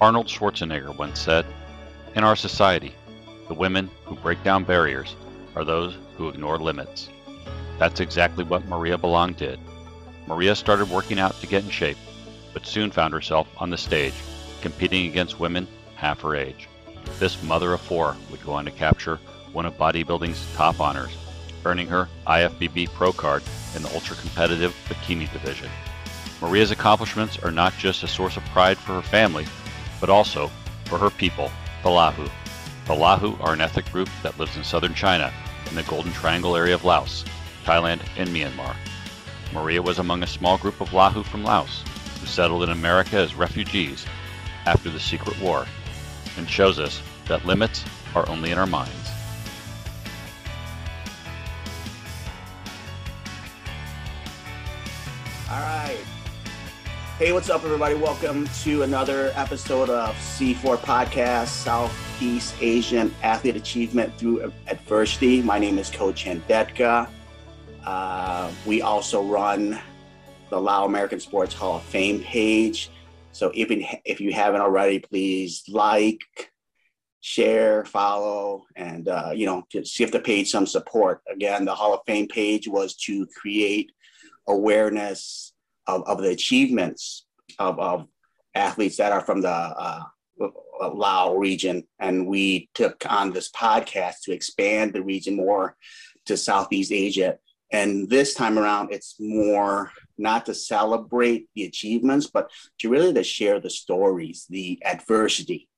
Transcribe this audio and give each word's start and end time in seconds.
Arnold 0.00 0.28
Schwarzenegger 0.28 0.96
once 0.96 1.20
said, 1.20 1.44
In 2.14 2.24
our 2.24 2.36
society, 2.36 2.94
the 3.48 3.54
women 3.54 3.90
who 4.06 4.14
break 4.16 4.42
down 4.42 4.64
barriers 4.64 5.14
are 5.54 5.64
those 5.64 5.94
who 6.16 6.30
ignore 6.30 6.58
limits. 6.58 7.10
That's 7.78 8.00
exactly 8.00 8.42
what 8.42 8.66
Maria 8.66 8.96
Balang 8.96 9.36
did. 9.36 9.58
Maria 10.26 10.54
started 10.54 10.88
working 10.88 11.18
out 11.18 11.38
to 11.40 11.46
get 11.46 11.64
in 11.64 11.70
shape, 11.70 11.98
but 12.54 12.66
soon 12.66 12.90
found 12.90 13.12
herself 13.12 13.46
on 13.58 13.68
the 13.68 13.76
stage, 13.76 14.14
competing 14.62 15.06
against 15.06 15.38
women 15.38 15.68
half 15.96 16.22
her 16.22 16.34
age. 16.34 16.66
This 17.18 17.42
mother 17.42 17.74
of 17.74 17.82
four 17.82 18.16
would 18.30 18.42
go 18.44 18.52
on 18.52 18.64
to 18.64 18.70
capture 18.70 19.18
one 19.52 19.66
of 19.66 19.76
bodybuilding's 19.76 20.46
top 20.54 20.80
honors, 20.80 21.14
earning 21.66 21.88
her 21.88 22.08
IFBB 22.26 22.88
Pro 22.94 23.12
card 23.12 23.42
in 23.76 23.82
the 23.82 23.92
ultra 23.92 24.16
competitive 24.16 24.74
bikini 24.88 25.30
division. 25.30 25.68
Maria's 26.40 26.70
accomplishments 26.70 27.38
are 27.40 27.50
not 27.50 27.76
just 27.76 28.02
a 28.02 28.08
source 28.08 28.38
of 28.38 28.44
pride 28.46 28.78
for 28.78 28.94
her 28.94 29.02
family, 29.02 29.44
but 30.00 30.10
also 30.10 30.50
for 30.86 30.98
her 30.98 31.10
people, 31.10 31.50
the 31.82 31.88
Lahu. 31.88 32.28
The 32.86 32.94
Lahu 32.94 33.40
are 33.40 33.52
an 33.52 33.60
ethnic 33.60 33.90
group 33.92 34.08
that 34.22 34.38
lives 34.38 34.56
in 34.56 34.64
southern 34.64 34.94
China 34.94 35.32
in 35.68 35.76
the 35.76 35.82
Golden 35.84 36.12
Triangle 36.12 36.56
area 36.56 36.74
of 36.74 36.84
Laos, 36.84 37.24
Thailand, 37.64 38.00
and 38.16 38.28
Myanmar. 38.30 38.74
Maria 39.52 39.82
was 39.82 39.98
among 39.98 40.22
a 40.22 40.26
small 40.26 40.58
group 40.58 40.80
of 40.80 40.90
Lahu 40.90 41.24
from 41.24 41.44
Laos 41.44 41.84
who 42.20 42.26
settled 42.26 42.62
in 42.62 42.70
America 42.70 43.16
as 43.16 43.34
refugees 43.34 44.04
after 44.66 44.90
the 44.90 45.00
Secret 45.00 45.38
War 45.40 45.66
and 46.36 46.48
shows 46.48 46.78
us 46.78 47.00
that 47.26 47.44
limits 47.46 47.84
are 48.14 48.28
only 48.28 48.50
in 48.50 48.58
our 48.58 48.66
minds. 48.66 49.10
All 55.50 55.60
right. 55.60 55.98
Hey, 57.20 57.32
what's 57.32 57.50
up, 57.50 57.64
everybody? 57.64 57.94
Welcome 57.96 58.48
to 58.62 58.82
another 58.82 59.30
episode 59.34 59.90
of 59.90 60.14
C4 60.14 60.78
Podcast 60.78 61.48
Southeast 61.48 62.54
Asian 62.62 63.14
Athlete 63.22 63.56
Achievement 63.56 64.16
Through 64.16 64.50
Adversity. 64.68 65.42
My 65.42 65.58
name 65.58 65.76
is 65.76 65.90
Coach 65.90 66.24
Handetka. 66.24 67.10
Uh, 67.84 68.50
we 68.64 68.80
also 68.80 69.22
run 69.22 69.78
the 70.48 70.58
Lao 70.58 70.86
American 70.86 71.20
Sports 71.20 71.52
Hall 71.52 71.76
of 71.76 71.82
Fame 71.82 72.22
page. 72.22 72.88
So 73.32 73.52
if, 73.54 73.68
if 74.06 74.18
you 74.22 74.32
haven't 74.32 74.62
already, 74.62 74.98
please 74.98 75.62
like, 75.68 76.22
share, 77.20 77.84
follow, 77.84 78.64
and 78.76 79.08
uh, 79.08 79.32
you 79.34 79.44
know, 79.44 79.62
if 79.74 80.10
the 80.10 80.20
page 80.20 80.50
some 80.50 80.64
support. 80.64 81.20
Again, 81.30 81.66
the 81.66 81.74
Hall 81.74 81.92
of 81.92 82.00
Fame 82.06 82.28
page 82.28 82.66
was 82.66 82.96
to 83.04 83.26
create 83.38 83.92
awareness 84.48 85.52
of, 85.90 86.02
of 86.06 86.22
the 86.22 86.30
achievements 86.30 87.26
of, 87.58 87.78
of 87.78 88.06
athletes 88.54 88.96
that 88.96 89.12
are 89.12 89.20
from 89.20 89.40
the 89.42 89.48
uh, 89.48 90.02
Lao 90.88 91.34
region. 91.34 91.84
And 91.98 92.26
we 92.26 92.70
took 92.74 93.04
on 93.08 93.32
this 93.32 93.50
podcast 93.50 94.22
to 94.24 94.32
expand 94.32 94.92
the 94.92 95.02
region 95.02 95.36
more 95.36 95.76
to 96.26 96.36
Southeast 96.36 96.92
Asia. 96.92 97.38
And 97.72 98.08
this 98.08 98.34
time 98.34 98.58
around, 98.58 98.92
it's 98.92 99.16
more 99.20 99.92
not 100.18 100.46
to 100.46 100.54
celebrate 100.54 101.48
the 101.54 101.64
achievements, 101.64 102.26
but 102.26 102.50
to 102.80 102.88
really 102.88 103.12
to 103.14 103.22
share 103.22 103.60
the 103.60 103.70
stories, 103.70 104.46
the 104.50 104.80
adversity 104.84 105.68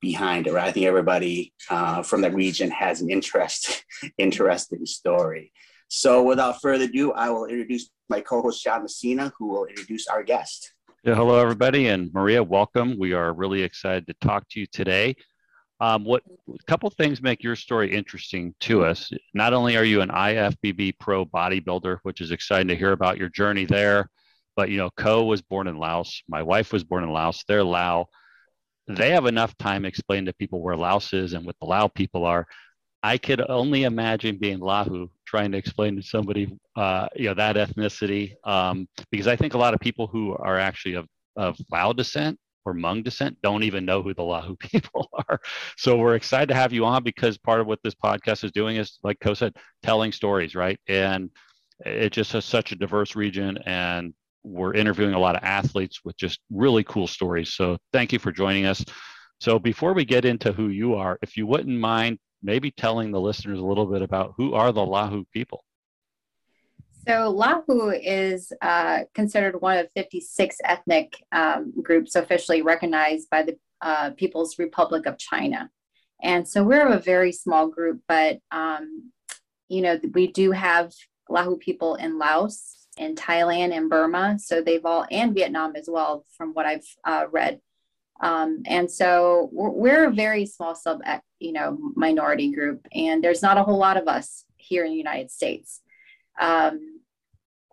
behind 0.00 0.46
it. 0.46 0.52
Right? 0.52 0.68
I 0.68 0.72
think 0.72 0.86
everybody 0.86 1.52
uh, 1.68 2.02
from 2.02 2.22
the 2.22 2.30
region 2.30 2.70
has 2.70 3.00
an 3.00 3.10
interest, 3.10 3.84
interesting 4.18 4.86
story. 4.86 5.52
So 5.88 6.22
without 6.22 6.60
further 6.62 6.84
ado, 6.84 7.12
I 7.12 7.30
will 7.30 7.44
introduce 7.44 7.90
my 8.08 8.20
co-host 8.20 8.62
Sean 8.62 8.82
Messina, 8.82 9.32
who 9.38 9.48
will 9.48 9.64
introduce 9.66 10.06
our 10.06 10.22
guest. 10.22 10.72
Yeah, 11.02 11.14
hello 11.14 11.38
everybody, 11.38 11.88
and 11.88 12.12
Maria, 12.12 12.42
welcome. 12.42 12.98
We 12.98 13.12
are 13.12 13.32
really 13.32 13.62
excited 13.62 14.06
to 14.06 14.14
talk 14.26 14.48
to 14.50 14.60
you 14.60 14.66
today. 14.66 15.16
Um, 15.80 16.04
what 16.04 16.22
a 16.48 16.64
couple 16.66 16.88
things 16.90 17.20
make 17.20 17.42
your 17.42 17.56
story 17.56 17.92
interesting 17.92 18.54
to 18.60 18.84
us? 18.84 19.10
Not 19.34 19.52
only 19.52 19.76
are 19.76 19.84
you 19.84 20.00
an 20.00 20.08
IFBB 20.08 20.98
pro 20.98 21.26
bodybuilder, 21.26 21.98
which 22.04 22.20
is 22.20 22.30
exciting 22.30 22.68
to 22.68 22.76
hear 22.76 22.92
about 22.92 23.18
your 23.18 23.28
journey 23.28 23.64
there, 23.64 24.08
but 24.56 24.70
you 24.70 24.76
know, 24.76 24.90
Co 24.96 25.24
was 25.24 25.42
born 25.42 25.66
in 25.66 25.76
Laos. 25.76 26.22
My 26.28 26.42
wife 26.42 26.72
was 26.72 26.84
born 26.84 27.04
in 27.04 27.10
Laos. 27.10 27.44
They're 27.46 27.64
Lao. 27.64 28.06
They 28.86 29.10
have 29.10 29.26
enough 29.26 29.56
time 29.58 29.84
explaining 29.84 30.26
to 30.26 30.34
people 30.34 30.60
where 30.60 30.76
Laos 30.76 31.12
is 31.12 31.32
and 31.32 31.44
what 31.44 31.56
the 31.60 31.66
Lao 31.66 31.88
people 31.88 32.24
are. 32.24 32.46
I 33.04 33.18
could 33.18 33.44
only 33.50 33.82
imagine 33.82 34.38
being 34.38 34.60
Lahu 34.60 35.10
trying 35.26 35.52
to 35.52 35.58
explain 35.58 35.94
to 35.96 36.02
somebody, 36.02 36.56
uh, 36.74 37.06
you 37.14 37.26
know, 37.26 37.34
that 37.34 37.56
ethnicity, 37.56 38.32
um, 38.44 38.88
because 39.10 39.26
I 39.26 39.36
think 39.36 39.52
a 39.52 39.58
lot 39.58 39.74
of 39.74 39.80
people 39.80 40.06
who 40.06 40.34
are 40.34 40.58
actually 40.58 40.94
of, 40.94 41.06
of 41.36 41.58
Lao 41.70 41.92
descent 41.92 42.38
or 42.64 42.74
Hmong 42.74 43.04
descent 43.04 43.36
don't 43.42 43.62
even 43.62 43.84
know 43.84 44.02
who 44.02 44.14
the 44.14 44.22
Lahu 44.22 44.58
people 44.70 45.10
are. 45.28 45.38
So 45.76 45.98
we're 45.98 46.14
excited 46.14 46.48
to 46.48 46.54
have 46.54 46.72
you 46.72 46.86
on 46.86 47.04
because 47.04 47.36
part 47.36 47.60
of 47.60 47.66
what 47.66 47.78
this 47.84 47.94
podcast 47.94 48.42
is 48.42 48.52
doing 48.52 48.76
is, 48.76 48.98
like 49.02 49.20
Co 49.20 49.34
said, 49.34 49.54
telling 49.82 50.10
stories, 50.10 50.54
right? 50.54 50.80
And 50.88 51.28
it 51.84 52.10
just 52.10 52.32
has 52.32 52.46
such 52.46 52.72
a 52.72 52.76
diverse 52.76 53.14
region, 53.14 53.58
and 53.66 54.14
we're 54.44 54.72
interviewing 54.72 55.12
a 55.12 55.18
lot 55.18 55.36
of 55.36 55.44
athletes 55.44 56.00
with 56.06 56.16
just 56.16 56.40
really 56.50 56.84
cool 56.84 57.06
stories. 57.06 57.52
So 57.52 57.76
thank 57.92 58.14
you 58.14 58.18
for 58.18 58.32
joining 58.32 58.64
us. 58.64 58.82
So 59.42 59.58
before 59.58 59.92
we 59.92 60.06
get 60.06 60.24
into 60.24 60.52
who 60.52 60.68
you 60.68 60.94
are, 60.94 61.18
if 61.20 61.36
you 61.36 61.46
wouldn't 61.46 61.78
mind 61.78 62.18
maybe 62.44 62.70
telling 62.70 63.10
the 63.10 63.20
listeners 63.20 63.58
a 63.58 63.64
little 63.64 63.86
bit 63.86 64.02
about 64.02 64.34
who 64.36 64.54
are 64.54 64.70
the 64.70 64.80
Lahu 64.80 65.24
people. 65.32 65.64
So 67.06 67.34
Lahu 67.34 67.98
is 68.02 68.52
uh, 68.62 69.00
considered 69.14 69.60
one 69.60 69.78
of 69.78 69.88
56 69.94 70.56
ethnic 70.64 71.16
um, 71.32 71.72
groups 71.82 72.14
officially 72.14 72.62
recognized 72.62 73.28
by 73.30 73.42
the 73.42 73.58
uh, 73.80 74.10
People's 74.10 74.58
Republic 74.58 75.06
of 75.06 75.18
China. 75.18 75.70
And 76.22 76.48
so 76.48 76.62
we're 76.62 76.88
a 76.88 76.98
very 76.98 77.32
small 77.32 77.68
group, 77.68 78.00
but 78.08 78.38
um, 78.50 79.10
you 79.68 79.82
know 79.82 79.98
we 80.12 80.28
do 80.28 80.52
have 80.52 80.92
Lahu 81.30 81.58
people 81.58 81.96
in 81.96 82.18
Laos, 82.18 82.86
in 82.96 83.14
Thailand, 83.14 83.76
and 83.76 83.90
Burma. 83.90 84.38
So 84.38 84.62
they've 84.62 84.84
all 84.84 85.04
and 85.10 85.34
Vietnam 85.34 85.76
as 85.76 85.86
well, 85.90 86.24
from 86.36 86.52
what 86.52 86.64
I've 86.64 86.86
uh, 87.04 87.26
read. 87.30 87.60
Um, 88.20 88.62
and 88.66 88.90
so 88.90 89.50
we're, 89.52 89.70
we're, 89.70 90.08
a 90.08 90.12
very 90.12 90.46
small 90.46 90.74
sub, 90.74 91.00
you 91.40 91.52
know, 91.52 91.76
minority 91.96 92.52
group, 92.52 92.86
and 92.94 93.22
there's 93.22 93.42
not 93.42 93.58
a 93.58 93.62
whole 93.62 93.78
lot 93.78 93.96
of 93.96 94.06
us 94.06 94.44
here 94.56 94.84
in 94.84 94.92
the 94.92 94.96
United 94.96 95.30
States. 95.30 95.80
Um, 96.40 97.00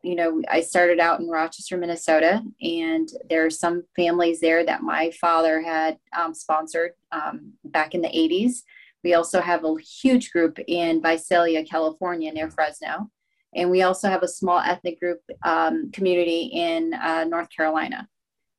you 0.03 0.16
know, 0.16 0.41
I 0.50 0.62
started 0.62 1.00
out 1.00 1.19
in 1.19 1.30
Rochester, 1.30 1.78
Minnesota, 1.78 2.44
and 2.62 3.07
there 3.30 3.46
are 3.46 3.51
some 3.51 3.84
families 3.96 4.40
there 4.40 4.66
that 4.66 4.81
my 4.81 5.12
father 5.12 5.62
had 5.62 5.97
um, 6.18 6.34
sponsored 6.34 6.94
um, 7.12 7.53
back 7.63 7.94
in 7.94 8.01
the 8.01 8.07
80s. 8.07 8.63
We 9.03 9.13
also 9.13 9.41
have 9.41 9.63
a 9.63 9.75
huge 9.80 10.31
group 10.31 10.57
in 10.68 11.01
Visalia, 11.01 11.63
California, 11.63 12.31
near 12.31 12.50
Fresno. 12.50 13.12
And 13.56 13.69
we 13.69 13.84
also 13.84 14.09
have 14.09 14.24
a 14.24 14.28
small 14.28 14.59
ethnic 14.59 15.00
group 15.00 15.19
um, 15.44 15.91
community 15.91 16.51
in 16.53 16.94
uh, 16.94 17.25
North 17.25 17.50
Carolina. 17.56 18.07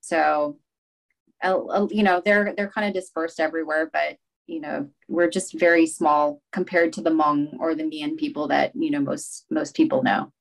So 0.00 0.58
you 1.90 2.02
know 2.02 2.22
they're 2.24 2.54
they're 2.56 2.70
kind 2.70 2.86
of 2.86 2.94
dispersed 2.94 3.40
everywhere 3.40 3.90
but 3.92 4.16
you 4.46 4.60
know 4.60 4.88
we're 5.08 5.30
just 5.30 5.58
very 5.58 5.86
small 5.86 6.40
compared 6.52 6.92
to 6.92 7.00
the 7.00 7.10
Hmong 7.10 7.58
or 7.58 7.74
the 7.74 7.84
Mien 7.84 8.16
people 8.16 8.48
that 8.48 8.72
you 8.74 8.90
know 8.90 9.00
most 9.00 9.46
most 9.50 9.74
people 9.74 10.02
know 10.02 10.32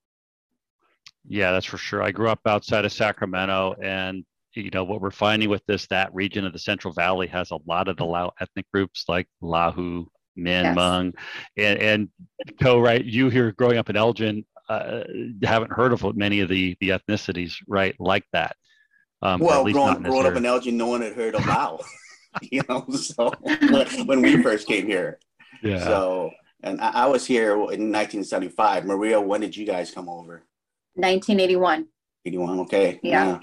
yeah 1.28 1.52
that's 1.52 1.66
for 1.66 1.78
sure 1.78 2.02
i 2.02 2.12
grew 2.12 2.30
up 2.30 2.40
outside 2.46 2.86
of 2.86 2.92
sacramento 2.92 3.76
and 3.82 4.26
you 4.54 4.70
know 4.72 4.84
what 4.84 5.02
we're 5.02 5.12
finding 5.12 5.50
with 5.50 5.66
this 5.68 5.88
that 5.88 6.14
region 6.14 6.46
of 6.46 6.54
the 6.54 6.60
central 6.60 6.94
valley 6.94 7.28
has 7.28 7.52
a 7.52 7.60
lot 7.68 7.88
of 7.88 7.98
the 7.98 8.06
lao 8.06 8.32
ethnic 8.40 8.66
groups 8.72 9.06
like 9.08 9.28
lahu 9.42 10.06
Mien, 10.38 10.64
yes. 10.64 10.78
Hmong, 10.78 11.14
and, 11.58 11.80
and 11.80 12.10
Co, 12.62 12.80
right? 12.80 13.04
You 13.04 13.30
here 13.30 13.52
growing 13.52 13.78
up 13.78 13.90
in 13.90 13.98
Elgin 13.98 14.46
uh, 14.70 15.04
haven't 15.44 15.72
heard 15.72 15.92
of 15.92 16.16
many 16.16 16.40
of 16.40 16.50
the 16.50 16.78
the 16.80 16.90
ethnicities, 16.90 17.56
right? 17.68 17.96
Like 18.00 18.24
that. 18.32 18.56
Um, 19.22 19.40
well, 19.40 19.64
growing, 19.72 20.02
growing 20.02 20.26
up 20.26 20.36
in 20.36 20.46
Elgin, 20.46 20.78
no 20.78 20.88
one 20.88 21.02
had 21.02 21.14
heard 21.14 21.36
of 21.36 21.46
Lao, 21.46 21.80
you 22.42 22.62
know, 22.68 22.86
so 22.90 23.32
when 24.06 24.22
we 24.22 24.42
first 24.42 24.68
came 24.68 24.88
here. 24.88 25.20
Yeah. 25.62 25.84
So, 25.84 26.32
and 26.64 26.82
I, 26.82 26.90
I, 26.90 27.06
was 27.08 27.26
here 27.26 27.54
in 27.54 27.92
1975. 27.92 28.86
Maria, 28.86 29.20
when 29.22 29.42
did 29.42 29.56
you 29.56 29.66
guys 29.66 29.92
come 29.92 30.10
over? 30.10 30.44
1981. 30.96 31.88
81, 32.26 32.60
okay. 32.62 33.00
Yeah. 33.04 33.26
yeah. 33.26 33.40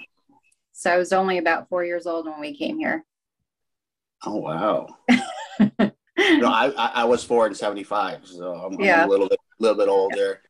So 0.73 0.93
I 0.93 0.97
was 0.97 1.13
only 1.13 1.39
about 1.39 1.69
four 1.69 1.85
years 1.85 2.07
old 2.07 2.27
when 2.27 2.41
we 2.41 2.57
came 2.57 2.79
here. 2.79 3.05
Oh, 4.25 4.37
wow. 4.37 4.89
no, 5.09 5.91
I, 6.19 6.73
I, 6.77 6.91
I, 6.95 7.05
was 7.05 7.23
four 7.23 7.47
in 7.47 7.55
75, 7.55 8.27
so 8.27 8.55
I'm, 8.55 8.81
yeah. 8.81 9.03
I'm 9.03 9.09
a 9.09 9.11
little 9.11 9.29
bit, 9.29 9.39
little 9.61 9.77
bit 9.77 9.89
older. 9.89 10.41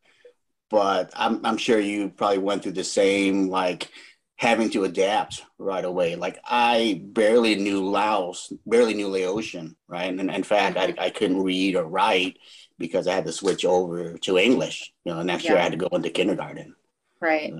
But 0.70 1.10
I'm, 1.16 1.44
I'm 1.44 1.56
sure 1.56 1.78
you 1.78 2.10
probably 2.10 2.38
went 2.38 2.62
through 2.62 2.72
the 2.72 2.84
same, 2.84 3.48
like, 3.48 3.90
having 4.38 4.70
to 4.70 4.84
adapt 4.84 5.44
right 5.58 5.84
away. 5.84 6.14
Like 6.14 6.38
I 6.44 7.02
barely 7.04 7.56
knew 7.56 7.84
Laos, 7.84 8.52
barely 8.66 8.94
knew 8.94 9.08
Laotian, 9.08 9.76
right? 9.88 10.16
And 10.16 10.30
in 10.30 10.42
fact, 10.44 10.76
I, 10.76 10.94
I 10.96 11.10
couldn't 11.10 11.42
read 11.42 11.74
or 11.74 11.84
write 11.84 12.38
because 12.78 13.08
I 13.08 13.14
had 13.14 13.26
to 13.26 13.32
switch 13.32 13.64
over 13.64 14.16
to 14.16 14.38
English. 14.38 14.92
You 15.04 15.14
know, 15.14 15.22
next 15.22 15.44
yeah. 15.44 15.52
year 15.52 15.58
I 15.58 15.62
had 15.64 15.72
to 15.72 15.78
go 15.78 15.88
into 15.88 16.10
kindergarten. 16.10 16.76
Right. 17.20 17.52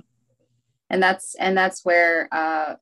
And 0.89 1.03
that's 1.03 1.35
and 1.35 1.55
that's 1.55 1.83
where 1.83 2.29
uh, 2.31 2.75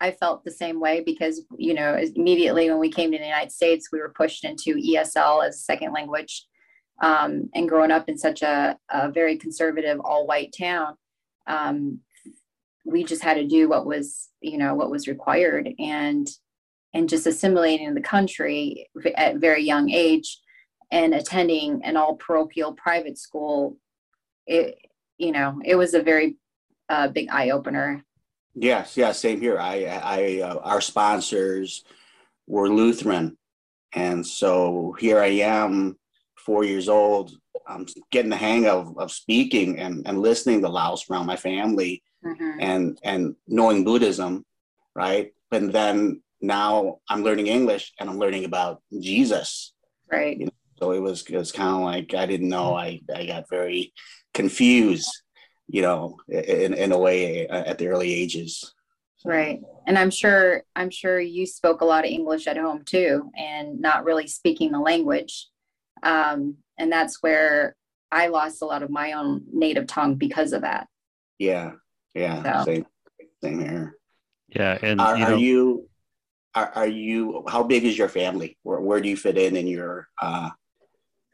I 0.00 0.10
felt 0.10 0.44
the 0.44 0.50
same 0.50 0.80
way 0.80 1.02
because, 1.06 1.42
you 1.56 1.74
know, 1.74 1.96
immediately 2.16 2.68
when 2.68 2.80
we 2.80 2.90
came 2.90 3.12
to 3.12 3.18
the 3.18 3.24
United 3.24 3.52
States, 3.52 3.90
we 3.92 4.00
were 4.00 4.12
pushed 4.14 4.44
into 4.44 4.74
ESL 4.74 5.46
as 5.46 5.54
a 5.54 5.60
second 5.60 5.92
language. 5.92 6.44
Um, 7.00 7.50
and 7.54 7.68
growing 7.68 7.90
up 7.90 8.08
in 8.08 8.18
such 8.18 8.42
a, 8.42 8.76
a 8.90 9.10
very 9.10 9.36
conservative, 9.36 10.00
all 10.00 10.26
white 10.26 10.54
town, 10.58 10.96
um, 11.46 12.00
we 12.86 13.04
just 13.04 13.22
had 13.22 13.34
to 13.34 13.46
do 13.46 13.68
what 13.68 13.84
was, 13.84 14.28
you 14.40 14.58
know, 14.58 14.74
what 14.74 14.90
was 14.90 15.08
required. 15.08 15.68
And 15.78 16.28
and 16.94 17.08
just 17.08 17.26
assimilating 17.26 17.86
in 17.86 17.94
the 17.94 18.00
country 18.00 18.88
at 19.16 19.36
very 19.36 19.62
young 19.62 19.90
age 19.90 20.40
and 20.90 21.12
attending 21.12 21.82
an 21.84 21.96
all 21.96 22.14
parochial 22.14 22.72
private 22.72 23.18
school, 23.18 23.76
it, 24.46 24.78
you 25.18 25.30
know, 25.32 25.60
it 25.62 25.74
was 25.74 25.92
a 25.92 26.00
very 26.00 26.38
uh, 26.88 27.08
big 27.08 27.28
eye 27.30 27.50
opener 27.50 28.02
Yes, 28.58 28.96
yeah, 28.96 29.12
same 29.12 29.38
here. 29.38 29.58
I, 29.58 29.84
I, 29.84 30.40
uh, 30.40 30.56
our 30.62 30.80
sponsors 30.80 31.84
were 32.46 32.70
Lutheran, 32.70 33.36
and 33.92 34.26
so 34.26 34.96
here 34.98 35.20
I 35.20 35.26
am, 35.26 35.98
four 36.46 36.64
years 36.64 36.88
old. 36.88 37.32
I'm 37.66 37.86
getting 38.12 38.30
the 38.30 38.36
hang 38.36 38.66
of, 38.66 38.96
of 38.96 39.10
speaking 39.10 39.78
and, 39.78 40.06
and 40.06 40.22
listening 40.22 40.62
to 40.62 40.68
Laos 40.68 41.10
around 41.10 41.26
my 41.26 41.36
family, 41.36 42.02
mm-hmm. 42.24 42.60
and 42.60 42.98
and 43.02 43.34
knowing 43.48 43.84
Buddhism, 43.84 44.44
right? 44.94 45.32
And 45.50 45.72
then 45.72 46.22
now 46.40 47.00
I'm 47.08 47.24
learning 47.24 47.48
English 47.48 47.92
and 47.98 48.08
I'm 48.08 48.18
learning 48.18 48.44
about 48.44 48.82
Jesus, 49.00 49.74
right? 50.10 50.38
You 50.38 50.46
know, 50.46 50.52
so 50.78 50.92
it 50.92 51.00
was 51.00 51.26
it 51.28 51.36
was 51.36 51.52
kind 51.52 51.74
of 51.74 51.82
like 51.82 52.14
I 52.14 52.26
didn't 52.26 52.48
know. 52.48 52.74
I 52.74 53.00
I 53.14 53.26
got 53.26 53.50
very 53.50 53.92
confused 54.32 55.10
you 55.68 55.82
know, 55.82 56.16
in, 56.28 56.74
in 56.74 56.92
a 56.92 56.98
way 56.98 57.46
uh, 57.48 57.64
at 57.64 57.78
the 57.78 57.88
early 57.88 58.12
ages. 58.12 58.72
Right. 59.24 59.60
And 59.86 59.98
I'm 59.98 60.10
sure, 60.10 60.62
I'm 60.76 60.90
sure 60.90 61.18
you 61.18 61.46
spoke 61.46 61.80
a 61.80 61.84
lot 61.84 62.04
of 62.04 62.10
English 62.10 62.46
at 62.46 62.56
home 62.56 62.82
too, 62.84 63.30
and 63.36 63.80
not 63.80 64.04
really 64.04 64.28
speaking 64.28 64.70
the 64.70 64.78
language. 64.78 65.48
Um, 66.06 66.56
and 66.78 66.90
that's 66.90 67.22
where 67.22 67.74
I 68.12 68.28
lost 68.28 68.62
a 68.62 68.66
lot 68.66 68.82
of 68.82 68.90
my 68.90 69.12
own 69.12 69.42
native 69.52 69.86
tongue 69.86 70.14
because 70.14 70.52
of 70.52 70.62
that. 70.62 70.86
Yeah. 71.38 71.72
Yeah. 72.14 72.42
So. 72.42 72.64
Same, 72.64 72.86
same 73.42 73.60
here. 73.60 73.96
Yeah. 74.48 74.78
And 74.80 75.00
are 75.00 75.16
you, 75.16 75.24
know, 75.24 75.34
are 75.34 75.38
you, 75.38 75.88
are, 76.54 76.72
are 76.74 76.86
you, 76.86 77.44
how 77.48 77.62
big 77.62 77.84
is 77.84 77.98
your 77.98 78.08
family? 78.08 78.56
Where, 78.62 78.80
where 78.80 79.00
do 79.00 79.08
you 79.08 79.16
fit 79.16 79.36
in 79.36 79.56
in 79.56 79.66
your, 79.66 80.08
uh, 80.22 80.50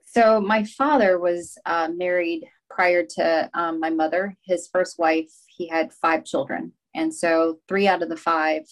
so 0.07 0.41
my 0.41 0.65
father 0.65 1.19
was 1.19 1.57
uh, 1.65 1.89
married 1.95 2.45
prior 2.69 3.05
to 3.17 3.51
um, 3.55 3.81
my 3.81 3.91
mother, 3.91 4.37
his 4.45 4.69
first 4.73 4.99
wife, 4.99 5.31
he 5.47 5.69
had 5.69 5.93
five 5.93 6.25
children. 6.25 6.73
And 6.95 7.15
so 7.15 7.61
three 7.69 7.89
out 7.89 8.03
of 8.03 8.09
the 8.09 8.17
five 8.17 8.65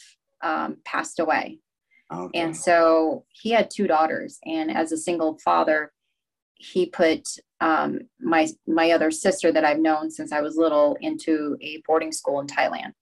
um, 0.42 0.78
passed 0.84 1.20
away. 1.20 1.60
Okay. 2.12 2.40
And 2.40 2.56
so 2.56 3.24
he 3.28 3.50
had 3.50 3.70
two 3.70 3.86
daughters. 3.86 4.38
And 4.44 4.70
as 4.70 4.92
a 4.92 4.96
single 4.96 5.38
father, 5.38 5.92
he 6.54 6.86
put 6.86 7.28
um, 7.60 8.00
my 8.20 8.48
my 8.66 8.90
other 8.90 9.10
sister 9.10 9.52
that 9.52 9.64
I've 9.64 9.78
known 9.78 10.10
since 10.10 10.32
I 10.32 10.40
was 10.40 10.56
little 10.56 10.96
into 11.00 11.56
a 11.60 11.82
boarding 11.86 12.12
school 12.12 12.40
in 12.40 12.46
Thailand. 12.46 12.92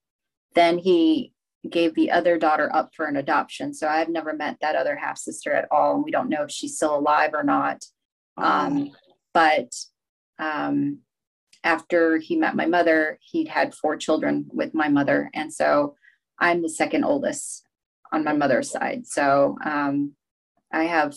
Then 0.55 0.79
he 0.79 1.33
gave 1.69 1.95
the 1.95 2.11
other 2.11 2.39
daughter 2.39 2.71
up 2.75 2.91
for 2.95 3.07
an 3.07 3.17
adoption. 3.17 3.75
So 3.75 3.89
I've 3.89 4.09
never 4.09 4.33
met 4.33 4.59
that 4.61 4.77
other 4.77 4.97
half 4.97 5.19
sister 5.19 5.53
at 5.53 5.67
all, 5.71 5.95
and 5.95 6.05
we 6.05 6.11
don't 6.11 6.29
know 6.29 6.45
if 6.45 6.51
she's 6.51 6.77
still 6.77 6.97
alive 6.97 7.31
or 7.35 7.43
not. 7.43 7.85
Um, 8.37 8.93
but 9.35 9.75
um, 10.39 11.01
after 11.65 12.19
he 12.19 12.37
met 12.37 12.55
my 12.55 12.67
mother, 12.67 13.19
he'd 13.21 13.49
had 13.49 13.75
four 13.75 13.97
children 13.97 14.47
with 14.53 14.75
my 14.75 14.89
mother. 14.89 15.31
And 15.35 15.53
so 15.53 15.97
I'm 16.39 16.63
the 16.63 16.69
second 16.69 17.05
oldest 17.05 17.65
on 18.13 18.25
my 18.25 18.33
mother's 18.33 18.71
side. 18.71 19.07
So 19.07 19.57
um, 19.65 20.15
I 20.73 20.85
have 20.85 21.15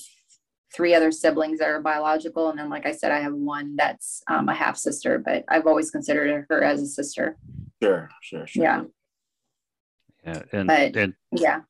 three 0.74 0.94
other 0.94 1.12
siblings 1.12 1.60
that 1.60 1.70
are 1.70 1.82
biological. 1.82 2.50
And 2.50 2.60
then, 2.60 2.70
like 2.70 2.86
I 2.86 2.94
said, 2.94 3.12
I 3.12 3.20
have 3.20 3.34
one 3.34 3.76
that's 3.76 4.24
um, 4.30 4.50
a 4.50 4.54
half 4.54 4.78
sister, 4.78 5.20
but 5.20 5.44
I've 5.50 5.68
always 5.68 5.92
considered 5.92 6.46
her 6.50 6.64
as 6.64 6.82
a 6.82 6.88
sister. 6.88 7.38
Sure, 7.82 8.10
sure, 8.22 8.48
sure. 8.48 8.64
Yeah. 8.64 8.84
Yeah. 10.24 10.42
And, 10.52 10.68
but, 10.68 10.96
and 10.96 11.14
yeah. 11.32 11.62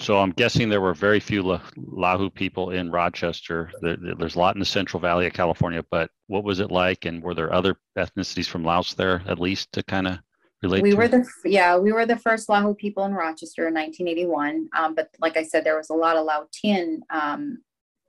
So 0.00 0.18
I'm 0.18 0.32
guessing 0.32 0.68
there 0.68 0.80
were 0.80 0.94
very 0.94 1.20
few 1.20 1.42
Lahu 1.42 2.34
people 2.34 2.70
in 2.70 2.90
Rochester. 2.90 3.70
There, 3.82 3.96
there's 3.96 4.36
a 4.36 4.38
lot 4.38 4.56
in 4.56 4.60
the 4.60 4.66
Central 4.66 5.00
Valley 5.00 5.26
of 5.26 5.32
California, 5.32 5.84
but 5.90 6.10
what 6.26 6.44
was 6.44 6.60
it 6.60 6.70
like? 6.70 7.04
And 7.04 7.22
were 7.22 7.34
there 7.34 7.52
other 7.52 7.76
ethnicities 7.96 8.46
from 8.48 8.64
Laos 8.64 8.94
there, 8.94 9.22
at 9.26 9.38
least, 9.38 9.70
to 9.72 9.82
kind 9.82 10.06
of 10.06 10.18
relate? 10.62 10.82
We 10.82 10.94
were 10.94 11.08
the 11.08 11.26
yeah, 11.44 11.76
we 11.76 11.92
were 11.92 12.06
the 12.06 12.18
first 12.18 12.48
Lahu 12.48 12.76
people 12.76 13.04
in 13.04 13.12
Rochester 13.12 13.68
in 13.68 13.74
1981. 13.74 14.68
Um, 14.76 14.94
but 14.94 15.10
like 15.20 15.36
I 15.36 15.42
said, 15.42 15.64
there 15.64 15.76
was 15.76 15.90
a 15.90 15.94
lot 15.94 16.16
of 16.16 16.24
Laotian 16.24 17.02
um, 17.10 17.58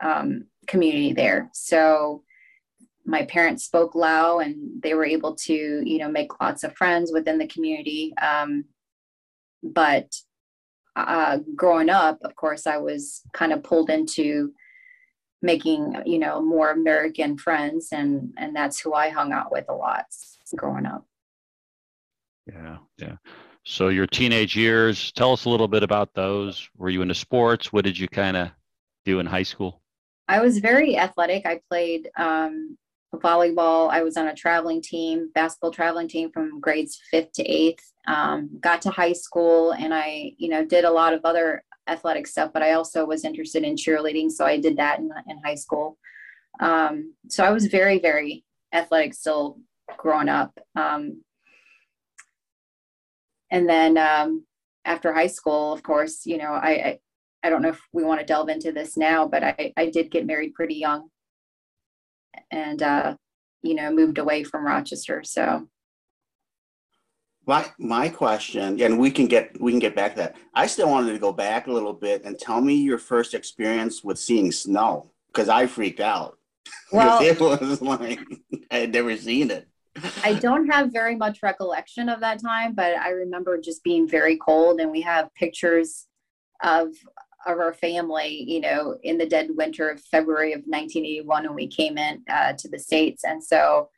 um, 0.02 0.46
community 0.68 1.14
there. 1.14 1.50
So 1.54 2.24
my 3.06 3.26
parents 3.26 3.64
spoke 3.64 3.96
Lao, 3.96 4.40
and 4.40 4.82
they 4.82 4.94
were 4.94 5.06
able 5.06 5.36
to 5.36 5.54
you 5.54 5.98
know 5.98 6.10
make 6.10 6.42
lots 6.42 6.64
of 6.64 6.76
friends 6.76 7.12
within 7.12 7.38
the 7.38 7.48
community. 7.48 8.14
Um, 8.22 8.66
but 9.64 10.14
uh, 10.96 11.40
growing 11.56 11.90
up, 11.90 12.20
of 12.24 12.36
course, 12.36 12.68
I 12.68 12.78
was 12.78 13.22
kind 13.34 13.52
of 13.52 13.64
pulled 13.64 13.90
into 13.90 14.54
making, 15.42 16.02
you 16.06 16.20
know, 16.20 16.42
more 16.42 16.72
American 16.72 17.38
friends, 17.38 17.90
and 17.92 18.34
and 18.38 18.56
that's 18.56 18.80
who 18.80 18.94
I 18.94 19.10
hung 19.10 19.32
out 19.32 19.52
with 19.52 19.66
a 19.70 19.74
lot 19.74 20.06
growing 20.56 20.86
up. 20.86 21.06
Yeah, 22.48 22.78
yeah. 22.98 23.16
So 23.66 23.88
your 23.88 24.08
teenage 24.08 24.56
years, 24.56 25.12
tell 25.14 25.32
us 25.32 25.46
a 25.46 25.50
little 25.50 25.68
bit 25.68 25.84
about 25.84 26.14
those. 26.14 26.70
Were 26.78 26.90
you 26.90 27.02
into 27.02 27.16
sports? 27.16 27.72
What 27.72 27.86
did 27.86 27.98
you 27.98 28.08
kind 28.08 28.36
of 28.36 28.50
do 29.06 29.20
in 29.20 29.26
high 29.26 29.44
school? 29.44 29.82
I 30.28 30.42
was 30.42 30.58
very 30.60 30.98
athletic. 30.98 31.46
I 31.46 31.62
played 31.70 32.10
um, 32.18 32.78
volleyball. 33.16 33.90
I 33.90 34.04
was 34.04 34.18
on 34.18 34.28
a 34.28 34.36
traveling 34.36 34.82
team, 34.82 35.30
basketball 35.34 35.72
traveling 35.72 36.08
team 36.08 36.32
from 36.32 36.60
grades 36.60 37.00
fifth 37.12 37.32
to 37.34 37.44
eighth. 37.44 37.84
Um, 38.08 38.50
got 38.60 38.82
to 38.84 38.90
high 38.90 39.14
school 39.14 39.72
and 39.72 39.94
I, 39.94 40.34
you 40.38 40.50
know, 40.50 40.66
did 40.66 40.84
a 40.84 40.92
lot 40.92 41.14
of 41.14 41.22
other 41.24 41.64
athletic 41.88 42.28
stuff, 42.28 42.52
but 42.54 42.64
I 42.64 42.74
also 42.74 43.06
was 43.06 43.24
interested 43.24 43.64
in 43.64 43.76
cheerleading. 43.76 44.30
So 44.32 44.46
I 44.46 44.58
did 44.58 44.78
that 44.78 45.00
in, 45.00 45.10
in 45.28 45.40
high 45.44 45.56
school. 45.56 45.98
Um, 46.60 47.14
so 47.30 47.44
I 47.44 47.52
was 47.52 47.68
very, 47.68 48.00
very 48.00 48.44
athletic 48.74 49.14
still 49.14 49.60
growing 49.98 50.30
up. 50.30 50.58
Um, 50.76 51.22
and 53.54 53.70
then 53.70 53.98
um, 54.00 54.44
after 54.84 55.14
high 55.14 55.28
school, 55.28 55.72
of 55.72 55.84
course, 55.84 56.26
you 56.26 56.38
know, 56.38 56.52
I, 56.52 56.70
I, 56.70 57.00
I 57.44 57.50
don't 57.50 57.62
know 57.62 57.70
if 57.70 57.80
we 57.94 58.04
want 58.04 58.20
to 58.20 58.26
delve 58.26 58.50
into 58.50 58.72
this 58.72 58.98
now, 58.98 59.28
but 59.28 59.44
I, 59.44 59.72
I 59.78 59.92
did 59.92 60.10
get 60.10 60.26
married 60.26 60.56
pretty 60.56 60.76
young 60.76 61.10
and 62.50 62.82
uh, 62.82 63.16
you 63.62 63.76
know 63.76 63.92
moved 63.92 64.18
away 64.18 64.44
from 64.44 64.66
Rochester. 64.66 65.24
So 65.24 65.68
my 67.46 67.66
my 67.78 68.10
question, 68.10 68.82
and 68.82 68.98
we 68.98 69.12
can 69.12 69.28
get 69.28 69.60
we 69.62 69.72
can 69.72 69.80
get 69.80 69.96
back 69.96 70.16
to 70.16 70.22
that. 70.22 70.36
I 70.56 70.66
still 70.66 70.90
wanted 70.90 71.14
to 71.14 71.20
go 71.20 71.32
back 71.32 71.68
a 71.68 71.72
little 71.72 71.94
bit 71.94 72.24
and 72.26 72.40
tell 72.40 72.60
me 72.60 72.74
your 72.74 72.98
first 72.98 73.36
experience 73.36 74.04
with 74.04 74.18
seeing 74.18 74.52
snow 74.52 75.12
because 75.28 75.48
I 75.48 75.68
freaked 75.68 76.00
out. 76.00 76.38
Well, 76.94 77.22
it 77.22 77.40
was 77.40 77.82
like 77.82 78.20
I 78.72 78.78
had 78.78 78.94
never 78.94 79.18
seen 79.18 79.52
it. 79.52 79.68
I 80.24 80.34
don't 80.36 80.70
have 80.70 80.92
very 80.92 81.16
much 81.16 81.44
recollection 81.44 82.10
of 82.10 82.20
that 82.22 82.42
time, 82.42 82.74
but 82.74 82.98
I 82.98 83.10
remember 83.10 83.60
just 83.60 83.84
being 83.84 84.08
very 84.08 84.38
cold, 84.38 84.80
and 84.80 84.92
we 84.92 85.02
have 85.02 85.34
pictures 85.36 86.08
of 86.64 86.94
of 87.46 87.60
our 87.60 87.74
family, 87.74 88.46
you 88.48 88.62
know, 88.62 88.98
in 89.04 89.18
the 89.18 89.26
dead 89.26 89.50
winter 89.52 89.90
of 89.90 90.02
February 90.02 90.54
of 90.54 90.60
1981 90.60 91.44
when 91.44 91.56
we 91.56 91.68
came 91.68 91.98
in 91.98 92.24
uh, 92.30 92.54
to 92.54 92.70
the 92.70 92.80
States. 92.80 93.24
And 93.26 93.44
so 93.44 93.90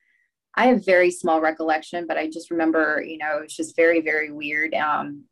I 0.55 0.67
have 0.67 0.85
very 0.85 1.11
small 1.11 1.41
recollection, 1.41 2.07
but 2.07 2.17
I 2.17 2.29
just 2.29 2.49
remember, 2.49 3.03
you 3.05 3.17
know, 3.17 3.41
it's 3.43 3.55
just 3.55 3.75
very, 3.75 4.01
very 4.01 4.31
weird. 4.31 4.73
Um, 4.73 5.25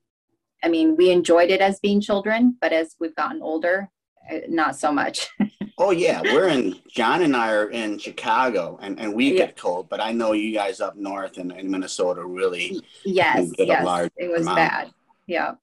I 0.63 0.67
mean, 0.67 0.95
we 0.95 1.09
enjoyed 1.11 1.49
it 1.49 1.61
as 1.61 1.79
being 1.79 2.01
children, 2.01 2.57
but 2.61 2.71
as 2.71 2.95
we've 2.99 3.15
gotten 3.15 3.41
older, 3.41 3.89
uh, 4.31 4.39
not 4.47 4.75
so 4.75 4.91
much. 4.91 5.27
oh 5.83 5.91
yeah, 5.91 6.21
we're 6.21 6.47
in. 6.47 6.75
John 6.89 7.21
and 7.21 7.35
I 7.35 7.51
are 7.51 7.69
in 7.69 7.99
Chicago, 7.99 8.79
and, 8.81 8.99
and 8.99 9.13
we 9.13 9.31
yeah. 9.31 9.45
get 9.45 9.57
cold. 9.57 9.89
But 9.89 9.99
I 9.99 10.11
know 10.13 10.31
you 10.31 10.53
guys 10.53 10.79
up 10.79 10.95
north 10.95 11.37
in, 11.37 11.51
in 11.51 11.69
Minnesota 11.69 12.25
really. 12.25 12.81
Yes, 13.03 13.51
yes, 13.57 14.09
it 14.17 14.31
was 14.31 14.41
amount. 14.41 14.57
bad. 14.57 14.93
Yeah. 15.27 15.55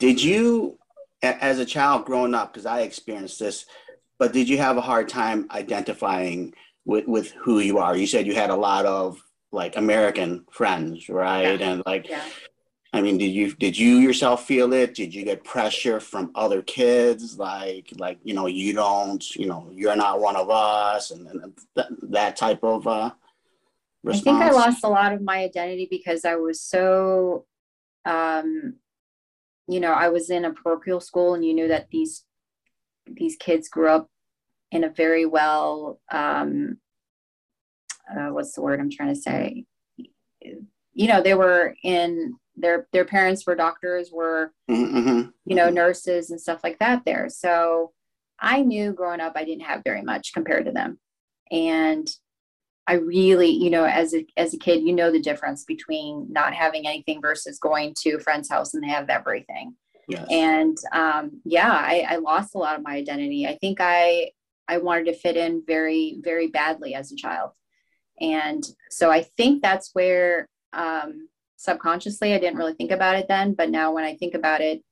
Did 0.00 0.22
you 0.22 0.78
as 1.22 1.58
a 1.58 1.64
child 1.64 2.04
growing 2.04 2.34
up, 2.34 2.52
because 2.52 2.66
I 2.66 2.80
experienced 2.80 3.38
this, 3.38 3.66
but 4.18 4.32
did 4.32 4.48
you 4.48 4.58
have 4.58 4.76
a 4.76 4.82
hard 4.82 5.08
time 5.08 5.46
identifying 5.50 6.54
with, 6.84 7.06
with 7.06 7.30
who 7.32 7.60
you 7.60 7.78
are? 7.78 7.96
You 7.96 8.06
said 8.06 8.26
you 8.26 8.34
had 8.34 8.50
a 8.50 8.56
lot 8.56 8.84
of 8.84 9.22
like 9.50 9.76
American 9.76 10.44
friends, 10.50 11.08
right? 11.08 11.58
Yeah. 11.58 11.66
And 11.66 11.82
like, 11.86 12.08
yeah. 12.08 12.24
I 12.94 13.00
mean, 13.00 13.18
did 13.18 13.32
you 13.32 13.52
did 13.54 13.76
you 13.76 13.96
yourself 13.96 14.46
feel 14.46 14.72
it? 14.72 14.94
Did 14.94 15.12
you 15.12 15.24
get 15.24 15.42
pressure 15.42 15.98
from 15.98 16.30
other 16.36 16.62
kids, 16.62 17.36
like 17.40 17.88
like 17.96 18.18
you 18.22 18.34
know 18.34 18.46
you 18.46 18.72
don't, 18.72 19.34
you 19.34 19.46
know, 19.46 19.68
you're 19.72 19.96
not 19.96 20.20
one 20.20 20.36
of 20.36 20.48
us, 20.48 21.10
and, 21.10 21.26
and 21.26 21.58
that, 21.74 21.88
that 22.02 22.36
type 22.36 22.62
of 22.62 22.86
uh, 22.86 23.10
response? 24.04 24.28
I 24.28 24.46
think 24.46 24.52
I 24.52 24.54
lost 24.54 24.84
a 24.84 24.88
lot 24.88 25.12
of 25.12 25.22
my 25.22 25.38
identity 25.38 25.88
because 25.90 26.24
I 26.24 26.36
was 26.36 26.60
so 26.60 27.46
um, 28.04 28.76
you 29.66 29.80
know, 29.80 29.92
I 29.92 30.08
was 30.08 30.30
in 30.30 30.44
a 30.44 30.52
parochial 30.52 31.00
school 31.00 31.34
and 31.34 31.44
you 31.44 31.52
knew 31.52 31.66
that 31.66 31.88
these 31.90 32.24
these 33.06 33.34
kids 33.34 33.68
grew 33.68 33.88
up 33.88 34.08
in 34.70 34.84
a 34.84 34.88
very 34.88 35.26
well 35.26 35.98
um, 36.12 36.78
uh, 38.08 38.28
what's 38.28 38.52
the 38.52 38.62
word 38.62 38.78
I'm 38.78 38.90
trying 38.90 39.14
to 39.14 39.20
say? 39.20 39.64
You 40.92 41.08
know, 41.08 41.22
they 41.22 41.34
were 41.34 41.74
in 41.82 42.36
their 42.56 42.86
their 42.92 43.04
parents 43.04 43.46
were 43.46 43.54
doctors, 43.54 44.10
were 44.12 44.52
mm-hmm. 44.70 45.28
you 45.44 45.56
know 45.56 45.70
nurses 45.70 46.30
and 46.30 46.40
stuff 46.40 46.60
like 46.62 46.78
that 46.78 47.02
there. 47.04 47.28
So 47.28 47.92
I 48.38 48.62
knew 48.62 48.92
growing 48.92 49.20
up 49.20 49.32
I 49.36 49.44
didn't 49.44 49.64
have 49.64 49.82
very 49.84 50.02
much 50.02 50.32
compared 50.32 50.66
to 50.66 50.72
them, 50.72 50.98
and 51.50 52.08
I 52.86 52.94
really, 52.94 53.48
you 53.48 53.70
know, 53.70 53.84
as 53.84 54.14
a 54.14 54.26
as 54.36 54.54
a 54.54 54.58
kid, 54.58 54.82
you 54.82 54.92
know 54.92 55.10
the 55.10 55.20
difference 55.20 55.64
between 55.64 56.26
not 56.30 56.54
having 56.54 56.86
anything 56.86 57.20
versus 57.20 57.58
going 57.58 57.94
to 57.98 58.12
a 58.12 58.20
friend's 58.20 58.50
house 58.50 58.74
and 58.74 58.82
they 58.82 58.88
have 58.88 59.08
everything. 59.08 59.74
Yes. 60.08 60.26
And 60.30 60.76
um, 60.92 61.40
yeah, 61.44 61.70
I, 61.70 62.06
I 62.08 62.16
lost 62.16 62.54
a 62.54 62.58
lot 62.58 62.76
of 62.76 62.84
my 62.84 62.94
identity. 62.94 63.46
I 63.46 63.56
think 63.56 63.78
I 63.80 64.32
I 64.68 64.78
wanted 64.78 65.06
to 65.06 65.14
fit 65.14 65.36
in 65.36 65.62
very 65.66 66.18
very 66.22 66.48
badly 66.48 66.94
as 66.94 67.10
a 67.10 67.16
child, 67.16 67.52
and 68.20 68.62
so 68.90 69.10
I 69.10 69.22
think 69.22 69.62
that's 69.62 69.90
where 69.94 70.48
um, 70.74 71.28
subconsciously 71.56 72.34
I 72.34 72.38
didn't 72.38 72.58
really 72.58 72.74
think 72.74 72.90
about 72.90 73.16
it 73.16 73.26
then, 73.28 73.54
but 73.54 73.70
now 73.70 73.92
when 73.92 74.04
I 74.04 74.16
think 74.16 74.34
about 74.34 74.60
it, 74.60 74.82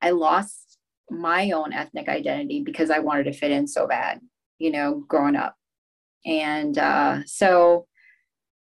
I 0.00 0.10
lost 0.10 0.78
my 1.10 1.50
own 1.52 1.72
ethnic 1.72 2.08
identity 2.08 2.62
because 2.62 2.90
I 2.90 2.98
wanted 2.98 3.24
to 3.24 3.32
fit 3.32 3.50
in 3.50 3.66
so 3.66 3.86
bad, 3.86 4.20
you 4.58 4.70
know, 4.70 5.04
growing 5.08 5.36
up. 5.36 5.54
And 6.26 6.76
uh, 6.78 7.20
so 7.24 7.86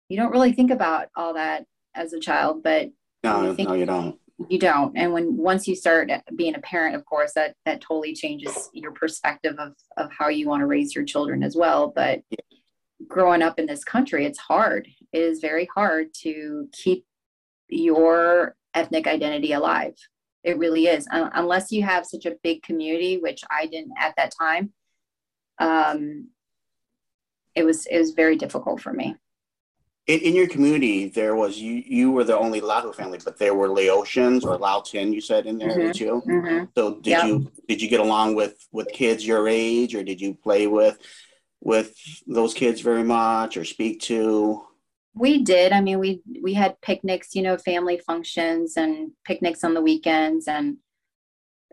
you 0.09 0.17
don't 0.17 0.31
really 0.31 0.51
think 0.53 0.71
about 0.71 1.07
all 1.15 1.35
that 1.35 1.65
as 1.95 2.13
a 2.13 2.19
child, 2.19 2.63
but 2.63 2.89
no, 3.23 3.43
you 3.43 3.55
think, 3.55 3.69
no, 3.69 3.75
you 3.75 3.85
don't. 3.85 4.19
You 4.49 4.59
don't. 4.59 4.97
And 4.97 5.13
when 5.13 5.37
once 5.37 5.67
you 5.67 5.75
start 5.75 6.09
being 6.35 6.55
a 6.55 6.59
parent, 6.59 6.95
of 6.95 7.05
course, 7.05 7.33
that 7.33 7.55
that 7.65 7.81
totally 7.81 8.13
changes 8.13 8.69
your 8.73 8.91
perspective 8.91 9.55
of 9.59 9.73
of 9.95 10.11
how 10.11 10.27
you 10.27 10.49
want 10.49 10.61
to 10.61 10.65
raise 10.65 10.93
your 10.93 11.05
children 11.05 11.43
as 11.43 11.55
well. 11.55 11.93
But 11.95 12.21
growing 13.07 13.41
up 13.41 13.59
in 13.59 13.65
this 13.65 13.83
country, 13.83 14.25
it's 14.25 14.39
hard. 14.39 14.87
It 15.13 15.21
is 15.21 15.39
very 15.39 15.69
hard 15.73 16.13
to 16.23 16.67
keep 16.73 17.05
your 17.69 18.55
ethnic 18.73 19.07
identity 19.07 19.53
alive. 19.53 19.95
It 20.43 20.57
really 20.57 20.87
is, 20.87 21.07
unless 21.11 21.71
you 21.71 21.83
have 21.83 22.05
such 22.05 22.25
a 22.25 22.35
big 22.43 22.63
community, 22.63 23.17
which 23.17 23.43
I 23.49 23.67
didn't 23.67 23.93
at 23.97 24.13
that 24.17 24.33
time. 24.37 24.73
Um, 25.59 26.29
it 27.55 27.63
was 27.63 27.85
it 27.85 27.97
was 27.97 28.11
very 28.11 28.35
difficult 28.35 28.81
for 28.81 28.91
me. 28.91 29.15
In, 30.07 30.19
in 30.19 30.35
your 30.35 30.47
community, 30.47 31.07
there 31.07 31.35
was 31.35 31.57
you 31.57 31.81
you 31.85 32.11
were 32.11 32.25
the 32.25 32.37
only 32.37 32.59
Lahu 32.59 32.93
family, 32.93 33.19
but 33.23 33.37
there 33.37 33.53
were 33.53 33.69
Laotians 33.69 34.43
or 34.43 34.57
Laotian 34.57 35.13
you 35.13 35.21
said 35.21 35.45
in 35.45 35.57
there 35.57 35.69
mm-hmm. 35.69 35.91
too. 35.91 36.21
Mm-hmm. 36.27 36.65
So 36.75 36.95
did 36.95 37.11
yep. 37.11 37.25
you 37.25 37.51
did 37.69 37.81
you 37.81 37.87
get 37.87 38.01
along 38.01 38.35
with 38.35 38.55
with 38.71 38.91
kids 38.91 39.25
your 39.25 39.47
age, 39.47 39.95
or 39.95 40.03
did 40.03 40.19
you 40.19 40.33
play 40.33 40.67
with 40.67 40.97
with 41.61 41.95
those 42.27 42.53
kids 42.53 42.81
very 42.81 43.03
much, 43.03 43.55
or 43.55 43.63
speak 43.63 44.01
to? 44.01 44.65
We 45.15 45.43
did. 45.43 45.71
I 45.71 45.81
mean, 45.81 45.99
we 45.99 46.21
we 46.41 46.53
had 46.53 46.81
picnics, 46.81 47.35
you 47.35 47.41
know, 47.41 47.57
family 47.57 47.99
functions 47.99 48.77
and 48.77 49.11
picnics 49.25 49.63
on 49.63 49.73
the 49.73 49.81
weekends, 49.81 50.47
and 50.47 50.77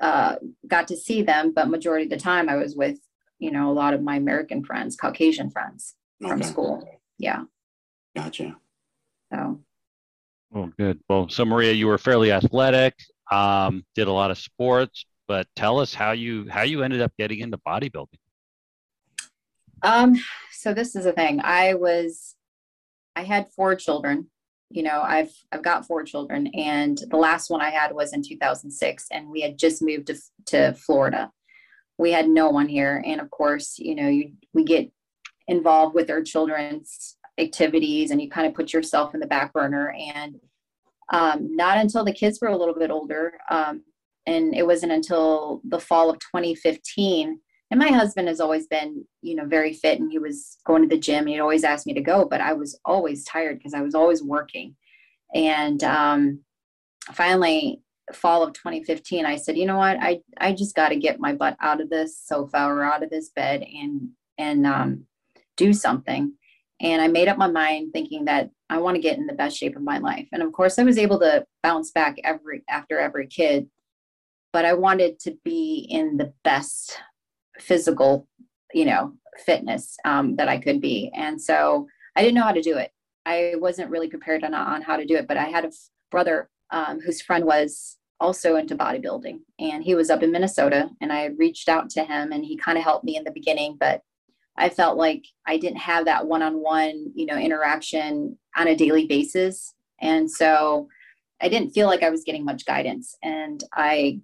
uh, 0.01 0.37
got 0.67 0.89
to 0.89 0.97
see 0.97 1.23
them. 1.23 1.53
But 1.55 1.69
majority 1.69 2.05
of 2.05 2.11
the 2.11 2.19
time, 2.19 2.49
I 2.49 2.57
was 2.57 2.77
with 2.77 2.99
you 3.41 3.51
know, 3.51 3.71
a 3.71 3.73
lot 3.73 3.95
of 3.95 4.03
my 4.03 4.17
American 4.17 4.63
friends, 4.63 4.95
Caucasian 4.95 5.51
friends 5.51 5.97
from 6.21 6.43
school. 6.43 6.87
Yeah. 7.19 7.45
Gotcha. 8.15 8.57
So. 9.33 9.61
Oh, 10.55 10.71
good. 10.79 11.01
Well, 11.09 11.29
so 11.29 11.45
Maria, 11.45 11.73
you 11.73 11.87
were 11.87 11.99
fairly 11.99 12.31
athletic, 12.33 12.95
um, 13.31 13.85
did 13.95 14.09
a 14.09 14.13
lot 14.13 14.31
of 14.31 14.39
sports, 14.39 15.07
but 15.27 15.47
tell 15.57 15.79
us 15.79 15.95
how 15.95 16.13
you 16.13 16.49
how 16.51 16.63
you 16.63 16.83
ended 16.83 17.01
up 17.01 17.13
getting 17.19 17.39
into 17.39 17.57
bodybuilding. 17.59 18.19
Um, 19.83 20.17
so 20.53 20.75
this 20.75 20.95
is 20.95 21.05
the 21.05 21.13
thing. 21.13 21.41
I 21.43 21.75
was, 21.75 22.35
I 23.21 23.25
had 23.25 23.49
four 23.55 23.75
children. 23.75 24.31
You 24.71 24.83
know, 24.85 25.03
I've 25.03 25.33
I've 25.53 25.63
got 25.63 25.87
four 25.87 26.05
children, 26.05 26.47
and 26.49 26.99
the 27.11 27.17
last 27.17 27.51
one 27.51 27.61
I 27.61 27.71
had 27.71 27.93
was 27.93 28.13
in 28.13 28.23
2006, 28.23 29.07
and 29.11 29.29
we 29.29 29.41
had 29.41 29.59
just 29.59 29.83
moved 29.83 30.07
to 30.09 30.17
to 30.47 30.75
Florida 30.75 31.31
we 32.01 32.11
had 32.11 32.29
no 32.29 32.49
one 32.49 32.67
here. 32.67 33.05
And 33.07 33.21
of 33.21 33.31
course, 33.31 33.79
you 33.79 33.95
know, 33.95 34.09
you, 34.09 34.33
we 34.55 34.65
get 34.65 34.91
involved 35.47 35.95
with 35.95 36.11
our 36.11 36.23
children's 36.23 37.17
activities 37.39 38.11
and 38.11 38.21
you 38.21 38.31
kind 38.31 38.47
of 38.47 38.55
put 38.55 38.73
yourself 38.73 39.13
in 39.13 39.21
the 39.21 39.27
back 39.27 39.53
burner. 39.53 39.95
And 40.15 40.37
um, 41.13 41.55
not 41.55 41.77
until 41.77 42.05
the 42.05 42.13
kids 42.13 42.39
were 42.41 42.49
a 42.49 42.57
little 42.57 42.75
bit 42.75 42.91
older, 42.91 43.35
um, 43.51 43.83
and 44.27 44.55
it 44.55 44.67
wasn't 44.67 44.93
until 44.93 45.61
the 45.69 45.81
fall 45.81 46.09
of 46.09 46.19
2015 46.21 47.41
and 47.71 47.79
my 47.79 47.89
husband 47.89 48.29
has 48.29 48.41
always 48.41 48.67
been 48.67 49.05
you 49.23 49.35
know 49.35 49.47
very 49.47 49.73
fit 49.73 50.01
and 50.01 50.11
he 50.11 50.19
was 50.19 50.59
going 50.67 50.83
to 50.83 50.89
the 50.89 51.01
gym 51.01 51.21
and 51.21 51.29
he'd 51.29 51.41
always 51.41 51.65
asked 51.65 51.87
me 51.87 51.95
to 51.95 52.01
go 52.01 52.25
but 52.25 52.41
i 52.41 52.53
was 52.53 52.79
always 52.85 53.25
tired 53.25 53.59
because 53.59 53.75
i 53.75 53.81
was 53.81 53.95
always 53.95 54.23
working. 54.23 54.77
And 55.33 55.85
um, 55.85 56.41
finally 57.13 57.83
fall 58.13 58.43
of 58.43 58.53
2015 58.53 59.25
i 59.25 59.37
said 59.37 59.57
you 59.57 59.67
know 59.67 59.79
what? 59.79 59.97
I 60.01 60.21
i 60.39 60.53
just 60.53 60.75
got 60.75 60.89
to 60.89 60.97
get 60.97 61.21
my 61.21 61.33
butt 61.33 61.57
out 61.61 61.81
of 61.81 61.89
this 61.89 62.19
sofa 62.19 62.65
or 62.65 62.83
out 62.83 63.05
of 63.05 63.11
this 63.11 63.31
bed 63.31 63.63
and 63.63 64.09
and 64.39 64.67
um, 64.67 65.05
do 65.57 65.73
something. 65.73 66.33
And 66.81 67.01
i 67.01 67.07
made 67.07 67.29
up 67.29 67.39
my 67.39 67.51
mind 67.51 67.93
thinking 67.93 68.25
that 68.25 68.51
i 68.69 68.79
want 68.79 68.97
to 68.97 69.01
get 69.01 69.19
in 69.19 69.27
the 69.27 69.33
best 69.35 69.57
shape 69.57 69.77
of 69.77 69.83
my 69.83 69.99
life. 69.99 70.29
And 70.33 70.43
of 70.43 70.53
course 70.53 70.79
i 70.79 70.83
was 70.83 70.99
able 70.99 71.21
to 71.21 71.47
bounce 71.63 71.93
back 71.93 72.17
every 72.25 72.65
after 72.69 72.99
every 72.99 73.29
kid 73.29 73.69
but 74.53 74.65
i 74.65 74.73
wanted 74.73 75.21
to 75.21 75.37
be 75.45 75.87
in 75.89 76.17
the 76.17 76.33
best 76.43 76.99
physical 77.61 78.27
you 78.73 78.85
know 78.85 79.13
fitness 79.45 79.97
um, 80.05 80.37
that 80.37 80.49
i 80.49 80.59
could 80.59 80.81
be. 80.81 81.11
And 81.15 81.41
so 81.41 81.87
i 82.17 82.23
didn't 82.23 82.35
know 82.35 82.43
how 82.43 82.53
to 82.53 82.63
do 82.63 82.77
it. 82.77 82.93
I 83.27 83.55
wasn't 83.57 83.91
really 83.91 84.09
prepared 84.09 84.45
on, 84.45 84.55
on 84.55 84.83
how 84.83 84.97
to 84.97 85.05
do 85.05 85.17
it 85.17 85.29
but 85.29 85.37
i 85.37 85.45
had 85.45 85.65
a 85.65 85.73
brother 86.11 86.51
um, 86.71 87.01
whose 87.01 87.23
friend 87.23 87.45
was 87.45 87.99
also 88.21 88.57
into 88.57 88.77
bodybuilding. 88.77 89.39
And 89.59 89.83
he 89.83 89.95
was 89.95 90.11
up 90.11 90.23
in 90.23 90.31
Minnesota 90.31 90.91
and 91.01 91.13
I 91.13 91.27
reached 91.39 91.69
out 91.69 91.89
to 91.91 92.05
him 92.05 92.33
and 92.33 92.45
he 92.45 92.57
kind 92.57 92.77
of 92.77 92.85
helped 92.85 93.05
me 93.05 93.17
in 93.17 93.25
the 93.25 93.31
beginning 93.31 93.77
but 93.81 94.03
I 94.57 94.69
felt 94.69 94.99
like 94.99 95.25
I 95.47 95.57
didn't 95.57 95.79
have 95.79 96.05
that 96.05 96.27
one-on-one 96.27 97.13
you 97.15 97.27
know 97.27 97.37
interaction 97.37 98.37
on 98.57 98.69
a 98.69 98.77
daily 98.77 99.07
basis. 99.07 99.75
And 100.01 100.31
so 100.31 100.89
I 101.41 101.49
didn't 101.49 101.71
feel 101.71 101.87
like 101.87 102.03
I 102.03 102.11
was 102.11 102.25
getting 102.25 102.45
much 102.45 102.67
guidance. 102.67 103.17
And 103.23 103.63
I 103.75 104.21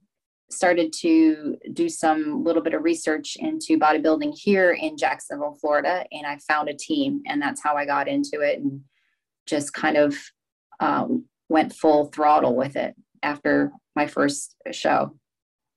started 0.51 0.93
to 0.93 1.57
do 1.73 1.89
some 1.89 2.45
little 2.45 2.63
bit 2.63 2.75
of 2.75 2.85
research 2.85 3.37
into 3.41 3.79
bodybuilding 3.79 4.33
here 4.37 4.73
in 4.73 4.97
Jacksonville 4.97 5.59
Florida 5.61 6.05
and 6.13 6.27
I 6.27 6.39
found 6.39 6.69
a 6.69 6.75
team 6.75 7.23
and 7.27 7.43
that's 7.43 7.63
how 7.63 7.75
I 7.75 7.85
got 7.85 8.07
into 8.07 8.41
it 8.41 8.61
and 8.61 8.81
just 9.47 9.73
kind 9.73 9.97
of 9.97 10.17
um, 10.81 11.25
went 11.49 11.75
full 11.75 12.07
throttle 12.07 12.55
with 12.55 12.77
it 12.77 12.95
after 13.23 13.73
my 13.95 14.07
first 14.07 14.55
show. 14.71 15.17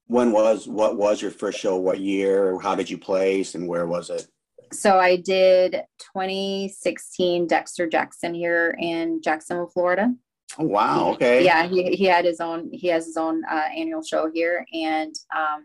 When 0.08 0.32
was 0.32 0.68
what 0.68 0.98
was 0.98 1.22
your 1.22 1.32
first 1.32 1.60
show? 1.60 1.78
What 1.78 2.00
year? 2.00 2.60
How 2.60 2.76
did 2.76 2.90
you 2.90 2.98
place 2.98 3.54
and 3.56 3.68
where 3.68 3.86
was 3.86 4.10
it? 4.10 4.28
So 4.72 5.00
I 5.00 5.16
did 5.16 5.74
2016 6.14 7.48
Dexter 7.48 7.88
Jackson 7.88 8.34
here 8.34 8.76
in 8.80 9.22
Jacksonville, 9.22 9.68
Florida. 9.68 10.14
Oh 10.58 10.66
wow! 10.66 11.12
Okay. 11.14 11.46
Yeah, 11.46 11.68
he, 11.68 11.96
he 11.96 12.06
had 12.06 12.26
his 12.26 12.40
own. 12.40 12.70
He 12.72 12.88
has 12.88 13.06
his 13.06 13.18
own 13.18 13.44
uh, 13.50 13.68
annual 13.76 14.04
show 14.04 14.30
here, 14.34 14.66
and 14.74 15.14
um, 15.36 15.64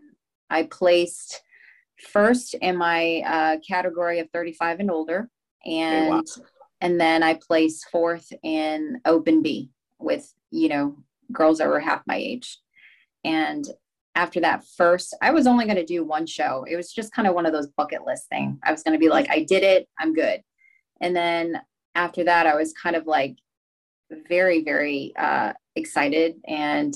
I 0.49 0.63
placed 0.63 1.41
first 1.99 2.53
in 2.55 2.77
my 2.77 3.23
uh, 3.25 3.57
category 3.67 4.19
of 4.19 4.29
35 4.31 4.81
and 4.81 4.91
older, 4.91 5.29
and 5.65 6.09
wow. 6.09 6.23
and 6.81 6.99
then 6.99 7.23
I 7.23 7.33
placed 7.35 7.89
fourth 7.91 8.31
in 8.43 9.01
Open 9.05 9.41
B 9.41 9.71
with 9.99 10.31
you 10.51 10.69
know 10.69 10.95
girls 11.31 11.57
that 11.57 11.67
were 11.67 11.79
half 11.79 12.03
my 12.05 12.17
age. 12.17 12.59
And 13.23 13.65
after 14.13 14.39
that 14.41 14.63
first, 14.77 15.15
I 15.21 15.31
was 15.31 15.47
only 15.47 15.65
going 15.65 15.77
to 15.77 15.85
do 15.85 16.05
one 16.05 16.25
show. 16.25 16.65
It 16.69 16.75
was 16.75 16.93
just 16.93 17.11
kind 17.11 17.27
of 17.27 17.33
one 17.33 17.45
of 17.45 17.53
those 17.53 17.67
bucket 17.67 18.05
list 18.05 18.29
thing. 18.29 18.59
I 18.63 18.71
was 18.71 18.83
going 18.83 18.93
to 18.93 18.99
be 18.99 19.09
like, 19.09 19.29
I 19.29 19.43
did 19.43 19.63
it, 19.63 19.89
I'm 19.99 20.13
good. 20.13 20.41
And 21.01 21.15
then 21.15 21.59
after 21.95 22.23
that, 22.23 22.47
I 22.47 22.55
was 22.55 22.73
kind 22.73 22.95
of 22.95 23.07
like 23.07 23.35
very, 24.27 24.63
very 24.63 25.13
uh, 25.17 25.53
excited, 25.75 26.35
and 26.47 26.93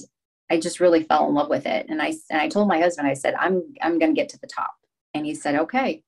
I 0.49 0.59
just 0.59 0.79
really 0.79 1.03
fell 1.03 1.27
in 1.27 1.35
love 1.35 1.49
with 1.49 1.65
it. 1.65 1.87
And 1.89 2.01
I 2.01 2.13
and 2.29 2.41
I 2.41 2.47
told 2.47 2.67
my 2.67 2.79
husband, 2.79 3.07
I 3.07 3.13
said, 3.13 3.35
I'm 3.35 3.63
I'm 3.81 3.99
going 3.99 4.13
to 4.13 4.19
get 4.19 4.29
to 4.29 4.39
the 4.39 4.47
top, 4.47 4.73
and 5.13 5.25
he 5.25 5.35
said, 5.35 5.55
okay. 5.55 6.03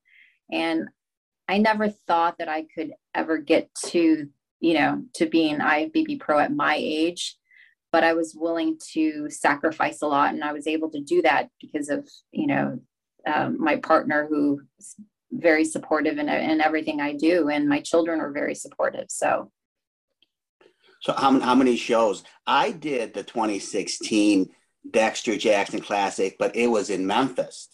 And 0.51 0.89
I 1.47 1.57
never 1.57 1.89
thought 1.89 2.37
that 2.39 2.49
I 2.49 2.65
could 2.73 2.93
ever 3.13 3.37
get 3.37 3.69
to 3.87 4.27
you 4.59 4.73
know 4.73 5.03
to 5.15 5.25
being 5.25 5.59
IFBB 5.59 6.19
pro 6.19 6.39
at 6.39 6.53
my 6.53 6.77
age 6.79 7.37
but 7.91 8.03
I 8.03 8.13
was 8.13 8.35
willing 8.35 8.77
to 8.93 9.29
sacrifice 9.29 10.01
a 10.01 10.07
lot, 10.07 10.33
and 10.33 10.43
I 10.43 10.53
was 10.53 10.67
able 10.67 10.89
to 10.91 11.01
do 11.01 11.21
that 11.23 11.49
because 11.59 11.89
of 11.89 12.07
you 12.31 12.47
know 12.47 12.79
um, 13.27 13.57
my 13.59 13.75
partner 13.77 14.27
who 14.29 14.61
is 14.79 14.95
very 15.31 15.63
supportive 15.63 16.17
in, 16.17 16.29
in 16.29 16.61
everything 16.61 17.01
I 17.01 17.13
do, 17.13 17.49
and 17.49 17.67
my 17.67 17.81
children 17.81 18.19
are 18.19 18.31
very 18.31 18.55
supportive. 18.55 19.05
So. 19.09 19.51
So 21.01 21.13
how, 21.13 21.39
how 21.39 21.55
many 21.55 21.75
shows? 21.75 22.23
I 22.47 22.71
did 22.71 23.13
the 23.13 23.23
2016 23.23 24.49
Dexter 24.89 25.35
Jackson 25.35 25.81
Classic, 25.81 26.37
but 26.39 26.55
it 26.55 26.67
was 26.67 26.89
in 26.89 27.05
Memphis. 27.05 27.69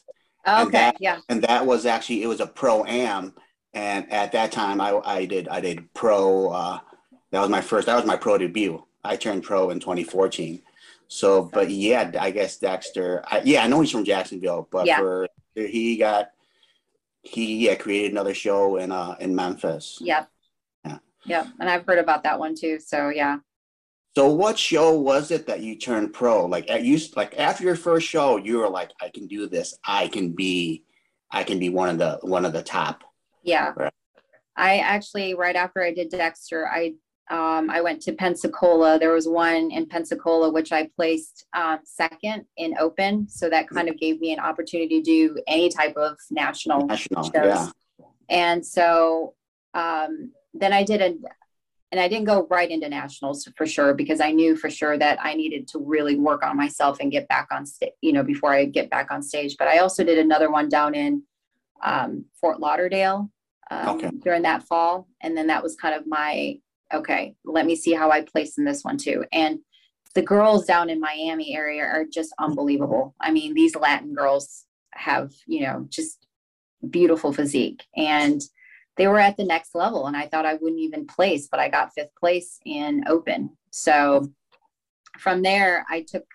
Okay, 0.48 0.62
and 0.62 0.72
that, 0.74 0.98
yeah. 1.00 1.19
And 1.29 1.43
that 1.43 1.65
was 1.65 1.86
actually 1.86 2.24
it 2.24 2.27
was 2.27 2.39
a 2.39 2.48
pro 2.48 2.86
am, 2.86 3.34
and 3.74 4.12
at 4.12 4.31
that 4.31 4.51
time 4.51 4.79
I 4.79 5.00
I 5.03 5.25
did 5.25 5.48
I 5.50 5.60
did 5.60 5.93
pro. 5.93 6.50
Uh, 6.50 6.79
that 7.31 7.41
was 7.41 7.50
my 7.50 7.62
first. 7.62 7.88
That 7.88 7.96
was 7.96 8.05
my 8.05 8.15
pro 8.15 8.38
debut. 8.38 8.84
I 9.03 9.17
turned 9.17 9.43
pro 9.43 9.69
in 9.72 9.79
2014. 9.79 10.62
So, 11.10 11.43
but 11.53 11.69
yeah, 11.69 12.12
I 12.19 12.31
guess 12.31 12.57
Dexter. 12.57 13.24
I, 13.25 13.41
yeah, 13.43 13.63
I 13.63 13.67
know 13.67 13.81
he's 13.81 13.91
from 13.91 14.05
Jacksonville, 14.05 14.67
but 14.72 14.86
yeah. 14.86 15.00
for 15.00 15.27
he 15.55 15.98
got 15.98 16.31
he 17.24 17.67
yeah 17.67 17.75
created 17.75 18.12
another 18.12 18.34
show 18.34 18.77
in 18.77 18.91
uh 18.91 19.15
in 19.19 19.36
Memphis. 19.36 19.98
Yep. 20.01 20.29
Yeah. 21.27 21.43
Yep. 21.43 21.48
And 21.60 21.69
I've 21.69 21.86
heard 21.86 22.00
about 22.00 22.24
that 22.24 22.39
one 22.39 22.55
too. 22.55 22.79
So 22.79 23.10
yeah. 23.10 23.38
So 24.15 24.27
what 24.29 24.57
show 24.57 24.98
was 24.98 25.29
it 25.29 25.46
that 25.46 25.60
you 25.60 25.75
turned 25.75 26.13
pro? 26.13 26.46
Like 26.46 26.69
at 26.72 26.84
you 26.84 27.00
like 27.15 27.38
after 27.38 27.63
your 27.63 27.75
first 27.75 28.07
show, 28.07 28.38
you 28.38 28.57
were 28.57 28.69
like, 28.69 28.91
I 29.00 29.10
can 29.10 29.27
do 29.27 29.48
this. 29.48 29.77
I 29.86 30.07
can 30.07 30.31
be, 30.31 30.84
I 31.31 31.43
can 31.43 31.60
be 31.60 31.69
one 31.69 31.89
of 31.89 31.98
the 32.00 32.19
one 32.22 32.46
of 32.46 32.53
the 32.53 32.63
top. 32.63 33.03
Yeah. 33.43 33.74
Right. 33.75 33.93
I 34.55 34.79
actually 34.79 35.36
right 35.36 35.55
after 35.55 35.84
I 35.84 35.93
did 35.93 36.10
Dexter, 36.10 36.67
I 36.67 36.93
um, 37.29 37.69
I 37.69 37.81
went 37.81 38.01
to 38.03 38.13
Pensacola. 38.13 38.98
There 38.98 39.12
was 39.12 39.27
one 39.27 39.69
in 39.69 39.86
Pensacola 39.86 40.50
which 40.50 40.72
I 40.72 40.89
placed 40.96 41.46
um, 41.53 41.79
second 41.84 42.46
in 42.55 42.74
open, 42.79 43.27
so 43.29 43.50
that 43.50 43.69
kind 43.69 43.89
of 43.89 44.00
gave 44.00 44.19
me 44.19 44.34
an 44.34 44.39
opportunity 44.39 45.01
to 45.01 45.03
do 45.03 45.38
any 45.46 45.69
type 45.69 45.96
of 45.98 46.17
national, 46.31 46.88
national 46.88 47.24
shows. 47.24 47.34
Yeah. 47.36 47.69
And 48.29 48.65
so 48.65 49.36
um, 49.74 50.31
then 50.59 50.73
I 50.73 50.83
did 50.83 51.01
a 51.01 51.15
and 51.91 52.01
I 52.01 52.07
didn't 52.07 52.25
go 52.25 52.45
right 52.49 52.69
into 52.69 52.89
nationals 52.89 53.47
for 53.55 53.65
sure 53.65 53.93
because 53.93 54.19
I 54.19 54.31
knew 54.31 54.57
for 54.57 54.69
sure 54.69 54.97
that 54.97 55.19
I 55.21 55.35
needed 55.35 55.69
to 55.69 55.79
really 55.79 56.15
work 56.15 56.43
on 56.43 56.57
myself 56.57 56.97
and 56.99 57.11
get 57.11 57.29
back 57.29 57.47
on 57.51 57.65
stage, 57.65 57.93
you 58.01 58.11
know, 58.11 58.23
before 58.23 58.53
I 58.53 58.65
get 58.65 58.89
back 58.89 59.09
on 59.09 59.23
stage. 59.23 59.55
But 59.57 59.69
I 59.69 59.77
also 59.77 60.03
did 60.03 60.19
another 60.19 60.51
one 60.51 60.67
down 60.67 60.95
in 60.95 61.23
um, 61.81 62.25
Fort 62.41 62.59
Lauderdale 62.59 63.31
um, 63.71 63.97
okay. 63.97 64.11
during 64.21 64.41
that 64.41 64.63
fall, 64.63 65.07
and 65.21 65.35
then 65.37 65.47
that 65.47 65.63
was 65.63 65.75
kind 65.75 65.95
of 65.95 66.05
my 66.05 66.59
okay. 66.93 67.35
Let 67.45 67.65
me 67.65 67.75
see 67.75 67.93
how 67.93 68.11
I 68.11 68.21
place 68.21 68.57
in 68.57 68.65
this 68.65 68.83
one 68.83 68.97
too. 68.97 69.23
And 69.31 69.59
the 70.13 70.21
girls 70.21 70.65
down 70.65 70.89
in 70.89 70.99
Miami 70.99 71.55
area 71.55 71.83
are 71.83 72.03
just 72.05 72.33
unbelievable. 72.39 73.15
I 73.21 73.31
mean, 73.31 73.53
these 73.53 73.75
Latin 73.75 74.13
girls 74.13 74.65
have 74.93 75.31
you 75.45 75.61
know 75.61 75.85
just 75.89 76.27
beautiful 76.89 77.31
physique 77.31 77.83
and 77.95 78.41
they 78.97 79.07
were 79.07 79.19
at 79.19 79.37
the 79.37 79.45
next 79.45 79.75
level 79.75 80.07
and 80.07 80.17
I 80.17 80.27
thought 80.27 80.45
I 80.45 80.55
wouldn't 80.55 80.81
even 80.81 81.07
place, 81.07 81.47
but 81.49 81.59
I 81.59 81.69
got 81.69 81.93
fifth 81.93 82.15
place 82.19 82.59
in 82.65 83.03
open. 83.07 83.51
So 83.71 84.31
from 85.19 85.41
there, 85.41 85.85
I 85.89 86.01
took 86.01 86.25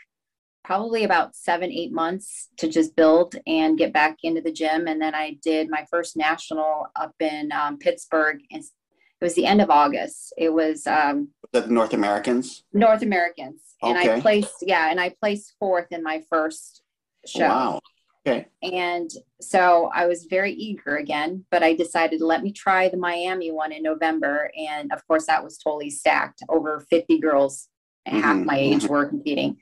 probably 0.64 1.04
about 1.04 1.34
seven, 1.34 1.72
eight 1.72 1.92
months 1.92 2.48
to 2.58 2.68
just 2.68 2.94
build 2.94 3.34
and 3.46 3.78
get 3.78 3.92
back 3.92 4.18
into 4.22 4.40
the 4.40 4.52
gym. 4.52 4.86
And 4.86 5.00
then 5.00 5.14
I 5.14 5.38
did 5.42 5.68
my 5.68 5.86
first 5.90 6.16
national 6.16 6.86
up 6.94 7.14
in 7.20 7.50
um, 7.52 7.78
Pittsburgh. 7.78 8.40
And 8.50 8.62
it 8.62 9.24
was 9.24 9.34
the 9.34 9.46
end 9.46 9.60
of 9.60 9.70
August. 9.70 10.32
It 10.36 10.52
was 10.52 10.86
um, 10.86 11.28
the 11.52 11.66
North 11.66 11.94
Americans. 11.94 12.64
North 12.72 13.02
Americans, 13.02 13.60
okay. 13.82 13.90
and 13.90 13.98
I 13.98 14.20
placed 14.20 14.56
yeah, 14.62 14.90
and 14.90 15.00
I 15.00 15.14
placed 15.20 15.54
fourth 15.60 15.92
in 15.92 16.02
my 16.02 16.22
first 16.28 16.82
show. 17.24 17.46
Wow. 17.48 17.80
Okay. 18.24 18.46
And 18.62 19.10
so 19.40 19.90
I 19.92 20.06
was 20.06 20.26
very 20.30 20.52
eager 20.52 20.96
again, 20.96 21.44
but 21.50 21.64
I 21.64 21.74
decided 21.74 22.20
let 22.20 22.42
me 22.42 22.52
try 22.52 22.88
the 22.88 22.96
Miami 22.96 23.50
one 23.50 23.72
in 23.72 23.82
November. 23.82 24.50
And 24.56 24.92
of 24.92 25.06
course, 25.08 25.26
that 25.26 25.42
was 25.42 25.58
totally 25.58 25.90
stacked. 25.90 26.42
Over 26.48 26.86
50 26.88 27.18
girls, 27.18 27.68
mm-hmm. 28.06 28.20
half 28.20 28.36
my 28.44 28.56
age, 28.56 28.82
mm-hmm. 28.82 28.92
were 28.92 29.06
competing. 29.06 29.56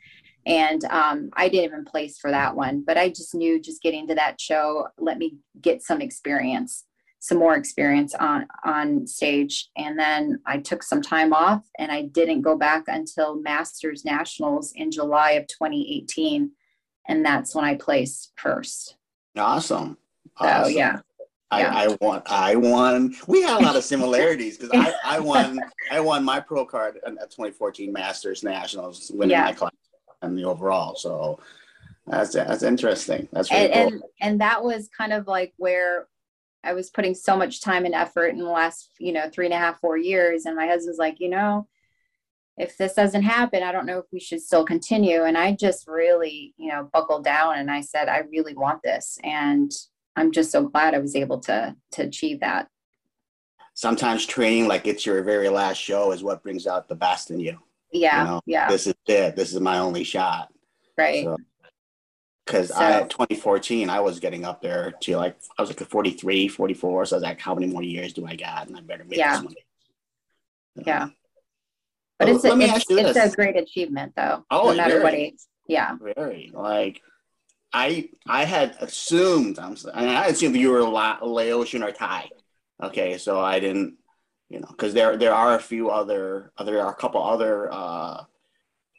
And 0.44 0.84
um, 0.86 1.30
I 1.34 1.48
didn't 1.48 1.64
even 1.66 1.84
place 1.84 2.18
for 2.18 2.30
that 2.30 2.54
one, 2.54 2.82
but 2.86 2.98
I 2.98 3.08
just 3.08 3.34
knew 3.34 3.60
just 3.60 3.82
getting 3.82 4.06
to 4.08 4.14
that 4.14 4.40
show, 4.40 4.88
let 4.98 5.18
me 5.18 5.36
get 5.60 5.82
some 5.82 6.00
experience, 6.00 6.84
some 7.18 7.38
more 7.38 7.56
experience 7.56 8.14
on 8.14 8.46
on 8.64 9.06
stage. 9.06 9.68
And 9.76 9.98
then 9.98 10.40
I 10.46 10.58
took 10.58 10.82
some 10.82 11.02
time 11.02 11.34
off, 11.34 11.62
and 11.78 11.92
I 11.92 12.02
didn't 12.02 12.40
go 12.40 12.56
back 12.56 12.84
until 12.88 13.40
Masters 13.40 14.04
Nationals 14.04 14.72
in 14.74 14.90
July 14.90 15.32
of 15.32 15.46
2018 15.46 16.50
and 17.10 17.24
that's 17.24 17.54
when 17.54 17.64
I 17.64 17.74
placed 17.74 18.32
first. 18.36 18.96
Awesome. 19.36 19.98
So 20.38 20.66
yeah. 20.68 21.00
I, 21.50 21.60
yeah. 21.60 21.74
I 21.74 21.96
won. 22.00 22.22
I 22.26 22.54
won. 22.54 23.16
We 23.26 23.42
had 23.42 23.60
a 23.60 23.64
lot 23.64 23.74
of 23.74 23.82
similarities 23.82 24.56
because 24.56 24.70
I, 24.72 25.16
I 25.16 25.20
won. 25.20 25.60
I 25.90 25.98
won 25.98 26.24
my 26.24 26.38
pro 26.38 26.64
card 26.64 27.00
at 27.04 27.12
2014 27.12 27.92
Masters 27.92 28.44
Nationals, 28.44 29.10
winning 29.12 29.32
yeah. 29.32 29.46
my 29.46 29.52
class 29.52 29.72
and 30.22 30.38
the 30.38 30.44
overall. 30.44 30.94
So 30.94 31.40
that's 32.06 32.32
that's 32.34 32.62
interesting. 32.62 33.28
That's 33.32 33.50
really 33.50 33.72
and, 33.72 33.90
cool. 33.90 34.10
and 34.20 34.30
and 34.30 34.40
that 34.40 34.62
was 34.62 34.88
kind 34.96 35.12
of 35.12 35.26
like 35.26 35.52
where 35.56 36.06
I 36.62 36.74
was 36.74 36.90
putting 36.90 37.14
so 37.14 37.36
much 37.36 37.60
time 37.60 37.84
and 37.84 37.94
effort 37.94 38.28
in 38.28 38.38
the 38.38 38.44
last 38.44 38.90
you 39.00 39.12
know 39.12 39.28
three 39.28 39.46
and 39.46 39.54
a 39.54 39.58
half 39.58 39.80
four 39.80 39.96
years, 39.96 40.46
and 40.46 40.54
my 40.54 40.68
husband's 40.68 41.00
like, 41.00 41.18
you 41.18 41.30
know, 41.30 41.66
if 42.60 42.76
this 42.76 42.92
doesn't 42.92 43.22
happen, 43.22 43.62
I 43.62 43.72
don't 43.72 43.86
know 43.86 43.98
if 43.98 44.04
we 44.12 44.20
should 44.20 44.42
still 44.42 44.66
continue. 44.66 45.24
And 45.24 45.38
I 45.38 45.52
just 45.52 45.88
really, 45.88 46.52
you 46.58 46.68
know, 46.68 46.90
buckled 46.92 47.24
down 47.24 47.58
and 47.58 47.70
I 47.70 47.80
said, 47.80 48.08
I 48.08 48.24
really 48.30 48.54
want 48.54 48.82
this. 48.82 49.18
And 49.24 49.72
I'm 50.14 50.30
just 50.30 50.52
so 50.52 50.68
glad 50.68 50.94
I 50.94 50.98
was 50.98 51.16
able 51.16 51.40
to 51.40 51.74
to 51.92 52.02
achieve 52.02 52.40
that. 52.40 52.68
Sometimes 53.72 54.26
training 54.26 54.68
like 54.68 54.86
it's 54.86 55.06
your 55.06 55.22
very 55.22 55.48
last 55.48 55.78
show 55.78 56.12
is 56.12 56.22
what 56.22 56.42
brings 56.42 56.66
out 56.66 56.86
the 56.86 56.94
best 56.94 57.30
in 57.30 57.40
you. 57.40 57.58
Yeah. 57.92 58.20
You 58.20 58.28
know, 58.28 58.40
yeah. 58.44 58.68
This 58.68 58.86
is 58.86 58.94
it. 59.06 59.36
This 59.36 59.54
is 59.54 59.60
my 59.60 59.78
only 59.78 60.04
shot. 60.04 60.52
Right. 60.98 61.26
because 62.44 62.68
so, 62.68 62.76
I 62.76 63.00
2014, 63.04 63.88
I 63.88 64.00
was 64.00 64.20
getting 64.20 64.44
up 64.44 64.60
there 64.60 64.92
to 65.00 65.16
like 65.16 65.38
I 65.56 65.62
was 65.62 65.70
like 65.70 65.80
a 65.80 65.86
43, 65.86 66.48
44. 66.48 67.06
So 67.06 67.16
I 67.16 67.16
was 67.16 67.22
like, 67.22 67.40
how 67.40 67.54
many 67.54 67.68
more 67.68 67.82
years 67.82 68.12
do 68.12 68.26
I 68.26 68.36
got? 68.36 68.68
And 68.68 68.76
I 68.76 68.82
better 68.82 69.04
make 69.04 69.18
yeah. 69.18 69.36
this 69.36 69.44
one. 69.44 69.54
Yeah. 70.86 71.08
But 72.20 72.28
it's, 72.28 72.44
a, 72.44 72.52
it's, 72.54 72.84
it's 72.90 73.16
a 73.16 73.34
great 73.34 73.56
achievement 73.56 74.12
though. 74.14 74.44
Oh, 74.50 74.70
no 74.70 74.76
matter 74.76 74.90
very, 74.90 75.02
what 75.02 75.14
age. 75.14 75.38
Yeah. 75.66 75.96
Very 75.98 76.50
like 76.52 77.00
I 77.72 78.10
I 78.26 78.44
had 78.44 78.76
assumed 78.80 79.58
I'm 79.58 79.74
I, 79.94 80.00
mean, 80.00 80.10
I 80.10 80.26
assumed 80.26 80.54
you 80.54 80.70
were 80.70 80.82
La, 80.82 81.18
Laotian 81.22 81.82
or 81.82 81.92
Thai. 81.92 82.28
Okay, 82.82 83.16
so 83.16 83.40
I 83.40 83.58
didn't 83.58 83.96
you 84.50 84.60
know 84.60 84.68
because 84.68 84.92
there 84.92 85.16
there 85.16 85.32
are 85.32 85.54
a 85.54 85.60
few 85.60 85.88
other 85.88 86.52
there 86.62 86.84
are 86.84 86.92
a 86.92 86.94
couple 86.94 87.22
other 87.22 87.72
uh, 87.72 88.24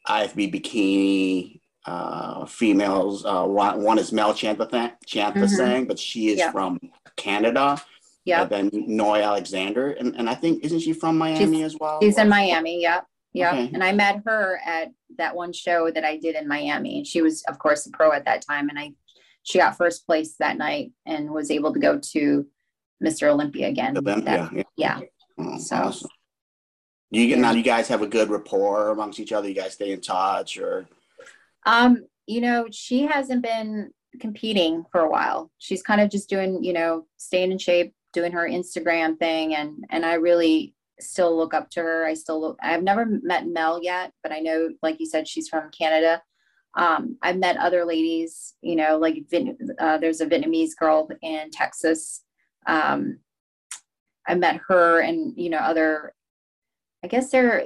IFBB 0.07 0.55
bikini 0.55 1.61
uh, 1.85 2.45
females. 2.47 3.23
Uh, 3.23 3.45
one, 3.45 3.83
one 3.83 3.99
is 3.99 4.11
Mel 4.11 4.33
Champathang, 4.33 4.93
mm-hmm. 5.07 5.83
but 5.85 5.99
she 5.99 6.29
is 6.29 6.39
yeah. 6.39 6.51
from 6.51 6.79
Canada. 7.17 7.79
Yeah. 8.23 8.45
then 8.45 8.69
Noy 8.71 9.21
Alexander, 9.23 9.91
and, 9.91 10.15
and 10.15 10.29
I 10.29 10.35
think 10.35 10.63
isn't 10.63 10.79
she 10.79 10.93
from 10.93 11.17
Miami 11.17 11.57
she's, 11.57 11.65
as 11.65 11.77
well? 11.79 11.99
She's 12.01 12.17
in 12.17 12.29
Miami. 12.29 12.81
Yep. 12.81 13.07
Yeah. 13.33 13.51
Okay. 13.51 13.71
And 13.73 13.83
I 13.83 13.93
met 13.93 14.21
her 14.25 14.59
at 14.65 14.91
that 15.17 15.35
one 15.35 15.53
show 15.53 15.89
that 15.91 16.03
I 16.03 16.17
did 16.17 16.35
in 16.35 16.47
Miami. 16.47 17.03
She 17.03 17.21
was, 17.21 17.43
of 17.47 17.59
course, 17.59 17.85
a 17.85 17.91
pro 17.91 18.11
at 18.11 18.25
that 18.25 18.45
time. 18.45 18.69
And 18.69 18.77
I, 18.77 18.91
she 19.43 19.57
got 19.57 19.77
first 19.77 20.05
place 20.05 20.35
that 20.39 20.57
night 20.57 20.91
and 21.05 21.31
was 21.31 21.49
able 21.49 21.73
to 21.73 21.79
go 21.79 21.99
to 22.13 22.45
Mr. 23.03 23.29
Olympia 23.29 23.67
again. 23.67 23.97
Olympia. 23.97 24.49
That, 24.53 24.67
yeah. 24.75 24.99
yeah. 24.99 24.99
Oh, 25.37 25.57
so. 25.57 25.75
Awesome. 25.77 26.09
You 27.09 27.27
get 27.27 27.37
yeah. 27.37 27.41
now. 27.41 27.51
You 27.51 27.63
guys 27.63 27.89
have 27.89 28.01
a 28.01 28.07
good 28.07 28.29
rapport 28.29 28.89
amongst 28.89 29.19
each 29.19 29.33
other. 29.33 29.47
You 29.47 29.53
guys 29.55 29.73
stay 29.73 29.91
in 29.91 29.99
touch, 29.99 30.57
or? 30.57 30.87
Um, 31.65 32.05
you 32.25 32.39
know, 32.39 32.67
she 32.71 33.01
hasn't 33.05 33.43
been 33.43 33.91
competing 34.19 34.85
for 34.91 35.01
a 35.01 35.09
while. 35.09 35.51
She's 35.57 35.83
kind 35.83 35.99
of 35.99 36.09
just 36.09 36.29
doing, 36.29 36.63
you 36.63 36.71
know, 36.71 37.05
staying 37.17 37.51
in 37.51 37.57
shape, 37.57 37.93
doing 38.13 38.31
her 38.31 38.47
Instagram 38.47 39.19
thing, 39.19 39.55
and 39.55 39.83
and 39.89 40.05
I 40.05 40.13
really 40.13 40.73
still 41.01 41.35
look 41.37 41.53
up 41.53 41.69
to 41.71 41.81
her. 41.81 42.05
I 42.05 42.13
still 42.13 42.39
look, 42.39 42.57
I've 42.61 42.83
never 42.83 43.05
met 43.05 43.47
Mel 43.47 43.79
yet, 43.81 44.11
but 44.23 44.31
I 44.31 44.39
know, 44.39 44.69
like 44.81 44.99
you 44.99 45.05
said, 45.05 45.27
she's 45.27 45.49
from 45.49 45.71
Canada. 45.71 46.21
Um, 46.75 47.17
I've 47.21 47.37
met 47.37 47.57
other 47.57 47.83
ladies, 47.85 48.55
you 48.61 48.75
know, 48.75 48.97
like 48.97 49.23
uh, 49.79 49.97
there's 49.97 50.21
a 50.21 50.25
Vietnamese 50.25 50.75
girl 50.77 51.09
in 51.21 51.51
Texas. 51.51 52.23
Um, 52.67 53.19
I 54.27 54.35
met 54.35 54.61
her 54.67 55.01
and, 55.01 55.33
you 55.35 55.49
know, 55.49 55.57
other, 55.57 56.13
I 57.03 57.07
guess 57.07 57.31
there, 57.31 57.65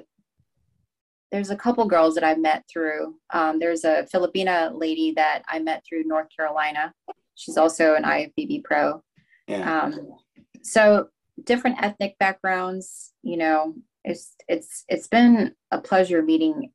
there's 1.32 1.52
a 1.52 1.56
couple 1.56 1.86
girls 1.86 2.16
that 2.16 2.24
I've 2.24 2.40
met 2.40 2.64
through. 2.72 3.16
Um, 3.32 3.60
there's 3.60 3.84
a 3.84 4.08
Filipina 4.14 4.72
lady 4.74 5.12
that 5.16 5.44
I 5.48 5.60
met 5.60 5.84
through 5.88 6.06
North 6.06 6.28
Carolina. 6.36 6.94
She's 7.36 7.58
also 7.58 7.96
an 7.96 8.04
IFBB 8.04 8.64
pro. 8.64 9.04
Yeah. 9.48 9.82
Um, 9.82 10.16
so 10.64 11.10
different 11.44 11.82
ethnic 11.82 12.18
backgrounds 12.20 13.14
you 13.22 13.38
know 13.38 13.74
it's 14.04 14.36
it's 14.48 14.86
it's 14.88 15.08
been 15.08 15.54
a 15.72 15.80
pleasure 15.80 16.22
meeting 16.22 16.72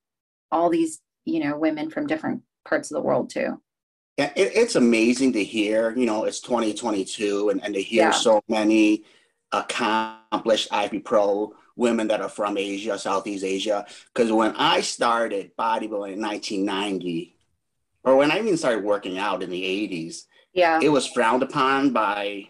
all 0.50 0.68
these 0.68 1.00
you 1.24 1.42
know 1.42 1.56
women 1.56 1.90
from 1.90 2.06
different 2.06 2.42
parts 2.68 2.90
of 2.90 2.94
the 2.94 3.00
world 3.00 3.30
too 3.30 3.60
yeah 4.18 4.32
it, 4.36 4.52
it's 4.54 4.76
amazing 4.76 5.32
to 5.32 5.42
hear 5.42 5.96
you 5.96 6.06
know 6.06 6.24
it's 6.24 6.40
2022 6.40 7.50
and, 7.50 7.64
and 7.64 7.74
to 7.74 7.82
hear 7.82 8.04
yeah. 8.04 8.10
so 8.10 8.40
many 8.48 9.04
accomplished 9.52 10.70
IFBB 10.70 11.04
Pro 11.04 11.54
women 11.76 12.08
that 12.08 12.20
are 12.20 12.28
from 12.28 12.56
Asia, 12.56 12.98
Southeast 12.98 13.44
Asia. 13.44 13.86
Because 14.12 14.30
when 14.30 14.54
I 14.56 14.80
started 14.82 15.52
bodybuilding 15.58 16.12
in 16.12 16.20
1990, 16.20 17.36
or 18.04 18.16
when 18.16 18.30
I 18.30 18.38
even 18.38 18.56
started 18.56 18.84
working 18.84 19.18
out 19.18 19.42
in 19.42 19.50
the 19.50 19.62
80s, 19.62 20.24
yeah, 20.52 20.80
it 20.82 20.88
was 20.88 21.06
frowned 21.06 21.42
upon 21.42 21.90
by, 21.92 22.48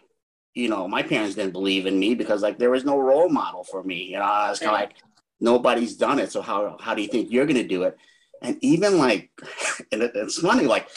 you 0.55 0.69
know, 0.69 0.89
my 0.89 1.03
parents 1.03 1.37
didn't 1.37 1.53
believe 1.53 1.87
in 1.87 1.99
me 1.99 2.15
because 2.15 2.43
like 2.43 2.59
there 2.59 2.71
was 2.71 2.85
no 2.85 2.99
role 2.99 3.29
model 3.29 3.65
for 3.65 3.83
me. 3.83 4.05
You 4.05 4.19
know, 4.19 4.25
I 4.25 4.51
was 4.51 4.59
kind 4.59 4.71
of 4.71 4.81
like, 4.81 4.97
nobody's 5.41 5.97
done 5.97 6.19
it, 6.19 6.33
so 6.33 6.43
how 6.43 6.77
how 6.81 6.95
do 6.95 7.03
you 7.03 7.09
think 7.09 7.31
you're 7.31 7.47
gonna 7.47 7.67
do 7.67 7.85
it? 7.85 7.97
And 8.43 8.59
even 8.63 8.99
like, 8.99 9.31
and 9.93 10.03
it, 10.03 10.13
it's 10.15 10.39
funny, 10.39 10.67
like, 10.67 10.89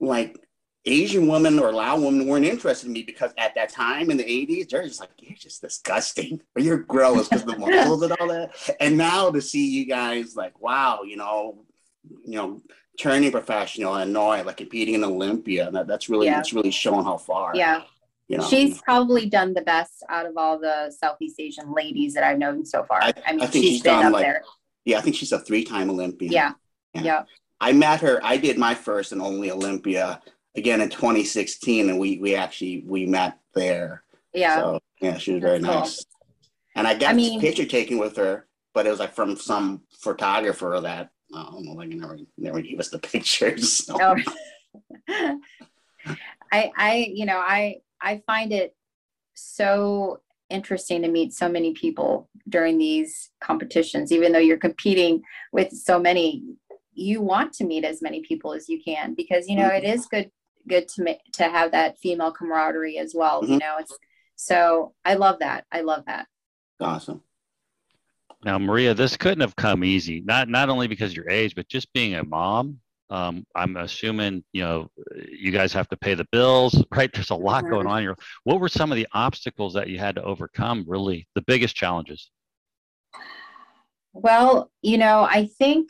like 0.00 0.36
Asian 0.86 1.28
women 1.28 1.58
or 1.58 1.72
Lao 1.72 1.98
women 1.98 2.26
weren't 2.26 2.46
interested 2.46 2.86
in 2.86 2.92
me 2.92 3.02
because 3.02 3.32
at 3.36 3.54
that 3.54 3.68
time 3.68 4.10
in 4.10 4.16
the 4.16 4.24
80s, 4.24 4.68
they're 4.68 4.82
just 4.82 5.00
like, 5.00 5.10
you're 5.18 5.36
just 5.36 5.60
disgusting 5.60 6.40
or 6.56 6.62
you're 6.62 6.78
gross 6.78 7.28
because 7.28 7.44
the 7.44 7.58
muscles 7.58 8.02
and 8.02 8.12
all 8.12 8.28
that. 8.28 8.52
And 8.80 8.96
now 8.96 9.30
to 9.30 9.42
see 9.42 9.68
you 9.68 9.84
guys 9.84 10.36
like, 10.36 10.58
wow, 10.60 11.02
you 11.02 11.16
know, 11.16 11.64
you 12.24 12.36
know, 12.36 12.62
turning 12.98 13.30
professional 13.30 13.96
and 13.96 14.12
knowing 14.12 14.46
like 14.46 14.56
competing 14.56 14.94
in 14.94 15.04
Olympia, 15.04 15.70
that, 15.70 15.86
that's 15.86 16.08
really, 16.08 16.26
yeah. 16.26 16.36
that's 16.36 16.54
really 16.54 16.70
showing 16.70 17.04
how 17.04 17.18
far. 17.18 17.52
Yeah. 17.54 17.82
You 18.30 18.38
know, 18.38 18.46
she's 18.46 18.80
probably 18.82 19.28
done 19.28 19.54
the 19.54 19.62
best 19.62 20.04
out 20.08 20.24
of 20.24 20.36
all 20.36 20.56
the 20.56 20.94
Southeast 20.96 21.40
Asian 21.40 21.74
ladies 21.74 22.14
that 22.14 22.22
I've 22.22 22.38
known 22.38 22.64
so 22.64 22.84
far. 22.84 23.02
I, 23.02 23.12
I 23.26 23.32
mean, 23.32 23.40
I 23.40 23.46
think 23.46 23.64
she's, 23.64 23.72
she's 23.72 23.82
been 23.82 24.06
up 24.06 24.12
like, 24.12 24.24
there. 24.24 24.44
Yeah, 24.84 24.98
I 24.98 25.00
think 25.00 25.16
she's 25.16 25.32
a 25.32 25.40
three-time 25.40 25.90
Olympian. 25.90 26.30
Yeah. 26.30 26.52
yeah. 26.94 27.02
yeah. 27.02 27.22
I 27.60 27.72
met 27.72 28.00
her. 28.02 28.20
I 28.22 28.36
did 28.36 28.56
my 28.56 28.72
first 28.72 29.10
and 29.10 29.20
only 29.20 29.50
Olympia 29.50 30.22
again 30.56 30.80
in 30.80 30.90
2016, 30.90 31.90
and 31.90 31.98
we 31.98 32.18
we 32.18 32.36
actually 32.36 32.84
we 32.86 33.04
met 33.04 33.36
there. 33.52 34.04
Yeah. 34.32 34.56
So 34.58 34.80
yeah, 35.00 35.18
she 35.18 35.32
was 35.32 35.42
very 35.42 35.58
That's 35.58 35.74
nice. 35.74 36.04
Cool. 36.04 36.36
And 36.76 36.86
I 36.86 36.94
got 36.94 37.10
I 37.10 37.14
mean, 37.14 37.40
picture 37.40 37.66
taken 37.66 37.98
with 37.98 38.16
her, 38.16 38.46
but 38.74 38.86
it 38.86 38.90
was 38.90 39.00
like 39.00 39.12
from 39.12 39.34
some 39.34 39.82
photographer 39.98 40.78
that 40.80 41.10
I 41.34 41.42
don't 41.50 41.64
know, 41.64 41.72
like 41.72 41.88
never 41.88 42.16
never 42.38 42.60
gave 42.60 42.78
us 42.78 42.90
the 42.90 42.98
pictures. 43.00 43.86
So. 43.86 43.98
Oh. 44.00 44.16
I 46.52 46.70
I 46.76 47.12
you 47.12 47.26
know 47.26 47.36
I 47.36 47.80
I 48.02 48.22
find 48.26 48.52
it 48.52 48.74
so 49.34 50.20
interesting 50.48 51.02
to 51.02 51.08
meet 51.08 51.32
so 51.32 51.48
many 51.48 51.72
people 51.72 52.28
during 52.48 52.76
these 52.76 53.30
competitions 53.40 54.10
even 54.10 54.32
though 54.32 54.40
you're 54.40 54.58
competing 54.58 55.22
with 55.52 55.70
so 55.70 55.96
many 55.96 56.42
you 56.92 57.22
want 57.22 57.52
to 57.52 57.64
meet 57.64 57.84
as 57.84 58.02
many 58.02 58.20
people 58.22 58.52
as 58.52 58.68
you 58.68 58.82
can 58.82 59.14
because 59.14 59.46
you 59.48 59.54
know 59.54 59.68
mm-hmm. 59.68 59.84
it 59.84 59.94
is 59.94 60.06
good 60.06 60.28
good 60.68 60.88
to 60.88 61.02
make 61.02 61.18
to 61.32 61.44
have 61.44 61.72
that 61.72 61.98
female 61.98 62.32
camaraderie 62.32 62.98
as 62.98 63.14
well. 63.14 63.42
Mm-hmm. 63.42 63.52
You 63.52 63.58
know, 63.58 63.76
it's 63.80 63.96
so 64.36 64.94
I 65.04 65.14
love 65.14 65.40
that. 65.40 65.64
I 65.70 65.80
love 65.82 66.04
that. 66.06 66.26
Awesome. 66.80 67.22
Now, 68.42 68.58
Maria, 68.58 68.94
this 68.94 69.18
couldn't 69.18 69.42
have 69.42 69.56
come 69.56 69.84
easy. 69.84 70.22
Not 70.22 70.48
not 70.48 70.68
only 70.68 70.88
because 70.88 71.14
your 71.14 71.28
age, 71.28 71.54
but 71.54 71.68
just 71.68 71.92
being 71.92 72.14
a 72.14 72.24
mom. 72.24 72.80
Um, 73.10 73.44
I'm 73.56 73.76
assuming 73.76 74.44
you 74.52 74.62
know 74.62 74.88
you 75.30 75.50
guys 75.50 75.72
have 75.72 75.88
to 75.88 75.96
pay 75.96 76.14
the 76.14 76.26
bills, 76.30 76.82
right? 76.92 77.12
There's 77.12 77.30
a 77.30 77.34
lot 77.34 77.68
going 77.68 77.86
on 77.86 78.02
here. 78.02 78.16
What 78.44 78.60
were 78.60 78.68
some 78.68 78.92
of 78.92 78.96
the 78.96 79.08
obstacles 79.12 79.74
that 79.74 79.88
you 79.88 79.98
had 79.98 80.14
to 80.14 80.22
overcome? 80.22 80.84
Really, 80.86 81.26
the 81.34 81.42
biggest 81.42 81.74
challenges. 81.74 82.30
Well, 84.12 84.70
you 84.82 84.98
know, 84.98 85.22
I 85.22 85.48
think 85.58 85.88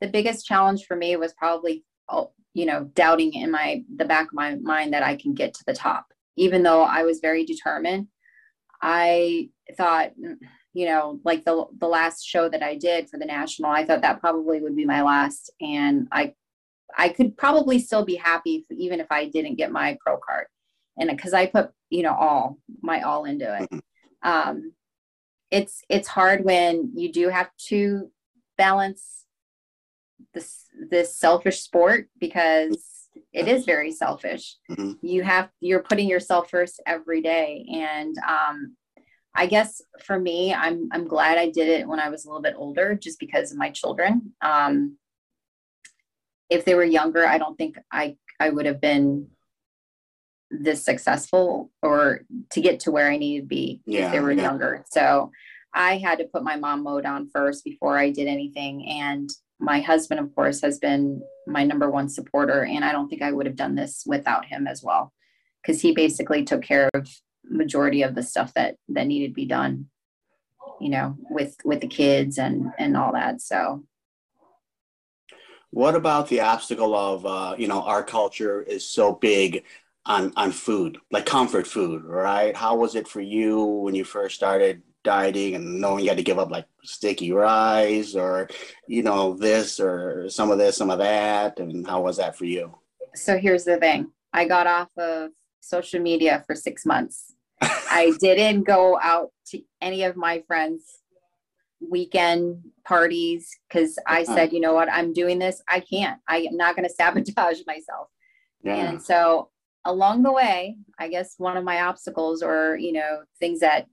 the 0.00 0.08
biggest 0.08 0.46
challenge 0.46 0.84
for 0.86 0.96
me 0.96 1.16
was 1.16 1.32
probably 1.34 1.84
oh, 2.08 2.32
you 2.54 2.66
know, 2.66 2.84
doubting 2.94 3.34
in 3.34 3.50
my 3.50 3.84
the 3.96 4.04
back 4.04 4.28
of 4.28 4.34
my 4.34 4.54
mind 4.56 4.94
that 4.94 5.02
I 5.02 5.16
can 5.16 5.34
get 5.34 5.54
to 5.54 5.64
the 5.66 5.74
top. 5.74 6.06
Even 6.36 6.62
though 6.62 6.82
I 6.82 7.02
was 7.02 7.20
very 7.20 7.44
determined, 7.44 8.08
I 8.82 9.50
thought, 9.76 10.12
you 10.76 10.84
know, 10.84 11.18
like 11.24 11.42
the 11.46 11.64
the 11.78 11.88
last 11.88 12.22
show 12.22 12.50
that 12.50 12.62
I 12.62 12.76
did 12.76 13.08
for 13.08 13.18
the 13.18 13.24
national, 13.24 13.70
I 13.70 13.86
thought 13.86 14.02
that 14.02 14.20
probably 14.20 14.60
would 14.60 14.76
be 14.76 14.84
my 14.84 15.00
last, 15.00 15.50
and 15.58 16.06
I 16.12 16.34
I 16.98 17.08
could 17.08 17.34
probably 17.38 17.78
still 17.78 18.04
be 18.04 18.16
happy 18.16 18.56
if, 18.56 18.76
even 18.78 19.00
if 19.00 19.06
I 19.10 19.24
didn't 19.24 19.54
get 19.54 19.72
my 19.72 19.96
pro 20.04 20.18
card, 20.18 20.48
and 20.98 21.08
because 21.08 21.32
I 21.32 21.46
put 21.46 21.70
you 21.88 22.02
know 22.02 22.12
all 22.12 22.58
my 22.82 23.00
all 23.00 23.24
into 23.24 23.46
it. 23.56 23.70
Mm-hmm. 23.70 24.28
Um, 24.30 24.72
it's 25.50 25.80
it's 25.88 26.08
hard 26.08 26.44
when 26.44 26.92
you 26.94 27.10
do 27.10 27.30
have 27.30 27.48
to 27.68 28.10
balance 28.58 29.24
this 30.34 30.66
this 30.90 31.18
selfish 31.18 31.62
sport 31.62 32.10
because 32.20 33.08
it 33.32 33.48
is 33.48 33.64
very 33.64 33.92
selfish. 33.92 34.56
Mm-hmm. 34.70 34.92
You 35.00 35.22
have 35.22 35.48
you're 35.60 35.82
putting 35.82 36.06
yourself 36.06 36.50
first 36.50 36.82
every 36.84 37.22
day, 37.22 37.64
and 37.72 38.14
um, 38.28 38.76
I 39.36 39.46
guess 39.46 39.82
for 40.00 40.18
me, 40.18 40.54
I'm 40.54 40.88
I'm 40.92 41.06
glad 41.06 41.38
I 41.38 41.50
did 41.50 41.68
it 41.68 41.86
when 41.86 42.00
I 42.00 42.08
was 42.08 42.24
a 42.24 42.28
little 42.28 42.42
bit 42.42 42.54
older, 42.56 42.94
just 42.94 43.20
because 43.20 43.52
of 43.52 43.58
my 43.58 43.70
children. 43.70 44.32
Um, 44.40 44.96
if 46.48 46.64
they 46.64 46.74
were 46.74 46.84
younger, 46.84 47.26
I 47.26 47.38
don't 47.38 47.56
think 47.56 47.76
I 47.92 48.16
I 48.40 48.48
would 48.50 48.66
have 48.66 48.80
been 48.80 49.28
this 50.50 50.84
successful 50.84 51.70
or 51.82 52.20
to 52.52 52.60
get 52.60 52.80
to 52.80 52.90
where 52.90 53.10
I 53.10 53.16
needed 53.16 53.42
to 53.42 53.46
be 53.46 53.80
yeah, 53.84 54.06
if 54.06 54.12
they 54.12 54.20
were 54.20 54.32
yeah. 54.32 54.42
younger. 54.42 54.84
So 54.90 55.30
I 55.74 55.98
had 55.98 56.18
to 56.18 56.24
put 56.24 56.44
my 56.44 56.56
mom 56.56 56.82
mode 56.82 57.04
on 57.04 57.28
first 57.28 57.64
before 57.64 57.98
I 57.98 58.10
did 58.10 58.28
anything. 58.28 58.88
And 58.88 59.28
my 59.58 59.80
husband, 59.80 60.20
of 60.20 60.34
course, 60.34 60.60
has 60.62 60.78
been 60.78 61.22
my 61.46 61.64
number 61.64 61.90
one 61.90 62.08
supporter, 62.08 62.64
and 62.64 62.84
I 62.84 62.92
don't 62.92 63.08
think 63.08 63.22
I 63.22 63.32
would 63.32 63.46
have 63.46 63.56
done 63.56 63.74
this 63.74 64.04
without 64.06 64.46
him 64.46 64.66
as 64.66 64.82
well, 64.82 65.12
because 65.62 65.80
he 65.82 65.92
basically 65.92 66.44
took 66.44 66.62
care 66.62 66.88
of 66.94 67.08
majority 67.48 68.02
of 68.02 68.14
the 68.14 68.22
stuff 68.22 68.52
that 68.54 68.76
that 68.88 69.06
needed 69.06 69.28
to 69.28 69.34
be 69.34 69.46
done, 69.46 69.86
you 70.80 70.88
know, 70.88 71.16
with 71.30 71.56
with 71.64 71.80
the 71.80 71.86
kids 71.86 72.38
and 72.38 72.72
and 72.78 72.96
all 72.96 73.12
that. 73.12 73.40
So, 73.40 73.84
what 75.70 75.94
about 75.94 76.28
the 76.28 76.40
obstacle 76.40 76.94
of 76.94 77.26
uh, 77.26 77.54
you 77.58 77.68
know 77.68 77.82
our 77.82 78.02
culture 78.02 78.62
is 78.62 78.88
so 78.88 79.12
big 79.12 79.64
on 80.04 80.32
on 80.36 80.52
food, 80.52 80.98
like 81.10 81.26
comfort 81.26 81.66
food, 81.66 82.04
right? 82.04 82.56
How 82.56 82.76
was 82.76 82.94
it 82.94 83.08
for 83.08 83.20
you 83.20 83.64
when 83.64 83.94
you 83.94 84.04
first 84.04 84.34
started 84.34 84.82
dieting 85.06 85.54
and 85.54 85.80
knowing 85.80 86.02
you 86.02 86.10
had 86.10 86.18
to 86.18 86.24
give 86.24 86.38
up 86.38 86.50
like 86.50 86.66
sticky 86.82 87.30
rice 87.30 88.16
or 88.16 88.48
you 88.88 89.04
know 89.04 89.34
this 89.34 89.78
or 89.78 90.28
some 90.28 90.50
of 90.50 90.58
this 90.58 90.76
some 90.76 90.90
of 90.90 90.98
that 90.98 91.60
and 91.60 91.86
how 91.86 92.00
was 92.02 92.16
that 92.16 92.36
for 92.36 92.44
you 92.44 92.74
so 93.14 93.38
here's 93.38 93.62
the 93.62 93.76
thing 93.76 94.10
i 94.32 94.44
got 94.44 94.66
off 94.66 94.88
of 94.98 95.30
social 95.60 96.00
media 96.00 96.42
for 96.44 96.56
six 96.56 96.84
months 96.84 97.35
i 97.62 98.12
didn't 98.20 98.62
go 98.62 98.98
out 99.02 99.30
to 99.46 99.60
any 99.80 100.02
of 100.02 100.16
my 100.16 100.42
friends 100.46 101.00
weekend 101.80 102.62
parties 102.84 103.50
because 103.68 103.98
i 104.06 104.22
uh-huh. 104.22 104.34
said 104.34 104.52
you 104.52 104.60
know 104.60 104.74
what 104.74 104.90
i'm 104.90 105.12
doing 105.12 105.38
this 105.38 105.62
i 105.68 105.80
can't 105.80 106.18
i'm 106.28 106.56
not 106.56 106.74
going 106.76 106.88
to 106.88 106.94
sabotage 106.94 107.60
myself 107.66 108.08
yeah. 108.62 108.74
and 108.74 109.02
so 109.02 109.50
along 109.84 110.22
the 110.22 110.32
way 110.32 110.76
i 110.98 111.08
guess 111.08 111.34
one 111.38 111.56
of 111.56 111.64
my 111.64 111.82
obstacles 111.82 112.42
or 112.42 112.76
you 112.76 112.92
know 112.92 113.22
things 113.38 113.60
that 113.60 113.86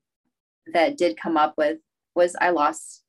that 0.71 0.97
did 0.97 1.17
come 1.17 1.38
up 1.38 1.56
with 1.58 1.80
was 2.15 2.36
I 2.39 2.52
lost 2.52 3.04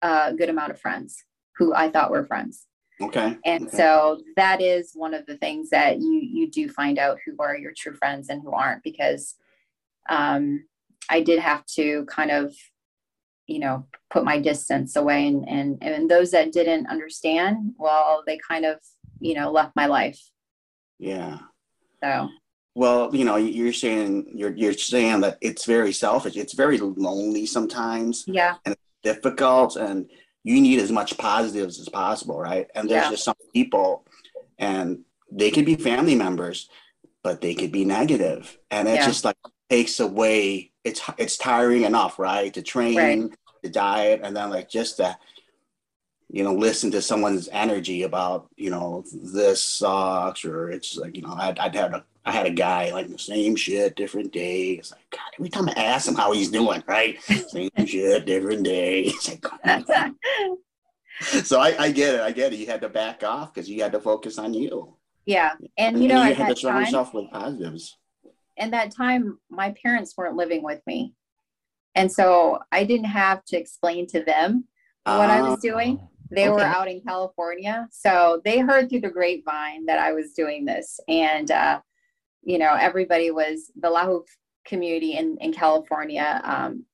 a 0.00 0.32
good 0.36 0.48
amount 0.48 0.72
of 0.72 0.80
friends 0.80 1.24
who 1.56 1.74
I 1.74 1.90
thought 1.90 2.10
were 2.10 2.24
friends. 2.24 2.66
Okay. 3.00 3.36
And 3.44 3.68
okay. 3.68 3.76
so 3.76 4.20
that 4.36 4.60
is 4.60 4.92
one 4.94 5.14
of 5.14 5.26
the 5.26 5.36
things 5.36 5.70
that 5.70 5.98
you 5.98 6.20
you 6.20 6.50
do 6.50 6.68
find 6.68 6.98
out 6.98 7.18
who 7.24 7.34
are 7.38 7.56
your 7.56 7.72
true 7.76 7.94
friends 7.94 8.28
and 8.28 8.42
who 8.42 8.52
aren't 8.52 8.82
because 8.82 9.36
um, 10.08 10.64
I 11.08 11.20
did 11.20 11.38
have 11.38 11.64
to 11.76 12.04
kind 12.06 12.30
of 12.30 12.54
you 13.46 13.58
know 13.58 13.86
put 14.10 14.24
my 14.24 14.38
distance 14.38 14.96
away 14.96 15.26
and 15.26 15.48
and 15.48 15.82
and 15.82 16.10
those 16.10 16.30
that 16.30 16.52
didn't 16.52 16.86
understand 16.86 17.74
well 17.76 18.22
they 18.26 18.38
kind 18.38 18.64
of 18.64 18.78
you 19.20 19.34
know 19.34 19.50
left 19.50 19.74
my 19.76 19.86
life. 19.86 20.20
Yeah. 20.98 21.38
So 22.02 22.28
well, 22.74 23.14
you 23.14 23.24
know, 23.24 23.36
you're 23.36 23.72
saying 23.72 24.32
you're 24.34 24.54
you're 24.54 24.72
saying 24.72 25.20
that 25.20 25.38
it's 25.40 25.64
very 25.64 25.92
selfish. 25.92 26.36
It's 26.36 26.54
very 26.54 26.78
lonely 26.78 27.44
sometimes. 27.46 28.24
Yeah. 28.26 28.56
And 28.64 28.74
difficult, 29.02 29.76
and 29.76 30.10
you 30.44 30.60
need 30.60 30.78
as 30.78 30.90
much 30.90 31.18
positives 31.18 31.78
as 31.80 31.88
possible, 31.88 32.38
right? 32.38 32.68
And 32.74 32.88
there's 32.88 33.04
yeah. 33.04 33.10
just 33.10 33.24
some 33.24 33.34
people, 33.52 34.06
and 34.58 35.00
they 35.30 35.50
could 35.50 35.66
be 35.66 35.74
family 35.74 36.14
members, 36.14 36.70
but 37.22 37.40
they 37.40 37.54
could 37.54 37.72
be 37.72 37.84
negative, 37.84 38.58
and 38.70 38.88
it's 38.88 38.98
yeah. 38.98 39.06
just 39.06 39.24
like 39.24 39.36
takes 39.72 40.00
away. 40.00 40.70
It's 40.84 41.00
it's 41.16 41.36
tiring 41.36 41.84
enough, 41.84 42.18
right? 42.18 42.52
To 42.54 42.62
train, 42.62 42.96
right. 42.96 43.32
to 43.62 43.70
diet, 43.70 44.20
and 44.22 44.36
then 44.36 44.50
like 44.50 44.68
just 44.68 44.98
to 44.98 45.16
you 46.32 46.42
know, 46.42 46.54
listen 46.54 46.90
to 46.90 47.02
someone's 47.02 47.50
energy 47.52 48.04
about, 48.04 48.48
you 48.56 48.70
know, 48.70 49.04
this 49.12 49.62
sucks, 49.62 50.46
or 50.46 50.70
it's 50.70 50.96
like, 50.96 51.14
you 51.14 51.20
know, 51.20 51.34
I'd, 51.34 51.58
I'd 51.58 51.74
had 51.74 51.92
a 51.92 52.04
I 52.24 52.32
had 52.32 52.46
a 52.46 52.50
guy 52.50 52.90
like 52.90 53.08
the 53.08 53.18
same 53.18 53.54
shit, 53.54 53.96
different 53.96 54.32
day. 54.32 54.70
It's 54.72 54.92
like 54.92 55.10
God, 55.10 55.20
every 55.38 55.50
time 55.50 55.68
I 55.68 55.72
ask 55.72 56.08
him 56.08 56.14
how 56.14 56.32
he's 56.32 56.50
doing, 56.50 56.82
right? 56.86 57.20
Same 57.22 57.70
shit, 57.86 58.26
different 58.26 58.64
day. 58.64 59.04
It's 59.14 59.28
like, 59.28 59.44
so 61.44 61.60
I, 61.60 61.74
I 61.78 61.90
get 61.92 62.14
it. 62.14 62.20
I 62.20 62.32
get 62.32 62.52
it. 62.52 62.58
You 62.58 62.66
had 62.66 62.80
to 62.80 62.88
back 62.88 63.22
off 63.22 63.52
because 63.52 63.68
you 63.68 63.82
had 63.82 63.92
to 63.92 64.00
focus 64.00 64.38
on 64.38 64.54
you. 64.54 64.96
Yeah, 65.26 65.52
and, 65.76 65.96
and 65.96 66.02
you 66.02 66.08
know, 66.08 66.24
you 66.24 66.34
had 66.34 66.48
to 66.48 66.56
surround 66.56 66.86
yourself 66.86 67.12
with 67.12 67.30
positives. 67.30 67.98
In 68.56 68.70
that 68.72 68.94
time, 68.94 69.38
my 69.50 69.74
parents 69.82 70.14
weren't 70.16 70.36
living 70.36 70.62
with 70.62 70.80
me. 70.86 71.14
And 71.94 72.10
so 72.10 72.58
I 72.70 72.84
didn't 72.84 73.06
have 73.06 73.44
to 73.46 73.58
explain 73.58 74.06
to 74.08 74.22
them 74.22 74.64
what 75.04 75.30
I 75.30 75.42
was 75.42 75.60
doing. 75.60 75.98
Oh, 76.00 76.08
They 76.30 76.48
were 76.48 76.60
out 76.60 76.88
in 76.88 77.00
California. 77.02 77.88
So 77.90 78.40
they 78.44 78.60
heard 78.60 78.88
through 78.88 79.00
the 79.00 79.10
grapevine 79.10 79.86
that 79.86 79.98
I 79.98 80.12
was 80.12 80.32
doing 80.32 80.64
this. 80.64 80.98
And, 81.08 81.50
uh, 81.50 81.80
you 82.42 82.58
know, 82.58 82.74
everybody 82.74 83.30
was, 83.30 83.70
the 83.78 83.88
Lahu 83.88 84.24
community 84.64 85.18
in, 85.18 85.36
in 85.40 85.52
California 85.52 86.40
um, 86.44 86.86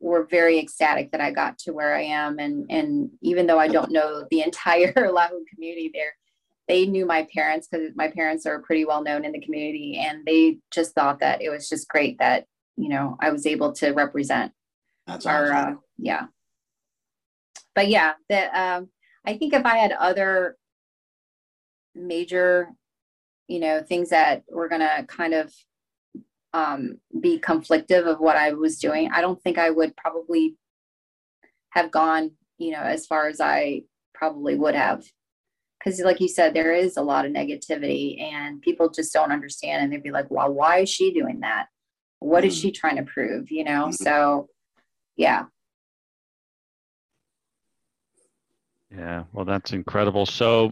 were 0.00 0.24
very 0.24 0.58
ecstatic 0.58 1.12
that 1.12 1.20
I 1.20 1.30
got 1.30 1.58
to 1.58 1.72
where 1.72 1.94
I 1.94 2.02
am. 2.02 2.38
And, 2.38 2.66
and 2.70 3.10
even 3.22 3.46
though 3.46 3.60
I 3.60 3.68
don't 3.68 3.92
know 3.92 4.26
the 4.30 4.42
entire 4.42 4.92
Lahu 4.96 5.40
community 5.52 5.90
there, 5.94 6.14
they 6.68 6.86
knew 6.86 7.04
my 7.06 7.26
parents 7.34 7.68
because 7.70 7.90
my 7.94 8.08
parents 8.08 8.46
are 8.46 8.62
pretty 8.62 8.84
well 8.84 9.02
known 9.02 9.24
in 9.24 9.32
the 9.32 9.40
community. 9.40 9.98
And 9.98 10.24
they 10.24 10.58
just 10.72 10.94
thought 10.94 11.20
that 11.20 11.42
it 11.42 11.50
was 11.50 11.68
just 11.68 11.88
great 11.88 12.18
that, 12.18 12.46
you 12.76 12.88
know, 12.88 13.16
I 13.20 13.30
was 13.30 13.46
able 13.46 13.72
to 13.74 13.92
represent 13.92 14.52
That's 15.06 15.26
our 15.26 15.52
awesome. 15.52 15.74
uh, 15.74 15.76
yeah 15.98 16.26
but 17.74 17.88
yeah 17.88 18.14
that 18.28 18.50
um 18.54 18.88
i 19.24 19.36
think 19.36 19.52
if 19.52 19.64
i 19.64 19.76
had 19.76 19.92
other 19.92 20.56
major 21.94 22.70
you 23.48 23.60
know 23.60 23.80
things 23.82 24.10
that 24.10 24.42
were 24.50 24.68
gonna 24.68 25.04
kind 25.06 25.34
of 25.34 25.52
um 26.52 26.98
be 27.20 27.38
conflictive 27.38 28.06
of 28.06 28.18
what 28.20 28.36
i 28.36 28.52
was 28.52 28.78
doing 28.78 29.10
i 29.12 29.20
don't 29.20 29.40
think 29.42 29.58
i 29.58 29.70
would 29.70 29.96
probably 29.96 30.56
have 31.70 31.90
gone 31.90 32.32
you 32.58 32.72
know 32.72 32.82
as 32.82 33.06
far 33.06 33.28
as 33.28 33.40
i 33.40 33.82
probably 34.14 34.56
would 34.56 34.74
have 34.74 35.04
because 35.84 36.00
like 36.00 36.20
you 36.20 36.28
said 36.28 36.54
there 36.54 36.72
is 36.72 36.96
a 36.96 37.02
lot 37.02 37.26
of 37.26 37.32
negativity 37.32 38.20
and 38.22 38.60
people 38.62 38.88
just 38.88 39.12
don't 39.12 39.32
understand 39.32 39.82
and 39.82 39.92
they'd 39.92 40.02
be 40.02 40.10
like 40.10 40.30
well 40.30 40.52
why 40.52 40.78
is 40.78 40.88
she 40.88 41.12
doing 41.12 41.40
that 41.40 41.66
what 42.20 42.44
is 42.44 42.56
Mhm. 42.56 42.62
she 42.62 42.72
trying 42.72 42.96
to 42.96 43.02
prove 43.02 43.50
you 43.50 43.64
know 43.64 43.86
Mhm. 43.88 43.94
so 43.94 44.48
yeah 45.16 45.44
Yeah, 48.90 49.24
well, 49.32 49.44
that's 49.44 49.72
incredible. 49.72 50.24
So, 50.24 50.70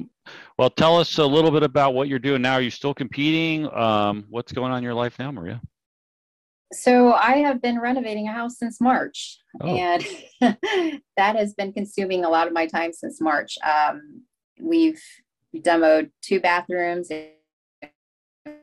well, 0.56 0.70
tell 0.70 0.96
us 0.96 1.18
a 1.18 1.26
little 1.26 1.50
bit 1.50 1.64
about 1.64 1.92
what 1.94 2.06
you're 2.06 2.20
doing 2.20 2.40
now. 2.40 2.52
Are 2.54 2.60
you 2.60 2.70
still 2.70 2.94
competing? 2.94 3.68
Um, 3.74 4.26
what's 4.28 4.52
going 4.52 4.70
on 4.70 4.78
in 4.78 4.84
your 4.84 4.94
life 4.94 5.18
now, 5.18 5.32
Maria? 5.32 5.60
So 6.72 7.14
I 7.14 7.38
have 7.38 7.60
been 7.60 7.80
renovating 7.80 8.28
a 8.28 8.32
house 8.32 8.58
since 8.58 8.80
March, 8.80 9.38
Oh. 9.60 9.66
and 9.76 10.06
that 11.16 11.34
has 11.36 11.54
been 11.54 11.72
consuming 11.72 12.24
a 12.24 12.28
lot 12.28 12.46
of 12.46 12.52
my 12.52 12.66
time 12.66 12.92
since 12.92 13.20
March. 13.20 13.58
Um, 13.64 14.22
we've 14.62 15.02
demoed 15.54 16.10
two 16.22 16.40
bathrooms. 16.40 17.08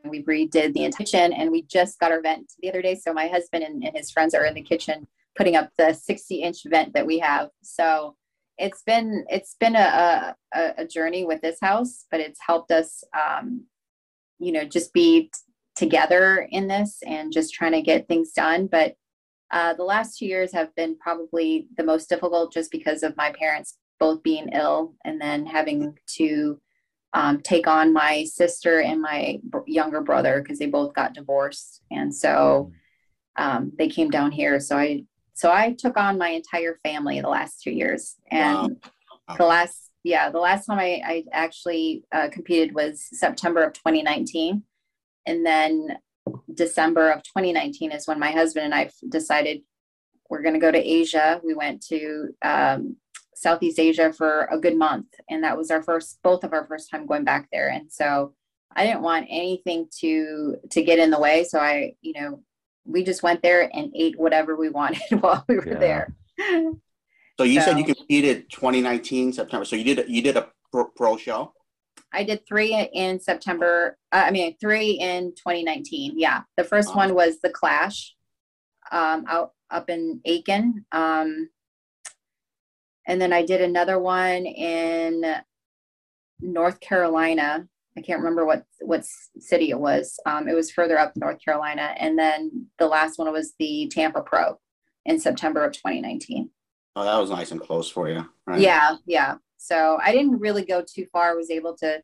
We 0.06 0.24
redid 0.24 0.74
the 0.74 0.92
kitchen, 0.98 1.34
and 1.34 1.52
we 1.52 1.64
just 1.64 2.00
got 2.00 2.12
our 2.12 2.22
vent 2.22 2.54
the 2.62 2.70
other 2.70 2.82
day. 2.82 2.96
So 2.96 3.14
my 3.14 3.28
husband 3.28 3.64
and, 3.64 3.84
and 3.84 3.96
his 3.96 4.12
friends 4.12 4.34
are 4.34 4.46
in 4.46 4.54
the 4.54 4.62
kitchen 4.62 5.08
putting 5.38 5.56
up 5.56 5.70
the 5.78 5.94
60 5.94 6.36
inch 6.36 6.64
vent 6.66 6.94
that 6.94 7.06
we 7.06 7.20
have. 7.20 7.50
So 7.62 8.16
it's 8.58 8.84
been 8.84 9.26
it's 9.30 9.56
been 9.60 9.76
a, 9.76 10.36
a, 10.54 10.74
a 10.80 10.86
journey 10.86 11.26
with 11.26 11.42
this 11.42 11.58
house, 11.62 12.06
but 12.12 12.20
it's 12.20 12.40
helped 12.46 12.72
us, 12.72 13.04
um, 13.18 13.66
you 14.40 14.52
know, 14.52 14.66
just 14.66 14.92
be 14.94 15.32
together 15.76 16.48
in 16.52 16.68
this 16.68 17.00
and 17.06 17.32
just 17.32 17.54
trying 17.54 17.72
to 17.72 17.82
get 17.82 18.08
things 18.08 18.34
done. 18.34 18.68
But 18.68 18.96
uh, 19.52 19.74
the 19.76 19.84
last 19.84 20.18
two 20.18 20.26
years 20.26 20.52
have 20.52 20.76
been 20.76 20.98
probably 20.98 21.68
the 21.78 21.84
most 21.84 22.10
difficult 22.10 22.52
just 22.52 22.70
because 22.70 23.02
of 23.02 23.16
my 23.16 23.32
parents 23.32 23.78
both 24.00 24.24
being 24.24 24.50
ill 24.50 24.96
and 25.06 25.20
then 25.20 25.46
having 25.46 25.98
to 26.18 26.60
um, 27.14 27.42
take 27.42 27.68
on 27.68 27.94
my 27.94 28.24
sister 28.24 28.82
and 28.82 29.02
my 29.02 29.40
br- 29.44 29.60
younger 29.66 30.02
brother 30.02 30.42
because 30.42 30.60
they 30.60 30.68
both 30.68 30.94
got 30.94 31.14
divorced. 31.14 31.82
And 31.92 32.14
so 32.14 32.72
um, 33.36 33.72
they 33.78 33.88
came 33.88 34.10
down 34.10 34.32
here. 34.32 34.60
So 34.60 34.78
I 34.78 35.04
so 35.34 35.52
I 35.52 35.74
took 35.74 35.96
on 35.98 36.18
my 36.18 36.30
entire 36.30 36.78
family 36.84 37.22
the 37.22 37.30
last 37.30 37.62
two 37.62 37.72
years. 37.72 38.16
And 38.30 38.78
Wow. 39.30 39.36
the 39.38 39.46
last 39.46 39.92
yeah 40.04 40.30
the 40.30 40.40
last 40.40 40.66
time 40.66 40.80
i, 40.80 41.02
I 41.06 41.24
actually 41.32 42.04
uh, 42.12 42.30
competed 42.32 42.74
was 42.74 43.08
september 43.12 43.62
of 43.62 43.74
2019 43.74 44.64
and 45.28 45.46
then 45.46 45.98
december 46.54 47.12
of 47.12 47.22
2019 47.24 47.92
is 47.92 48.08
when 48.08 48.20
my 48.20 48.32
husband 48.32 48.66
and 48.66 48.74
I 48.74 48.90
decided 49.08 49.62
we're 50.30 50.42
going 50.42 50.56
to 50.56 50.60
go 50.60 50.72
to 50.72 50.80
asia 50.80 51.40
we 51.44 51.54
went 51.54 51.86
to 51.88 52.30
um, 52.42 52.96
southeast 53.40 53.80
asia 53.80 54.12
for 54.12 54.48
a 54.52 54.60
good 54.60 54.76
month 54.78 55.08
and 55.30 55.44
that 55.44 55.58
was 55.58 55.72
our 55.72 55.82
first 55.82 56.20
both 56.24 56.44
of 56.44 56.52
our 56.52 56.66
first 56.68 56.90
time 56.92 57.06
going 57.06 57.24
back 57.24 57.48
there 57.54 57.70
and 57.70 57.90
so 57.92 58.34
i 58.76 58.86
didn't 58.86 59.02
want 59.02 59.26
anything 59.30 59.88
to 59.98 60.56
to 60.70 60.84
get 60.84 61.00
in 61.00 61.10
the 61.10 61.20
way 61.20 61.44
so 61.44 61.58
i 61.60 61.94
you 62.02 62.14
know 62.20 62.42
we 62.86 63.04
just 63.04 63.24
went 63.24 63.42
there 63.42 63.70
and 63.74 63.94
ate 63.96 64.20
whatever 64.20 64.56
we 64.58 64.68
wanted 64.80 65.02
while 65.22 65.46
we 65.48 65.56
were 65.56 65.68
Yeah. 65.68 65.80
there 65.80 66.14
So 67.38 67.46
you 67.46 67.62
said 67.62 67.80
you 67.80 67.86
competed 67.86 68.50
2019 68.52 69.32
September. 69.32 69.64
So 69.64 69.78
you 69.78 69.86
did 69.96 70.10
you 70.10 70.22
did 70.22 70.36
a 70.36 70.50
pro, 70.74 70.86
pro 71.00 71.16
show. 71.16 71.54
I 72.12 72.26
did 72.26 72.46
three 72.46 72.74
in 72.94 73.18
September. 73.20 73.98
Uh, 74.12 74.24
I 74.28 74.32
mean, 74.32 74.58
three 74.60 74.92
in 75.00 75.32
2019. 75.36 76.20
Yeah, 76.20 76.42
the 76.58 76.66
first 76.66 76.90
Awesome. 76.90 76.98
one 76.98 77.16
was 77.16 77.40
the 77.40 77.50
Clash, 77.50 78.16
um, 78.92 79.24
out 79.28 79.54
up 79.72 79.90
in 79.90 80.20
Aiken, 80.26 80.86
um, 80.92 81.50
and 83.10 83.20
then 83.20 83.34
I 83.34 83.44
did 83.44 83.60
another 83.60 83.98
one 84.00 84.46
in 84.46 85.26
North 86.40 86.80
Carolina. 86.80 87.68
I 87.98 88.02
can't 88.02 88.20
remember 88.20 88.46
what 88.46 88.64
what 88.82 89.04
city 89.40 89.72
it 89.72 89.80
was. 89.80 90.18
Um, 90.28 90.48
it 90.48 90.54
was 90.54 90.72
further 90.72 90.98
up 90.98 91.14
North 91.16 91.44
Carolina, 91.44 91.96
and 91.98 92.18
then 92.18 92.68
the 92.78 92.88
last 92.88 93.18
one 93.18 93.30
was 93.32 93.56
the 93.58 93.90
Tampa 93.92 94.22
Pro 94.22 94.60
in 95.06 95.20
September 95.20 95.66
of 95.66 95.74
2019. 95.74 96.52
Oh, 96.96 97.04
that 97.04 97.18
was 97.18 97.32
nice 97.32 97.52
and 97.52 97.60
close 97.60 97.90
for 97.90 98.08
you. 98.08 98.30
Right? 98.46 98.62
Yeah, 98.62 98.98
yeah. 99.08 99.36
So 99.58 99.98
I 100.02 100.12
didn't 100.12 100.40
really 100.40 100.64
go 100.64 100.84
too 100.84 101.08
far. 101.12 101.32
I 101.32 101.36
was 101.36 101.50
able 101.50 101.76
to 101.78 102.04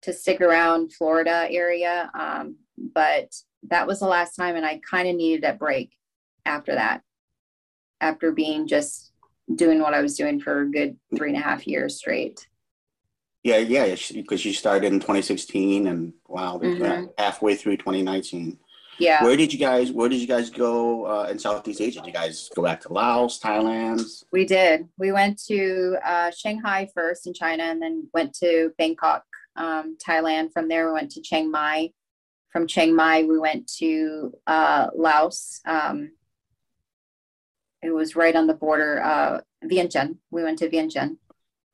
to 0.00 0.12
stick 0.14 0.40
around 0.40 0.94
Florida 0.94 1.46
area, 1.50 2.10
um, 2.18 2.56
but 2.76 3.32
that 3.64 3.86
was 3.86 4.00
the 4.00 4.06
last 4.06 4.34
time, 4.34 4.56
and 4.56 4.64
I 4.64 4.80
kind 4.90 5.08
of 5.08 5.14
needed 5.14 5.44
a 5.44 5.52
break 5.52 5.92
after 6.46 6.74
that. 6.74 7.02
After 8.00 8.32
being 8.32 8.66
just 8.66 9.11
doing 9.54 9.80
what 9.80 9.94
I 9.94 10.00
was 10.00 10.16
doing 10.16 10.40
for 10.40 10.62
a 10.62 10.70
good 10.70 10.96
three 11.16 11.28
and 11.30 11.38
a 11.38 11.40
half 11.40 11.66
years 11.66 11.96
straight. 11.96 12.46
Yeah, 13.42 13.58
yeah, 13.58 13.96
because 14.14 14.44
you 14.44 14.52
started 14.52 14.92
in 14.92 15.00
2016 15.00 15.88
and 15.88 16.12
wow, 16.28 16.58
Mhm. 16.62 17.12
halfway 17.18 17.56
through 17.56 17.76
2019. 17.78 18.58
Yeah. 18.98 19.24
Where 19.24 19.36
did 19.36 19.52
you 19.52 19.58
guys 19.58 19.90
Where 19.90 20.08
did 20.08 20.20
you 20.20 20.28
guys 20.28 20.48
go 20.50 21.06
uh, 21.06 21.28
in 21.30 21.38
Southeast 21.38 21.80
Asia? 21.80 22.00
Did 22.00 22.06
you 22.06 22.12
guys 22.12 22.50
go 22.54 22.62
back 22.62 22.80
to 22.82 22.92
Laos, 22.92 23.40
Thailand? 23.40 24.24
We 24.30 24.44
did. 24.44 24.88
We 24.96 25.10
went 25.12 25.42
to 25.46 25.96
uh, 26.04 26.30
Shanghai 26.30 26.88
first 26.94 27.26
in 27.26 27.34
China 27.34 27.64
and 27.64 27.82
then 27.82 28.08
went 28.14 28.32
to 28.34 28.72
Bangkok, 28.78 29.24
um, 29.56 29.96
Thailand. 30.06 30.52
From 30.52 30.68
there, 30.68 30.86
we 30.86 30.92
went 30.92 31.10
to 31.12 31.20
Chiang 31.22 31.50
Mai. 31.50 31.90
From 32.52 32.66
Chiang 32.68 32.94
Mai, 32.94 33.24
we 33.24 33.38
went 33.38 33.66
to 33.78 34.34
uh, 34.46 34.88
Laos. 34.94 35.60
Um, 35.66 36.12
it 37.82 37.90
was 37.90 38.16
right 38.16 38.34
on 38.36 38.46
the 38.46 38.54
border, 38.54 39.02
uh, 39.02 39.40
Vientiane. 39.64 40.16
We 40.30 40.42
went 40.42 40.58
to 40.60 40.68
Vientiane. 40.68 41.16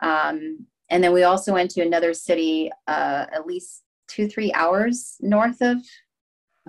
Um, 0.00 0.66
and 0.90 1.04
then 1.04 1.12
we 1.12 1.24
also 1.24 1.52
went 1.52 1.70
to 1.72 1.82
another 1.82 2.14
city 2.14 2.70
uh, 2.86 3.26
at 3.32 3.46
least 3.46 3.82
two, 4.08 4.26
three 4.26 4.52
hours 4.54 5.16
north 5.20 5.60
of, 5.60 5.78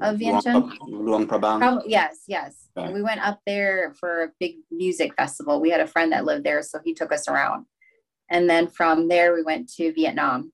of 0.01 0.17
Vientiane. 0.17 0.77
Luang 0.81 1.25
Prabang. 1.25 1.59
Prob- 1.59 1.83
yes, 1.87 2.23
yes. 2.27 2.67
Okay. 2.77 2.85
And 2.85 2.93
we 2.93 3.01
went 3.01 3.21
up 3.25 3.39
there 3.45 3.93
for 3.99 4.23
a 4.23 4.31
big 4.39 4.57
music 4.71 5.13
festival. 5.15 5.61
We 5.61 5.69
had 5.69 5.79
a 5.79 5.87
friend 5.87 6.11
that 6.11 6.25
lived 6.25 6.43
there, 6.43 6.61
so 6.61 6.79
he 6.83 6.93
took 6.93 7.13
us 7.13 7.27
around. 7.29 7.65
And 8.29 8.49
then 8.49 8.67
from 8.67 9.07
there, 9.07 9.33
we 9.33 9.41
went 9.41 9.71
to 9.75 9.93
Vietnam. 9.93 10.51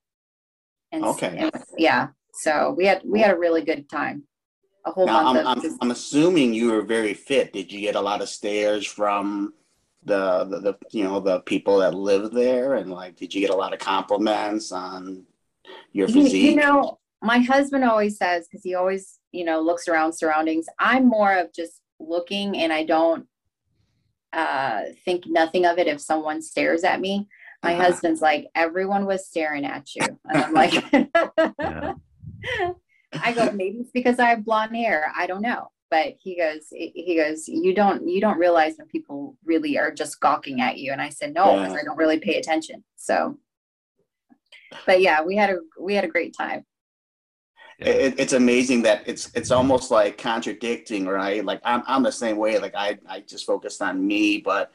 And 0.91 1.03
Okay. 1.03 1.35
and- 1.37 1.51
yeah. 1.77 2.09
So 2.33 2.75
we 2.77 2.85
had 2.85 3.01
we 3.05 3.21
had 3.21 3.31
a 3.31 3.39
really 3.39 3.63
good 3.63 3.89
time. 3.89 4.23
A 4.85 4.91
whole 4.91 5.05
Now, 5.05 5.25
I'm, 5.25 5.37
of 5.37 5.45
I'm, 5.45 5.61
just, 5.61 5.77
I'm 5.81 5.91
assuming 5.91 6.53
you 6.53 6.71
were 6.71 6.81
very 6.81 7.13
fit. 7.13 7.53
Did 7.53 7.71
you 7.71 7.79
get 7.79 7.95
a 7.95 8.01
lot 8.01 8.21
of 8.21 8.29
stares 8.29 8.85
from 8.85 9.53
the, 10.03 10.43
the, 10.45 10.59
the 10.59 10.77
you 10.91 11.03
know 11.03 11.19
the 11.19 11.39
people 11.41 11.79
that 11.79 11.95
live 11.95 12.31
there, 12.31 12.75
and 12.75 12.91
like, 12.91 13.15
did 13.15 13.33
you 13.33 13.41
get 13.41 13.49
a 13.49 13.55
lot 13.55 13.73
of 13.73 13.79
compliments 13.79 14.71
on 14.71 15.23
your 15.91 16.07
you, 16.07 16.21
physique? 16.21 16.51
you 16.51 16.55
know, 16.55 16.99
my 17.23 17.39
husband 17.39 17.83
always 17.83 18.17
says 18.17 18.47
because 18.47 18.63
he 18.63 18.75
always 18.75 19.19
you 19.31 19.43
know 19.43 19.59
looks 19.59 19.87
around 19.87 20.13
surroundings. 20.13 20.67
I'm 20.77 21.07
more 21.07 21.35
of 21.35 21.51
just 21.53 21.81
looking, 21.99 22.57
and 22.57 22.71
I 22.71 22.83
don't 22.83 23.25
uh, 24.33 24.81
think 25.05 25.23
nothing 25.25 25.65
of 25.65 25.79
it 25.79 25.87
if 25.87 25.99
someone 26.01 26.41
stares 26.41 26.83
at 26.83 26.99
me. 27.01 27.27
My 27.63 27.73
Uh-huh. 27.73 27.83
husband's 27.85 28.21
like, 28.21 28.47
everyone 28.53 29.05
was 29.07 29.25
staring 29.25 29.65
at 29.65 29.95
you. 29.95 30.19
And 30.25 30.37
I'm 30.43 30.53
like, 30.61 30.73
Yeah. 31.59 31.93
I 33.23 33.33
go, 33.33 33.51
maybe 33.53 33.77
it's 33.79 33.91
because 33.91 34.19
I 34.19 34.29
have 34.29 34.45
blonde 34.45 34.75
hair. 34.75 35.11
I 35.15 35.27
don't 35.27 35.41
know. 35.41 35.69
But 35.91 36.15
he 36.19 36.35
goes, 36.37 36.67
he 36.71 37.15
goes, 37.15 37.47
you 37.47 37.73
don't, 37.73 38.07
you 38.09 38.19
don't 38.19 38.39
realize 38.39 38.73
when 38.77 38.87
people 38.87 39.37
really 39.45 39.77
are 39.77 39.91
just 39.91 40.19
gawking 40.19 40.59
at 40.59 40.77
you. 40.77 40.91
And 40.91 41.01
I 41.01 41.09
said, 41.09 41.33
no, 41.33 41.53
because 41.57 41.73
Yeah. 41.73 41.79
I 41.79 41.83
don't 41.83 41.97
really 41.97 42.19
pay 42.19 42.37
attention. 42.39 42.83
So, 42.95 43.37
but 44.85 44.99
yeah, 45.01 45.21
we 45.21 45.35
had 45.35 45.51
a, 45.51 45.57
we 45.79 45.93
had 45.93 46.03
a 46.03 46.09
great 46.09 46.35
time. 46.35 46.65
yeah. 47.79 47.87
it, 47.89 48.19
it's 48.19 48.33
amazing 48.33 48.81
that 48.83 49.03
it's 49.05 49.29
it's 49.35 49.51
almost 49.51 49.91
like 49.91 50.17
contradicting, 50.17 51.05
right? 51.05 51.45
Like 51.45 51.61
I'm 51.63 51.83
I'm 51.87 52.03
the 52.03 52.11
same 52.11 52.37
way. 52.37 52.57
Like 52.57 52.73
I 52.75 52.97
I 53.07 53.21
just 53.21 53.45
focused 53.45 53.81
on 53.81 54.05
me, 54.05 54.39
but 54.39 54.71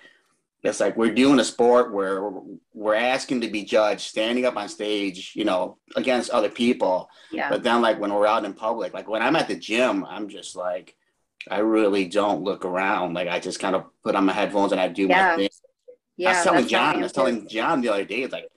it's 0.63 0.81
like 0.81 0.97
we're 0.97 1.15
doing 1.15 1.41
a 1.41 1.45
sport 1.45 1.93
where 1.93 2.31
we're 2.75 2.95
asking 2.95 3.41
to 3.41 3.49
be 3.49 3.65
judged, 3.65 4.03
standing 4.03 4.45
up 4.45 4.57
on 4.57 4.69
stage, 4.69 5.33
you 5.35 5.45
know, 5.45 5.79
against 5.97 6.31
other 6.31 6.51
people. 6.51 7.09
Yeah. 7.33 7.49
But 7.49 7.63
then, 7.63 7.81
like 7.81 7.99
when 7.99 8.13
we're 8.13 8.27
out 8.27 8.45
in 8.45 8.53
public, 8.53 8.93
like 8.93 9.09
when 9.09 9.23
I'm 9.23 9.37
at 9.37 9.49
the 9.49 9.57
gym, 9.57 10.05
I'm 10.05 10.29
just 10.29 10.57
like, 10.57 10.95
I 11.51 11.61
really 11.61 12.07
don't 12.07 12.43
look 12.43 12.67
around. 12.67 13.15
Like 13.15 13.29
I 13.29 13.41
just 13.41 13.59
kind 13.59 13.75
of 13.75 13.85
put 14.05 14.15
on 14.15 14.27
my 14.27 14.33
headphones 14.33 14.73
and 14.73 14.81
I 14.81 14.89
do 14.89 15.07
yeah. 15.07 15.31
my 15.31 15.37
thing. 15.37 15.49
Yeah, 16.19 16.29
I 16.29 16.33
was 16.35 16.45
telling 16.45 16.69
John. 16.69 16.97
I 16.97 17.03
was 17.03 17.13
telling 17.13 17.49
John 17.49 17.81
the 17.81 17.89
other 17.89 18.05
day. 18.05 18.23
It's 18.23 18.33
like, 18.33 18.49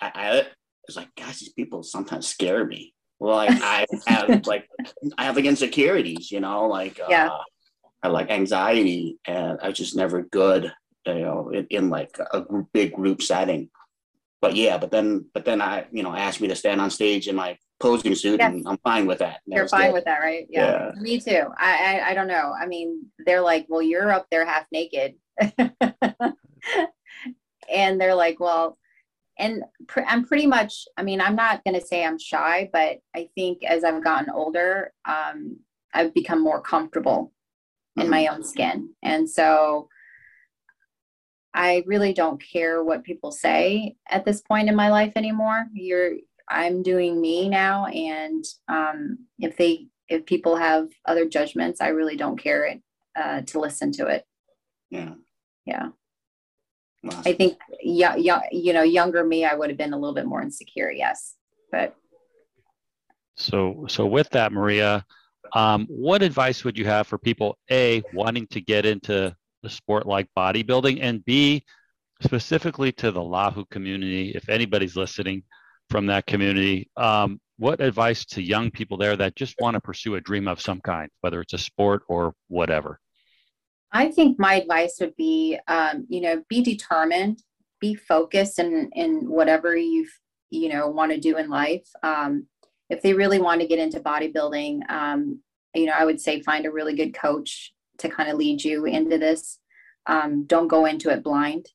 I, 0.00 0.10
I 0.14 0.46
was 0.88 0.96
like, 0.96 1.14
gosh, 1.14 1.38
these 1.38 1.52
people 1.52 1.84
sometimes 1.84 2.26
scare 2.26 2.66
me. 2.66 2.94
Well, 3.20 3.36
like 3.36 3.50
I 3.62 3.86
have 4.08 4.44
like 4.48 4.68
I 5.16 5.24
have 5.24 5.36
like 5.36 5.44
insecurities, 5.44 6.32
you 6.32 6.40
know, 6.40 6.66
like 6.66 6.98
yeah. 7.08 7.28
uh, 7.28 7.38
I 8.02 8.08
like 8.08 8.28
anxiety, 8.32 9.18
and 9.24 9.60
I 9.62 9.68
was 9.68 9.78
just 9.78 9.94
never 9.94 10.22
good 10.22 10.72
you 11.06 11.20
know, 11.20 11.50
in, 11.50 11.66
in 11.70 11.90
like 11.90 12.16
a 12.32 12.40
group, 12.40 12.68
big 12.72 12.94
group 12.94 13.22
setting. 13.22 13.70
But 14.40 14.56
yeah, 14.56 14.76
but 14.76 14.90
then, 14.90 15.26
but 15.34 15.44
then 15.44 15.62
I, 15.62 15.86
you 15.92 16.02
know, 16.02 16.14
asked 16.14 16.40
me 16.40 16.48
to 16.48 16.56
stand 16.56 16.80
on 16.80 16.90
stage 16.90 17.28
in 17.28 17.36
my 17.36 17.56
posing 17.82 18.14
suit, 18.14 18.40
yes. 18.40 18.52
and 18.52 18.66
I'm 18.66 18.78
fine 18.78 19.06
with 19.06 19.18
that. 19.18 19.40
that 19.46 19.56
you're 19.56 19.68
fine 19.68 19.88
good. 19.88 19.94
with 19.94 20.04
that, 20.04 20.18
right? 20.20 20.46
Yeah. 20.48 20.90
yeah. 20.94 21.00
Me 21.00 21.20
too. 21.20 21.44
I, 21.58 22.00
I, 22.00 22.10
I 22.10 22.14
don't 22.14 22.28
know. 22.28 22.52
I 22.58 22.66
mean, 22.66 23.06
they're 23.26 23.40
like, 23.40 23.66
well, 23.68 23.82
you're 23.82 24.10
up 24.10 24.26
there 24.30 24.46
half 24.46 24.66
naked, 24.72 25.14
and 27.70 28.00
they're 28.00 28.14
like, 28.14 28.40
well, 28.40 28.78
and 29.38 29.64
pr- 29.88 30.06
I'm 30.06 30.24
pretty 30.24 30.46
much. 30.46 30.86
I 30.96 31.02
mean, 31.02 31.20
I'm 31.20 31.36
not 31.36 31.62
going 31.64 31.78
to 31.78 31.86
say 31.86 32.04
I'm 32.04 32.18
shy, 32.18 32.70
but 32.72 32.98
I 33.14 33.28
think 33.34 33.64
as 33.64 33.84
I've 33.84 34.04
gotten 34.04 34.30
older, 34.30 34.92
um, 35.04 35.58
I've 35.92 36.14
become 36.14 36.42
more 36.42 36.60
comfortable 36.60 37.32
in 37.96 38.02
mm-hmm. 38.02 38.10
my 38.10 38.26
own 38.28 38.44
skin, 38.44 38.90
and 39.02 39.28
so 39.28 39.88
I 41.54 41.84
really 41.86 42.12
don't 42.12 42.42
care 42.42 42.82
what 42.82 43.04
people 43.04 43.30
say 43.30 43.96
at 44.08 44.24
this 44.24 44.40
point 44.40 44.68
in 44.68 44.76
my 44.76 44.90
life 44.90 45.12
anymore. 45.16 45.66
You're 45.72 46.14
I'm 46.48 46.82
doing 46.82 47.20
me 47.20 47.48
now 47.48 47.86
and 47.86 48.44
um, 48.68 49.18
if 49.38 49.56
they 49.56 49.88
if 50.08 50.26
people 50.26 50.56
have 50.56 50.88
other 51.06 51.26
judgments, 51.26 51.80
I 51.80 51.88
really 51.88 52.16
don't 52.16 52.36
care 52.36 52.64
it, 52.66 52.82
uh, 53.16 53.40
to 53.42 53.60
listen 53.60 53.92
to 53.92 54.06
it. 54.08 54.26
Yeah. 54.90 55.14
Yeah. 55.64 55.88
Awesome. 57.06 57.22
I 57.24 57.32
think 57.32 57.58
yeah, 57.82 58.14
yeah, 58.16 58.42
you 58.52 58.72
know, 58.72 58.82
younger 58.82 59.24
me, 59.24 59.44
I 59.44 59.54
would 59.54 59.70
have 59.70 59.78
been 59.78 59.92
a 59.92 59.98
little 59.98 60.14
bit 60.14 60.26
more 60.26 60.42
insecure, 60.42 60.90
yes. 60.90 61.34
But 61.72 61.96
so 63.36 63.86
so 63.88 64.06
with 64.06 64.30
that, 64.30 64.52
Maria, 64.52 65.04
um, 65.54 65.86
what 65.88 66.22
advice 66.22 66.62
would 66.64 66.78
you 66.78 66.84
have 66.84 67.06
for 67.06 67.18
people 67.18 67.58
a 67.70 68.02
wanting 68.12 68.46
to 68.48 68.60
get 68.60 68.86
into 68.86 69.12
the 69.12 69.36
sport 69.70 70.06
like 70.06 70.28
bodybuilding, 70.36 70.98
and 71.00 71.24
B, 71.24 71.64
specifically 72.22 72.92
to 72.92 73.10
the 73.10 73.20
Lahu 73.20 73.68
community, 73.70 74.30
if 74.30 74.48
anybody's 74.48 74.96
listening 74.96 75.42
from 75.90 76.06
that 76.06 76.26
community, 76.26 76.90
um, 76.96 77.40
what 77.58 77.80
advice 77.80 78.24
to 78.24 78.42
young 78.42 78.70
people 78.70 78.96
there 78.96 79.16
that 79.16 79.36
just 79.36 79.54
want 79.60 79.74
to 79.74 79.80
pursue 79.80 80.14
a 80.14 80.20
dream 80.20 80.48
of 80.48 80.60
some 80.60 80.80
kind, 80.80 81.08
whether 81.20 81.40
it's 81.40 81.52
a 81.52 81.58
sport 81.58 82.02
or 82.08 82.34
whatever? 82.48 82.98
I 83.92 84.10
think 84.10 84.38
my 84.38 84.54
advice 84.54 84.96
would 85.00 85.14
be, 85.16 85.58
um, 85.68 86.06
you 86.08 86.22
know, 86.22 86.42
be 86.48 86.62
determined, 86.62 87.42
be 87.80 87.94
focused 87.94 88.58
in 88.58 88.90
in 88.94 89.28
whatever 89.28 89.76
you 89.76 90.06
you 90.50 90.68
know 90.70 90.88
want 90.88 91.12
to 91.12 91.20
do 91.20 91.36
in 91.36 91.50
life. 91.50 91.86
Um, 92.02 92.46
if 92.88 93.02
they 93.02 93.14
really 93.14 93.38
want 93.38 93.60
to 93.60 93.66
get 93.66 93.78
into 93.78 94.00
bodybuilding, 94.00 94.90
um, 94.90 95.40
you 95.74 95.86
know, 95.86 95.94
I 95.96 96.04
would 96.04 96.20
say 96.20 96.40
find 96.40 96.66
a 96.66 96.72
really 96.72 96.94
good 96.94 97.14
coach 97.14 97.72
to 97.98 98.08
kind 98.08 98.30
of 98.30 98.36
lead 98.36 98.62
you 98.62 98.84
into 98.84 99.18
this. 99.18 99.58
Um, 100.06 100.44
don't 100.44 100.68
go 100.68 100.86
into 100.86 101.10
it 101.10 101.22
blind. 101.22 101.66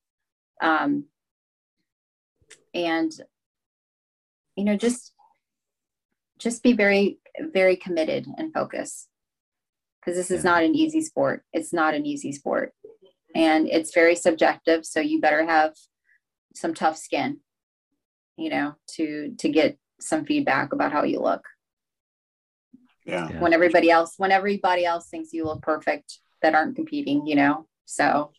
Um, 0.62 1.06
and, 2.73 3.12
you 4.56 4.63
know, 4.63 4.75
just, 4.75 5.13
just 6.39 6.63
be 6.63 6.73
very, 6.73 7.19
very 7.39 7.75
committed 7.75 8.27
and 8.38 8.53
focus 8.53 9.08
because 9.99 10.17
this 10.17 10.32
is 10.32 10.43
not 10.43 10.63
an 10.63 10.75
easy 10.75 11.01
sport. 11.01 11.43
It's 11.53 11.73
not 11.73 11.93
an 11.93 12.06
easy 12.06 12.32
sport 12.32 12.73
and 13.36 13.67
it's 13.67 13.93
very 13.93 14.15
subjective. 14.15 14.86
So 14.86 14.99
you 14.99 15.21
better 15.21 15.45
have 15.45 15.73
some 16.56 16.73
tough 16.73 16.97
skin, 16.97 17.39
you 18.36 18.49
know, 18.49 18.75
to, 18.95 19.36
to 19.38 19.49
get 19.49 19.77
some 19.99 20.25
feedback 20.25 20.73
about 20.73 20.91
how 20.91 21.03
you 21.03 21.19
look. 21.19 21.43
Yeah. 23.07 23.39
When 23.39 23.53
everybody 23.53 23.89
else, 23.89 24.15
when 24.17 24.31
everybody 24.31 24.85
else 24.85 25.07
thinks 25.07 25.33
you 25.33 25.45
look 25.45 25.61
perfect 25.61 26.19
that 26.41 26.53
aren't 26.53 26.75
competing, 26.75 27.25
you 27.25 27.35
know. 27.35 27.65
So 27.85 28.31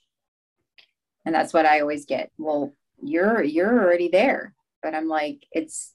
and 1.28 1.34
that's 1.34 1.52
what 1.52 1.66
I 1.66 1.80
always 1.80 2.06
get. 2.06 2.30
Well, 2.38 2.72
you're 3.02 3.42
you're 3.42 3.82
already 3.82 4.08
there. 4.08 4.54
But 4.82 4.94
I'm 4.94 5.08
like, 5.08 5.44
it's 5.52 5.92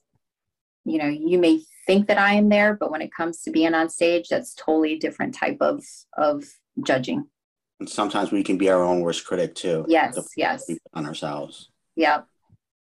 you 0.84 0.98
know, 0.98 1.08
you 1.08 1.38
may 1.38 1.62
think 1.88 2.06
that 2.06 2.18
I 2.18 2.34
am 2.34 2.50
there, 2.50 2.74
but 2.74 2.92
when 2.92 3.02
it 3.02 3.12
comes 3.12 3.42
to 3.42 3.50
being 3.50 3.74
on 3.74 3.90
stage, 3.90 4.28
that's 4.28 4.54
totally 4.54 4.96
different 4.96 5.34
type 5.34 5.56
of 5.60 5.84
of 6.16 6.44
judging. 6.84 7.26
And 7.80 7.90
sometimes 7.90 8.30
we 8.30 8.44
can 8.44 8.58
be 8.58 8.70
our 8.70 8.84
own 8.84 9.00
worst 9.00 9.26
critic 9.26 9.56
too. 9.56 9.84
Yes, 9.88 10.16
yes. 10.36 10.70
On 10.92 11.04
ourselves. 11.04 11.68
Yeah. 11.96 12.22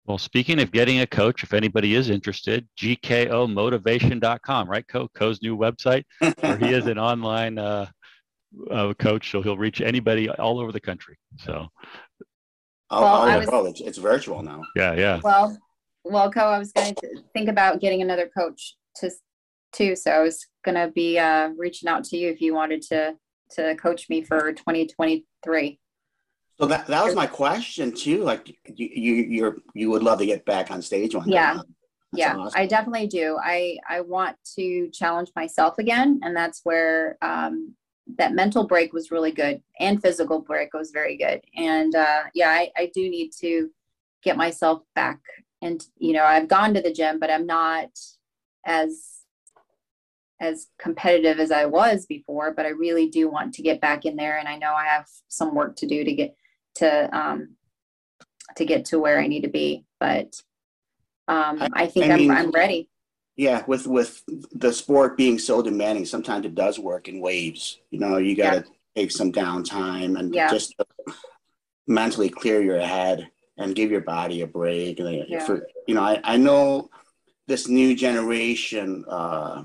Well, 0.05 0.17
speaking 0.17 0.59
of 0.59 0.71
getting 0.71 1.01
a 1.01 1.07
coach, 1.07 1.43
if 1.43 1.53
anybody 1.53 1.93
is 1.95 2.09
interested, 2.09 2.67
gkomotivation.com, 2.79 4.69
right? 4.69 4.87
Co 4.87 5.07
Co's 5.09 5.41
new 5.41 5.55
website, 5.55 6.03
where 6.39 6.57
he 6.57 6.73
is 6.73 6.87
an 6.87 6.97
online 7.11 7.59
uh, 7.59 7.87
uh, 8.69 8.93
coach, 8.95 9.31
so 9.31 9.41
he'll 9.41 9.57
reach 9.57 9.79
anybody 9.79 10.29
all 10.29 10.59
over 10.59 10.71
the 10.71 10.79
country. 10.79 11.17
So, 11.37 11.67
oh, 12.89 13.01
well, 13.01 13.21
oh, 13.21 13.39
was, 13.39 13.49
oh 13.51 13.65
it's, 13.65 13.81
it's 13.81 13.97
virtual 13.99 14.41
now. 14.41 14.61
Yeah, 14.75 14.93
yeah. 14.93 15.19
Well, 15.23 15.55
well, 16.03 16.31
Co, 16.31 16.41
I 16.41 16.57
was 16.57 16.71
going 16.71 16.95
to 16.95 17.23
think 17.33 17.47
about 17.47 17.79
getting 17.79 18.01
another 18.01 18.29
coach 18.35 18.75
to 18.97 19.11
too, 19.71 19.95
so 19.95 20.11
I 20.11 20.19
was 20.19 20.45
going 20.65 20.75
to 20.75 20.91
be 20.91 21.19
uh, 21.19 21.49
reaching 21.57 21.87
out 21.87 22.03
to 22.05 22.17
you 22.17 22.29
if 22.29 22.41
you 22.41 22.53
wanted 22.53 22.81
to 22.83 23.15
to 23.51 23.75
coach 23.75 24.09
me 24.09 24.21
for 24.21 24.53
2023. 24.53 25.79
So 26.61 26.67
that, 26.67 26.85
that 26.85 27.03
was 27.03 27.15
my 27.15 27.25
question 27.25 27.91
too. 27.91 28.21
Like 28.23 28.55
you, 28.65 28.87
you, 28.93 29.13
you're, 29.15 29.57
you 29.73 29.89
would 29.89 30.03
love 30.03 30.19
to 30.19 30.27
get 30.27 30.45
back 30.45 30.69
on 30.69 30.79
stage 30.79 31.15
one 31.15 31.27
Yeah. 31.27 31.59
yeah, 32.13 32.35
awesome. 32.37 32.61
I 32.61 32.67
definitely 32.67 33.07
do. 33.07 33.39
I, 33.43 33.77
I 33.89 34.01
want 34.01 34.37
to 34.57 34.87
challenge 34.91 35.31
myself 35.35 35.79
again. 35.79 36.19
And 36.21 36.35
that's 36.35 36.61
where, 36.63 37.17
um, 37.23 37.73
that 38.19 38.33
mental 38.33 38.67
break 38.67 38.93
was 38.93 39.09
really 39.09 39.31
good 39.31 39.59
and 39.79 39.99
physical 40.03 40.39
break 40.39 40.75
was 40.75 40.91
very 40.91 41.17
good. 41.17 41.41
And, 41.55 41.95
uh, 41.95 42.23
yeah, 42.35 42.49
I, 42.49 42.69
I 42.77 42.91
do 42.93 43.09
need 43.09 43.31
to 43.39 43.71
get 44.21 44.37
myself 44.37 44.83
back 44.93 45.19
and, 45.63 45.83
you 45.97 46.13
know, 46.13 46.25
I've 46.25 46.47
gone 46.47 46.75
to 46.75 46.81
the 46.81 46.93
gym, 46.93 47.19
but 47.19 47.31
I'm 47.31 47.47
not 47.47 47.89
as, 48.67 49.23
as 50.39 50.67
competitive 50.77 51.39
as 51.39 51.51
I 51.51 51.65
was 51.65 52.05
before, 52.05 52.53
but 52.53 52.67
I 52.67 52.69
really 52.69 53.07
do 53.07 53.31
want 53.31 53.55
to 53.55 53.63
get 53.63 53.81
back 53.81 54.05
in 54.05 54.15
there. 54.15 54.37
And 54.37 54.47
I 54.47 54.57
know 54.57 54.73
I 54.73 54.85
have 54.85 55.07
some 55.27 55.55
work 55.55 55.75
to 55.77 55.87
do 55.87 56.03
to 56.03 56.13
get 56.13 56.35
to 56.75 57.17
um, 57.17 57.55
to 58.55 58.65
get 58.65 58.85
to 58.85 58.99
where 58.99 59.19
I 59.19 59.27
need 59.27 59.41
to 59.41 59.49
be. 59.49 59.85
But 59.99 60.41
um, 61.27 61.67
I, 61.73 61.87
think 61.87 62.11
I 62.11 62.17
am 62.17 62.31
I'm, 62.31 62.37
I'm 62.37 62.51
ready. 62.51 62.89
Yeah, 63.35 63.63
with 63.67 63.87
with 63.87 64.21
the 64.51 64.73
sport 64.73 65.17
being 65.17 65.39
so 65.39 65.61
demanding, 65.61 66.05
sometimes 66.05 66.45
it 66.45 66.55
does 66.55 66.77
work 66.77 67.07
in 67.07 67.21
waves. 67.21 67.79
You 67.89 67.99
know, 67.99 68.17
you 68.17 68.35
got 68.35 68.51
to 68.51 68.57
yeah. 68.57 69.01
take 69.03 69.11
some 69.11 69.31
downtime 69.31 70.19
and 70.19 70.33
yeah. 70.33 70.49
just 70.49 70.75
mentally 71.87 72.29
clear 72.29 72.61
your 72.61 72.79
head 72.79 73.29
and 73.57 73.75
give 73.75 73.91
your 73.91 74.01
body 74.01 74.41
a 74.41 74.47
break. 74.47 74.99
And 74.99 75.25
yeah. 75.27 75.45
for 75.45 75.67
you 75.87 75.95
know, 75.95 76.03
I, 76.03 76.19
I 76.23 76.37
know 76.37 76.89
this 77.47 77.67
new 77.67 77.95
generation. 77.95 79.05
Uh, 79.07 79.63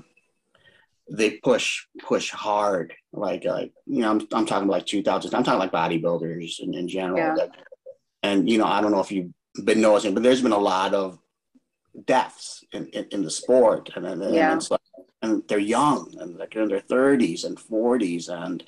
they 1.09 1.31
push 1.31 1.85
push 1.99 2.31
hard 2.31 2.93
like 3.13 3.45
uh, 3.45 3.65
you 3.85 4.01
know 4.01 4.11
I'm, 4.11 4.27
I'm 4.33 4.45
talking 4.45 4.67
about 4.67 4.79
like 4.79 4.85
2000 4.85 5.33
i'm 5.33 5.43
talking 5.43 5.59
like 5.59 5.71
bodybuilders 5.71 6.59
in, 6.59 6.73
in 6.73 6.87
general 6.87 7.17
yeah. 7.17 7.35
that, 7.35 7.51
and 8.23 8.49
you 8.49 8.57
know 8.57 8.65
i 8.65 8.81
don't 8.81 8.91
know 8.91 8.99
if 8.99 9.11
you've 9.11 9.31
been 9.63 9.81
noticing 9.81 10.13
but 10.13 10.23
there's 10.23 10.41
been 10.41 10.51
a 10.51 10.57
lot 10.57 10.93
of 10.93 11.19
deaths 12.05 12.63
in, 12.73 12.87
in, 12.87 13.07
in 13.11 13.23
the 13.23 13.31
sport 13.31 13.89
and, 13.95 14.05
and, 14.05 14.35
yeah. 14.35 14.51
and, 14.51 14.69
like, 14.69 14.81
and 15.21 15.43
they're 15.47 15.57
young 15.57 16.13
and 16.19 16.37
like 16.37 16.55
in 16.55 16.67
their 16.67 16.81
30s 16.81 17.45
and 17.45 17.57
40s 17.57 18.29
and 18.29 18.63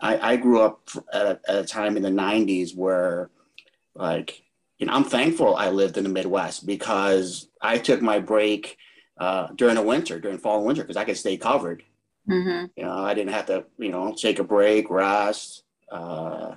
i, 0.00 0.32
I 0.32 0.36
grew 0.36 0.62
up 0.62 0.88
at 1.12 1.26
a, 1.26 1.40
at 1.48 1.56
a 1.56 1.64
time 1.64 1.96
in 1.96 2.02
the 2.02 2.08
90s 2.08 2.74
where 2.74 3.30
like 3.94 4.42
you 4.78 4.86
know 4.86 4.94
i'm 4.94 5.04
thankful 5.04 5.56
i 5.56 5.68
lived 5.68 5.98
in 5.98 6.04
the 6.04 6.10
midwest 6.10 6.66
because 6.66 7.48
i 7.60 7.78
took 7.78 8.00
my 8.00 8.18
break 8.18 8.78
uh, 9.18 9.48
during 9.56 9.74
the 9.76 9.82
winter, 9.82 10.20
during 10.20 10.38
fall 10.38 10.58
and 10.58 10.66
winter, 10.66 10.82
because 10.82 10.96
I 10.96 11.04
could 11.04 11.16
stay 11.16 11.36
covered. 11.36 11.82
Mm-hmm. 12.28 12.66
You 12.76 12.84
know, 12.84 12.98
I 13.04 13.14
didn't 13.14 13.32
have 13.32 13.46
to, 13.46 13.64
you 13.78 13.90
know, 13.90 14.14
take 14.14 14.38
a 14.38 14.44
break, 14.44 14.90
rest. 14.90 15.62
Uh, 15.90 16.56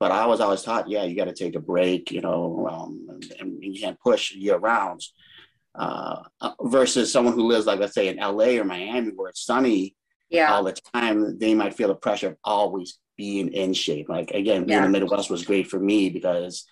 but 0.00 0.10
I 0.10 0.26
was 0.26 0.40
always 0.40 0.62
taught, 0.62 0.88
yeah, 0.88 1.04
you 1.04 1.14
got 1.14 1.26
to 1.26 1.34
take 1.34 1.54
a 1.54 1.60
break, 1.60 2.10
you 2.10 2.22
know, 2.22 2.68
um, 2.68 3.06
and, 3.08 3.32
and, 3.38 3.62
you 3.62 3.80
can't 3.80 4.00
push 4.00 4.32
year 4.32 4.56
round. 4.56 5.00
uh, 5.74 6.22
uh 6.40 6.52
versus 6.64 7.12
someone 7.12 7.34
who 7.34 7.46
lives 7.46 7.66
like 7.66 7.80
let's 7.80 7.94
say 7.94 8.08
in 8.08 8.16
LA 8.16 8.60
or 8.60 8.64
Miami 8.64 9.10
where 9.14 9.30
it's 9.30 9.44
sunny 9.44 9.94
yeah. 10.32 10.52
all 10.52 10.64
the 10.64 10.76
time, 10.94 11.38
they 11.38 11.54
might 11.54 11.74
feel 11.74 11.88
the 11.88 11.94
pressure 11.94 12.28
of 12.28 12.36
always 12.42 12.98
being 13.16 13.52
in 13.52 13.74
shape. 13.74 14.08
Like 14.08 14.30
again, 14.30 14.64
being 14.64 14.80
yeah. 14.80 14.86
in 14.86 14.92
the 14.92 14.98
Midwest 15.00 15.30
was 15.30 15.44
great 15.44 15.68
for 15.68 15.78
me 15.78 16.08
because 16.08 16.66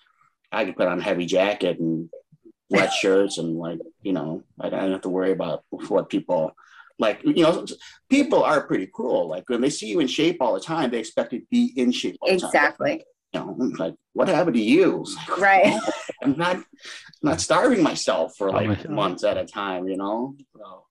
I 0.51 0.65
could 0.65 0.75
put 0.75 0.87
on 0.87 0.99
a 0.99 1.03
heavy 1.03 1.25
jacket 1.25 1.79
and 1.79 2.09
wet 2.71 2.93
shirts 2.93 3.37
and 3.37 3.57
like 3.57 3.79
you 4.01 4.13
know 4.13 4.43
I 4.59 4.69
don't 4.69 4.91
have 4.91 5.01
to 5.01 5.09
worry 5.09 5.31
about 5.31 5.63
what 5.69 6.09
people 6.09 6.55
like 6.97 7.21
you 7.23 7.43
know 7.43 7.65
people 8.09 8.43
are 8.43 8.65
pretty 8.65 8.87
cruel. 8.87 9.27
Like 9.27 9.47
when 9.49 9.61
they 9.61 9.69
see 9.69 9.87
you 9.87 9.99
in 9.99 10.07
shape 10.07 10.37
all 10.39 10.53
the 10.53 10.59
time 10.59 10.89
they 10.89 10.99
expect 10.99 11.33
you 11.33 11.39
to 11.39 11.45
be 11.51 11.73
in 11.75 11.91
shape 11.91 12.17
exactly. 12.25 13.03
You 13.33 13.39
know 13.39 13.55
like 13.77 13.95
what 14.13 14.27
happened 14.27 14.55
to 14.55 14.61
you? 14.61 15.05
Like, 15.17 15.37
right. 15.37 15.81
I'm 16.23 16.37
not 16.37 16.55
I'm 16.55 16.65
not 17.23 17.41
starving 17.41 17.83
myself 17.83 18.35
for 18.37 18.51
like 18.51 18.89
months 18.89 19.23
at 19.23 19.37
a 19.37 19.45
time 19.45 19.87
you 19.87 19.97
know? 19.97 20.35
So. 20.57 20.85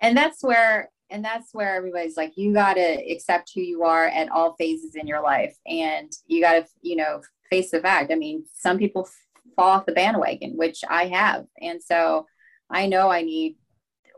and 0.00 0.16
that's 0.16 0.42
where 0.42 0.90
and 1.10 1.22
that's 1.22 1.52
where 1.52 1.76
everybody's 1.76 2.16
like 2.16 2.32
you 2.36 2.54
got 2.54 2.74
to 2.74 3.12
accept 3.12 3.52
who 3.54 3.60
you 3.60 3.84
are 3.84 4.06
at 4.06 4.30
all 4.30 4.54
phases 4.54 4.94
in 4.94 5.06
your 5.06 5.22
life. 5.22 5.54
And 5.66 6.10
you 6.26 6.40
got 6.40 6.52
to 6.52 6.66
you 6.80 6.96
know 6.96 7.20
face 7.50 7.70
the 7.70 7.80
fact. 7.80 8.10
I 8.10 8.14
mean 8.14 8.44
some 8.54 8.78
people 8.78 9.08
fall 9.56 9.70
off 9.70 9.86
the 9.86 9.92
bandwagon 9.92 10.52
which 10.56 10.80
i 10.88 11.06
have. 11.06 11.46
And 11.60 11.82
so 11.82 12.26
i 12.70 12.86
know 12.86 13.10
i 13.10 13.22
need 13.22 13.56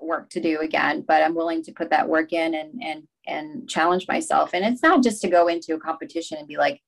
work 0.00 0.28
to 0.30 0.40
do 0.40 0.60
again 0.60 1.02
but 1.06 1.22
i'm 1.22 1.34
willing 1.34 1.62
to 1.62 1.72
put 1.72 1.90
that 1.90 2.08
work 2.08 2.32
in 2.32 2.54
and 2.54 2.82
and 2.82 3.08
and 3.26 3.68
challenge 3.68 4.06
myself. 4.06 4.50
And 4.52 4.64
it's 4.64 4.82
not 4.82 5.02
just 5.02 5.22
to 5.22 5.28
go 5.28 5.48
into 5.48 5.74
a 5.74 5.80
competition 5.80 6.38
and 6.38 6.48
be 6.48 6.56
like 6.56 6.80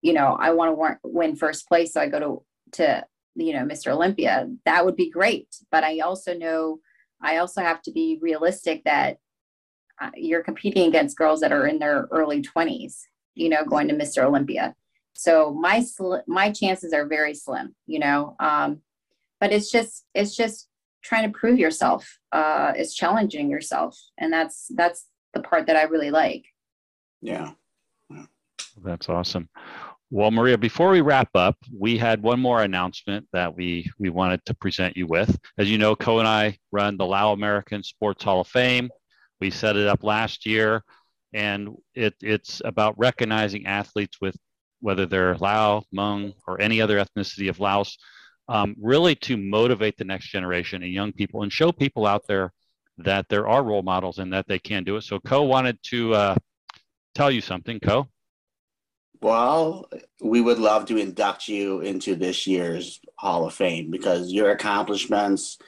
you 0.00 0.12
know 0.12 0.36
i 0.40 0.50
want 0.50 0.74
to 0.74 0.98
win 1.04 1.36
first 1.36 1.68
place 1.68 1.92
so 1.92 2.00
i 2.00 2.08
go 2.08 2.18
to 2.20 2.42
to 2.78 3.04
you 3.34 3.52
know 3.52 3.64
mr 3.64 3.88
olympia. 3.88 4.48
That 4.64 4.84
would 4.84 4.96
be 4.96 5.10
great. 5.10 5.48
But 5.70 5.84
i 5.84 6.00
also 6.00 6.34
know 6.34 6.78
i 7.22 7.38
also 7.38 7.60
have 7.60 7.82
to 7.82 7.92
be 7.92 8.18
realistic 8.20 8.82
that 8.84 9.18
uh, 10.00 10.10
you're 10.16 10.42
competing 10.42 10.88
against 10.88 11.16
girls 11.16 11.40
that 11.40 11.52
are 11.52 11.66
in 11.66 11.78
their 11.78 12.08
early 12.10 12.42
20s 12.42 13.02
you 13.34 13.48
know 13.48 13.64
going 13.64 13.88
to 13.88 13.94
mr 13.94 14.24
olympia 14.24 14.74
so 15.14 15.52
my 15.52 15.82
sl- 15.82 16.16
my 16.26 16.50
chances 16.50 16.92
are 16.92 17.06
very 17.06 17.34
slim 17.34 17.74
you 17.86 17.98
know 17.98 18.34
um, 18.40 18.80
but 19.40 19.52
it's 19.52 19.70
just 19.70 20.04
it's 20.14 20.36
just 20.36 20.68
trying 21.02 21.30
to 21.30 21.36
prove 21.36 21.58
yourself 21.58 22.18
uh, 22.30 22.72
is 22.76 22.94
challenging 22.94 23.50
yourself. 23.50 23.98
And 24.18 24.32
that's 24.32 24.66
that's 24.74 25.06
the 25.34 25.40
part 25.40 25.66
that 25.66 25.76
i 25.76 25.82
really 25.82 26.10
like. 26.10 26.44
Yeah. 27.20 27.52
That's 28.82 29.08
awesome. 29.08 29.48
Well 30.10 30.30
maria 30.30 30.56
before 30.56 30.90
we 30.90 31.00
wrap 31.00 31.28
up 31.34 31.56
we 31.76 31.98
had 31.98 32.22
one 32.22 32.40
more 32.40 32.62
announcement 32.62 33.26
that 33.32 33.54
we 33.54 33.90
we 33.98 34.10
wanted 34.10 34.44
to 34.46 34.54
present 34.54 34.96
you 34.96 35.06
with. 35.06 35.36
As 35.58 35.70
you 35.70 35.78
know 35.78 35.94
co 35.96 36.20
and 36.20 36.28
i 36.28 36.56
run 36.70 36.96
the 36.96 37.06
lao 37.06 37.32
american 37.32 37.82
sports 37.82 38.24
hall 38.24 38.40
of 38.40 38.48
fame. 38.48 38.90
We 39.40 39.50
set 39.50 39.76
it 39.76 39.88
up 39.88 40.04
last 40.04 40.46
year 40.46 40.84
and 41.34 41.70
it, 41.94 42.14
it's 42.22 42.62
about 42.64 42.98
recognizing 42.98 43.66
athletes 43.66 44.18
with 44.20 44.36
whether 44.82 45.06
they're 45.06 45.36
lao 45.36 45.82
hmong 45.94 46.34
or 46.46 46.60
any 46.60 46.80
other 46.80 47.02
ethnicity 47.02 47.48
of 47.48 47.60
laos 47.60 47.96
um, 48.48 48.74
really 48.80 49.14
to 49.14 49.36
motivate 49.36 49.96
the 49.96 50.04
next 50.04 50.28
generation 50.28 50.82
and 50.82 50.92
young 50.92 51.12
people 51.12 51.42
and 51.42 51.52
show 51.52 51.72
people 51.72 52.06
out 52.06 52.26
there 52.26 52.52
that 52.98 53.28
there 53.28 53.48
are 53.48 53.62
role 53.62 53.82
models 53.82 54.18
and 54.18 54.32
that 54.32 54.46
they 54.46 54.58
can 54.58 54.84
do 54.84 54.96
it. 54.96 55.02
So, 55.02 55.18
Co 55.20 55.44
wanted 55.44 55.78
to 55.84 56.14
uh, 56.14 56.36
tell 57.14 57.30
you 57.30 57.40
something, 57.40 57.80
Co. 57.80 58.08
Well, 59.20 59.88
we 60.20 60.40
would 60.40 60.58
love 60.58 60.86
to 60.86 60.96
induct 60.96 61.46
you 61.48 61.80
into 61.80 62.16
this 62.16 62.46
year's 62.46 63.00
Hall 63.16 63.46
of 63.46 63.54
Fame 63.54 63.90
because 63.90 64.32
your 64.32 64.50
accomplishments, 64.50 65.58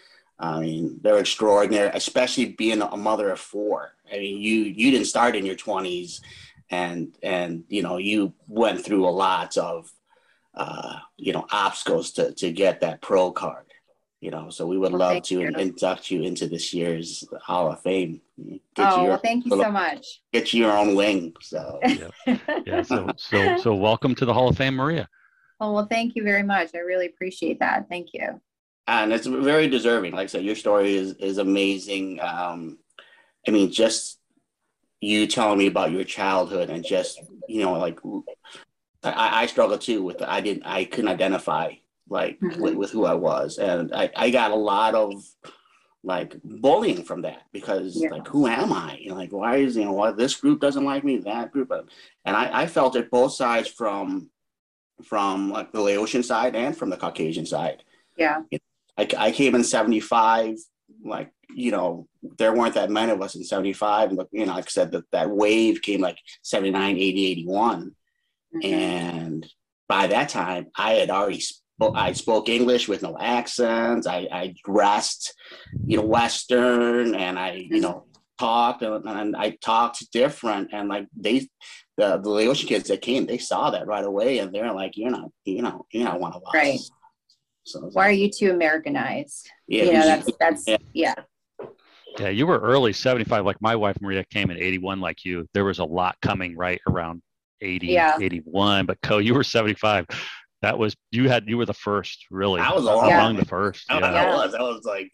I 0.40 0.60
mean, 0.60 0.98
they're 1.00 1.20
extraordinary, 1.20 1.90
especially 1.94 2.46
being 2.46 2.82
a 2.82 2.96
mother 2.96 3.30
of 3.30 3.38
four. 3.38 3.94
I 4.12 4.18
mean, 4.18 4.40
you 4.40 4.62
you 4.62 4.90
didn't 4.90 5.06
start 5.06 5.36
in 5.36 5.46
your 5.46 5.54
20s 5.54 6.20
and 6.70 7.16
and 7.22 7.64
you 7.68 7.82
know, 7.82 7.98
you 7.98 8.32
went 8.48 8.84
through 8.84 9.06
a 9.06 9.10
lot 9.10 9.56
of 9.56 9.90
uh, 10.54 10.98
you 11.16 11.32
know, 11.32 11.46
obstacles 11.50 12.12
to, 12.12 12.32
to 12.34 12.52
get 12.52 12.80
that 12.80 13.00
pro 13.02 13.32
card. 13.32 13.66
You 14.20 14.30
know, 14.30 14.48
so 14.48 14.66
we 14.66 14.78
would 14.78 14.92
well, 14.92 15.14
love 15.14 15.22
to 15.24 15.40
you. 15.40 15.48
induct 15.48 16.10
you 16.10 16.22
into 16.22 16.46
this 16.46 16.72
year's 16.72 17.24
Hall 17.42 17.70
of 17.70 17.82
Fame. 17.82 18.22
Get 18.38 18.58
oh, 18.78 19.00
your, 19.02 19.08
well, 19.10 19.20
thank 19.22 19.44
you 19.44 19.50
so 19.50 19.70
much. 19.70 20.22
Get 20.32 20.52
you 20.54 20.64
your 20.64 20.74
own 20.74 20.94
wing. 20.94 21.34
So 21.42 21.78
yeah, 21.84 22.38
yeah. 22.64 22.82
So 22.82 23.10
so 23.18 23.56
so 23.62 23.74
welcome 23.74 24.14
to 24.14 24.24
the 24.24 24.32
Hall 24.32 24.48
of 24.48 24.56
Fame, 24.56 24.76
Maria. 24.76 25.08
Oh 25.60 25.72
well, 25.72 25.86
thank 25.90 26.16
you 26.16 26.22
very 26.22 26.42
much. 26.42 26.70
I 26.74 26.78
really 26.78 27.04
appreciate 27.06 27.60
that. 27.60 27.86
Thank 27.90 28.14
you. 28.14 28.40
And 28.86 29.12
it's 29.12 29.26
very 29.26 29.68
deserving. 29.68 30.12
Like 30.12 30.24
I 30.24 30.26
said, 30.28 30.44
your 30.44 30.56
story 30.56 30.96
is 30.96 31.12
is 31.14 31.36
amazing. 31.36 32.18
Um, 32.22 32.78
I 33.46 33.50
mean, 33.50 33.70
just 33.70 34.18
you 35.04 35.26
telling 35.26 35.58
me 35.58 35.66
about 35.66 35.90
your 35.90 36.04
childhood 36.04 36.70
and 36.70 36.84
just 36.84 37.20
you 37.48 37.62
know 37.62 37.74
like 37.74 37.98
I, 39.02 39.42
I 39.42 39.46
struggled 39.46 39.82
too 39.82 40.02
with 40.02 40.22
I 40.22 40.40
didn't 40.40 40.64
I 40.64 40.84
couldn't 40.84 41.10
identify 41.10 41.74
like 42.08 42.38
mm-hmm. 42.40 42.60
with, 42.60 42.74
with, 42.74 42.90
who 42.90 43.06
I 43.06 43.14
was, 43.14 43.58
and 43.58 43.94
I, 43.94 44.10
I 44.14 44.30
got 44.30 44.50
a 44.50 44.56
lot 44.56 44.94
of 44.94 45.12
like 46.02 46.36
bullying 46.44 47.02
from 47.02 47.22
that 47.22 47.42
because 47.50 47.96
yeah. 47.96 48.10
like 48.10 48.28
who 48.28 48.46
am 48.46 48.72
I? 48.72 49.00
Know, 49.06 49.14
like 49.14 49.32
why 49.32 49.56
is 49.56 49.76
you 49.76 49.84
know 49.84 49.92
why 49.92 50.12
this 50.12 50.34
group 50.34 50.60
doesn't 50.60 50.84
like 50.84 51.02
me, 51.02 51.18
that 51.18 51.52
group, 51.52 51.72
and 52.24 52.36
I, 52.36 52.62
I 52.62 52.66
felt 52.66 52.96
it 52.96 53.10
both 53.10 53.32
sides 53.32 53.68
from 53.68 54.30
from 55.02 55.50
like 55.50 55.72
the 55.72 55.80
Laotian 55.80 56.22
side 56.22 56.54
and 56.54 56.76
from 56.76 56.90
the 56.90 56.96
Caucasian 56.96 57.46
side. 57.46 57.82
Yeah, 58.16 58.42
I, 58.98 59.08
I 59.16 59.30
came 59.32 59.54
in 59.54 59.64
seventy 59.64 60.00
five, 60.00 60.56
like 61.04 61.30
you 61.54 61.70
know 61.70 62.08
there 62.38 62.54
weren't 62.54 62.74
that 62.74 62.90
many 62.90 63.12
of 63.12 63.20
us 63.20 63.34
in 63.34 63.44
75 63.44 64.10
and 64.10 64.22
you 64.32 64.46
know 64.46 64.54
like 64.54 64.64
i 64.64 64.68
said 64.68 64.90
that 64.92 65.04
that 65.12 65.30
wave 65.30 65.82
came 65.82 66.00
like 66.00 66.18
79 66.42 66.96
80 66.96 67.26
81 67.26 67.94
Mm-hmm. 68.54 68.72
And 68.72 69.46
by 69.88 70.06
that 70.08 70.28
time, 70.28 70.66
I 70.76 70.92
had 70.94 71.10
already 71.10 71.40
spoke, 71.40 71.94
I 71.96 72.12
spoke 72.12 72.48
English 72.48 72.88
with 72.88 73.02
no 73.02 73.16
accents. 73.18 74.06
I, 74.06 74.28
I 74.30 74.54
dressed, 74.64 75.34
you 75.86 75.96
know, 75.96 76.04
Western, 76.04 77.14
and 77.14 77.38
I, 77.38 77.66
you 77.68 77.80
know, 77.80 78.06
talked 78.38 78.82
and, 78.82 79.04
and 79.06 79.36
I 79.36 79.50
talked 79.62 80.10
different. 80.12 80.70
And 80.72 80.88
like 80.88 81.06
they, 81.16 81.48
the 81.96 82.18
the 82.18 82.30
Laotian 82.30 82.68
kids 82.68 82.88
that 82.88 83.02
came, 83.02 83.26
they 83.26 83.38
saw 83.38 83.70
that 83.70 83.86
right 83.86 84.04
away, 84.04 84.38
and 84.38 84.52
they're 84.52 84.72
like, 84.72 84.96
"You're 84.96 85.10
not, 85.10 85.30
you 85.44 85.62
know, 85.62 85.86
you're 85.92 86.04
not 86.04 86.18
one 86.18 86.32
of 86.32 86.42
us." 86.42 86.54
Right. 86.54 86.80
So 87.64 87.80
why 87.80 87.88
like, 87.88 88.08
are 88.08 88.12
you 88.12 88.30
too 88.30 88.50
Americanized? 88.50 89.50
Yeah, 89.66 89.84
you 89.84 89.92
know, 89.92 90.04
that's 90.04 90.30
that's 90.38 90.68
yeah. 90.68 90.76
yeah. 90.92 91.14
Yeah, 92.18 92.28
you 92.28 92.46
were 92.46 92.60
early 92.60 92.92
75. 92.92 93.44
Like 93.44 93.60
my 93.60 93.74
wife 93.74 93.96
Maria 94.00 94.24
came 94.24 94.50
in 94.50 94.56
81 94.56 95.00
like 95.00 95.24
you. 95.24 95.48
There 95.52 95.64
was 95.64 95.80
a 95.80 95.84
lot 95.84 96.16
coming 96.22 96.56
right 96.56 96.80
around 96.88 97.22
80, 97.60 97.88
yeah. 97.88 98.16
81. 98.20 98.86
But 98.86 99.00
Co, 99.02 99.18
you 99.18 99.34
were 99.34 99.42
75. 99.42 100.06
That 100.62 100.78
was 100.78 100.94
you 101.10 101.28
had 101.28 101.48
you 101.48 101.58
were 101.58 101.66
the 101.66 101.74
first 101.74 102.26
really. 102.30 102.60
I 102.60 102.72
was 102.72 102.86
among 102.86 103.34
yeah. 103.34 103.40
the 103.40 103.46
first. 103.46 103.90
I, 103.90 103.98
yeah. 103.98 104.24
I 104.24 104.26
was. 104.28 104.54
I 104.54 104.62
was 104.62 104.84
like 104.84 105.10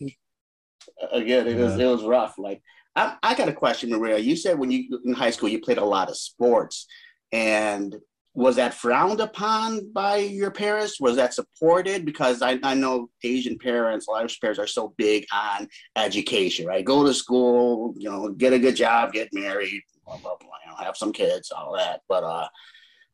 again, 1.13 1.47
it 1.47 1.57
was 1.57 1.79
it 1.79 1.87
was 1.87 2.05
rough. 2.05 2.39
Like 2.39 2.63
I, 2.95 3.17
I 3.23 3.35
got 3.35 3.49
a 3.49 3.53
question, 3.53 3.91
Maria. 3.91 4.19
You 4.19 4.37
said 4.37 4.59
when 4.59 4.71
you 4.71 5.01
in 5.05 5.13
high 5.13 5.31
school 5.31 5.49
you 5.49 5.61
played 5.61 5.79
a 5.79 5.85
lot 5.85 6.09
of 6.09 6.17
sports, 6.17 6.87
and 7.33 7.97
was 8.35 8.57
that 8.57 8.75
frowned 8.75 9.21
upon 9.21 9.93
by 9.93 10.17
your 10.17 10.51
parents? 10.51 11.01
Was 11.01 11.17
that 11.17 11.35
supported? 11.35 12.05
Because 12.05 12.43
I, 12.43 12.59
I 12.63 12.75
know 12.75 13.11
Asian 13.25 13.59
parents, 13.59 14.07
a 14.07 14.11
lot 14.11 14.25
of 14.25 14.41
parents 14.41 14.59
are 14.59 14.67
so 14.67 14.95
big 14.97 15.27
on 15.33 15.69
education, 15.97 16.67
right? 16.67 16.85
Go 16.85 17.05
to 17.05 17.13
school, 17.13 17.93
you 17.97 18.09
know, 18.09 18.29
get 18.31 18.53
a 18.53 18.59
good 18.59 18.77
job, 18.77 19.13
get 19.13 19.29
married, 19.33 19.83
blah, 20.05 20.17
blah, 20.19 20.37
blah 20.41 20.51
have 20.85 20.97
some 20.97 21.13
kids, 21.13 21.53
all 21.53 21.77
that. 21.77 22.01
But 22.09 22.25
uh, 22.25 22.49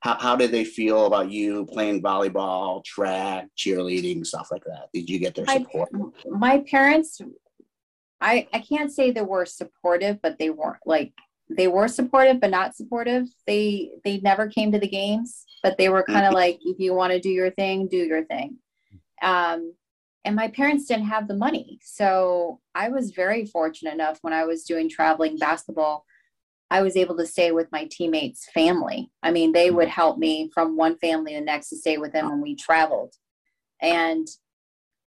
how, 0.01 0.19
how 0.19 0.37
did 0.37 0.53
they 0.53 0.65
feel 0.65 1.07
about 1.07 1.31
you 1.31 1.67
playing 1.67 2.03
volleyball, 2.03 2.85
track, 2.85 3.47
cheerleading, 3.57 4.27
stuff 4.27 4.49
like 4.51 4.65
that? 4.65 4.89
Did 4.93 5.09
you 5.09 5.19
get 5.19 5.35
their 5.35 5.47
support? 5.47 5.91
my 6.27 6.59
parents, 6.71 7.21
I, 8.21 8.49
I 8.53 8.61
can't 8.61 8.93
say 8.93 9.11
they 9.11 9.23
were 9.23 9.47
supportive, 9.47 10.21
but 10.23 10.39
they 10.39 10.51
weren't 10.51 10.79
like 10.87 11.13
they 11.49 11.69
were 11.69 11.89
supportive 11.89 12.41
but 12.41 12.51
not 12.51 12.75
supportive 12.75 13.27
they 13.47 13.91
they 14.05 14.19
never 14.19 14.49
came 14.49 14.73
to 14.73 14.79
the 14.79 14.89
games 14.89 15.45
but 15.63 15.79
they 15.79 15.89
were 15.89 16.03
kind 16.03 16.25
of 16.25 16.31
mm-hmm. 16.31 16.35
like 16.35 16.59
if 16.65 16.79
you 16.79 16.95
want 16.95 17.13
to 17.13 17.21
do 17.21 17.31
your 17.31 17.51
thing 17.51 17.87
do 17.89 17.99
your 17.99 18.25
thing 18.25 18.57
um 19.23 19.73
and 20.25 20.35
my 20.35 20.49
parents 20.49 20.87
didn't 20.87 21.07
have 21.07 21.29
the 21.29 21.37
money 21.37 21.79
so 21.83 22.61
i 22.75 22.89
was 22.89 23.13
very 23.13 23.47
fortunate 23.47 23.95
enough 23.95 24.19
when 24.23 24.33
i 24.33 24.45
was 24.45 24.65
doing 24.65 24.89
traveling 24.89 25.39
basketball 25.39 26.05
I 26.71 26.83
was 26.83 26.97
able 26.97 27.17
to 27.19 27.27
stay 27.27 27.53
with 27.53 27.71
my 27.71 27.89
teammates' 27.91 28.49
family. 28.53 29.11
I 29.23 29.31
mean, 29.31 29.53
they 29.53 29.71
would 29.71 29.89
help 29.89 30.19
me 30.19 30.51
from 30.53 30.77
one 30.77 30.99
family 30.99 31.33
to 31.33 31.39
the 31.39 31.45
next 31.45 31.69
to 31.69 31.77
stay 31.77 31.97
with 31.97 32.13
them 32.13 32.29
when 32.29 32.41
we 32.41 32.57
traveled. 32.57 33.15
And 33.81 34.27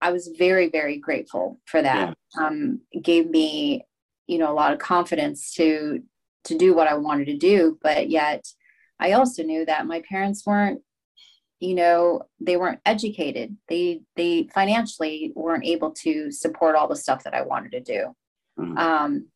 I 0.02 0.12
was 0.12 0.34
very, 0.38 0.70
very 0.70 0.98
grateful 0.98 1.60
for 1.66 1.82
that. 1.82 2.16
Yeah. 2.36 2.46
Um, 2.46 2.82
it 2.92 3.04
gave 3.04 3.30
me, 3.30 3.86
you 4.28 4.38
know, 4.38 4.52
a 4.52 4.56
lot 4.56 4.72
of 4.72 4.80
confidence 4.80 5.54
to 5.56 6.02
to 6.46 6.58
do 6.58 6.74
what 6.74 6.88
I 6.88 6.96
wanted 6.96 7.26
to 7.26 7.38
do. 7.38 7.78
But 7.82 8.10
yet 8.10 8.46
I 9.00 9.14
also 9.14 9.44
knew 9.44 9.66
that 9.66 9.88
my 9.88 10.02
parents 10.10 10.46
weren't, 10.46 10.82
you 11.62 11.76
know 11.76 12.24
they 12.40 12.58
weren't 12.58 12.82
educated 12.86 13.56
they 13.70 14.02
they 14.18 14.50
financially 14.54 15.32
weren't 15.36 15.64
able 15.64 15.92
to 15.92 16.32
support 16.32 16.76
all 16.76 16.88
the 16.88 16.96
stuff 16.96 17.24
that 17.24 17.36
i 17.36 17.42
wanted 17.42 17.72
to 17.72 17.80
do 17.80 18.16
mm-hmm. 18.60 18.78
um, 18.78 19.28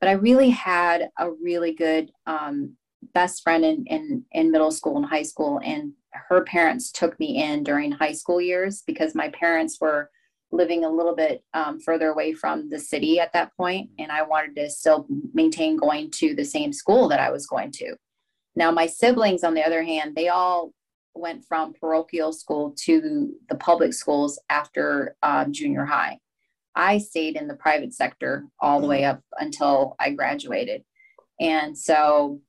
but 0.00 0.08
i 0.08 0.12
really 0.12 0.50
had 0.50 1.10
a 1.18 1.30
really 1.30 1.72
good 1.72 2.10
um, 2.26 2.76
best 3.14 3.42
friend 3.42 3.64
in, 3.64 3.84
in 3.86 4.24
in 4.32 4.50
middle 4.50 4.70
school 4.70 4.96
and 4.96 5.06
high 5.06 5.22
school 5.22 5.60
and 5.62 5.92
her 6.12 6.42
parents 6.42 6.90
took 6.90 7.18
me 7.20 7.42
in 7.42 7.62
during 7.62 7.92
high 7.92 8.12
school 8.12 8.40
years 8.40 8.82
because 8.86 9.14
my 9.14 9.28
parents 9.28 9.78
were 9.80 10.10
living 10.52 10.84
a 10.84 10.90
little 10.90 11.14
bit 11.14 11.44
um, 11.54 11.80
further 11.80 12.10
away 12.10 12.32
from 12.32 12.68
the 12.68 12.78
city 12.78 13.20
at 13.20 13.32
that 13.32 13.54
point 13.56 13.88
and 13.98 14.10
i 14.10 14.22
wanted 14.22 14.54
to 14.56 14.68
still 14.68 15.06
maintain 15.32 15.76
going 15.76 16.10
to 16.10 16.34
the 16.34 16.44
same 16.44 16.72
school 16.72 17.08
that 17.08 17.20
i 17.20 17.30
was 17.30 17.46
going 17.46 17.70
to. 17.70 17.94
Now 18.56 18.70
my 18.70 18.86
siblings 18.86 19.44
on 19.44 19.54
the 19.54 19.64
other 19.64 19.82
hand 19.82 20.14
they 20.14 20.28
all 20.28 20.72
went 21.14 21.44
from 21.44 21.74
parochial 21.74 22.32
school 22.32 22.74
to 22.84 23.30
the 23.48 23.56
public 23.56 23.92
schools 23.92 24.38
after 24.48 25.16
um, 25.22 25.52
junior 25.52 25.84
high. 25.84 26.18
I 26.74 26.98
stayed 26.98 27.36
in 27.36 27.48
the 27.48 27.56
private 27.56 27.92
sector 27.94 28.44
all 28.60 28.80
the 28.80 28.86
way 28.86 29.04
up 29.04 29.20
until 29.38 29.96
I 29.98 30.10
graduated, 30.10 30.84
and 31.40 31.76
so 31.76 32.40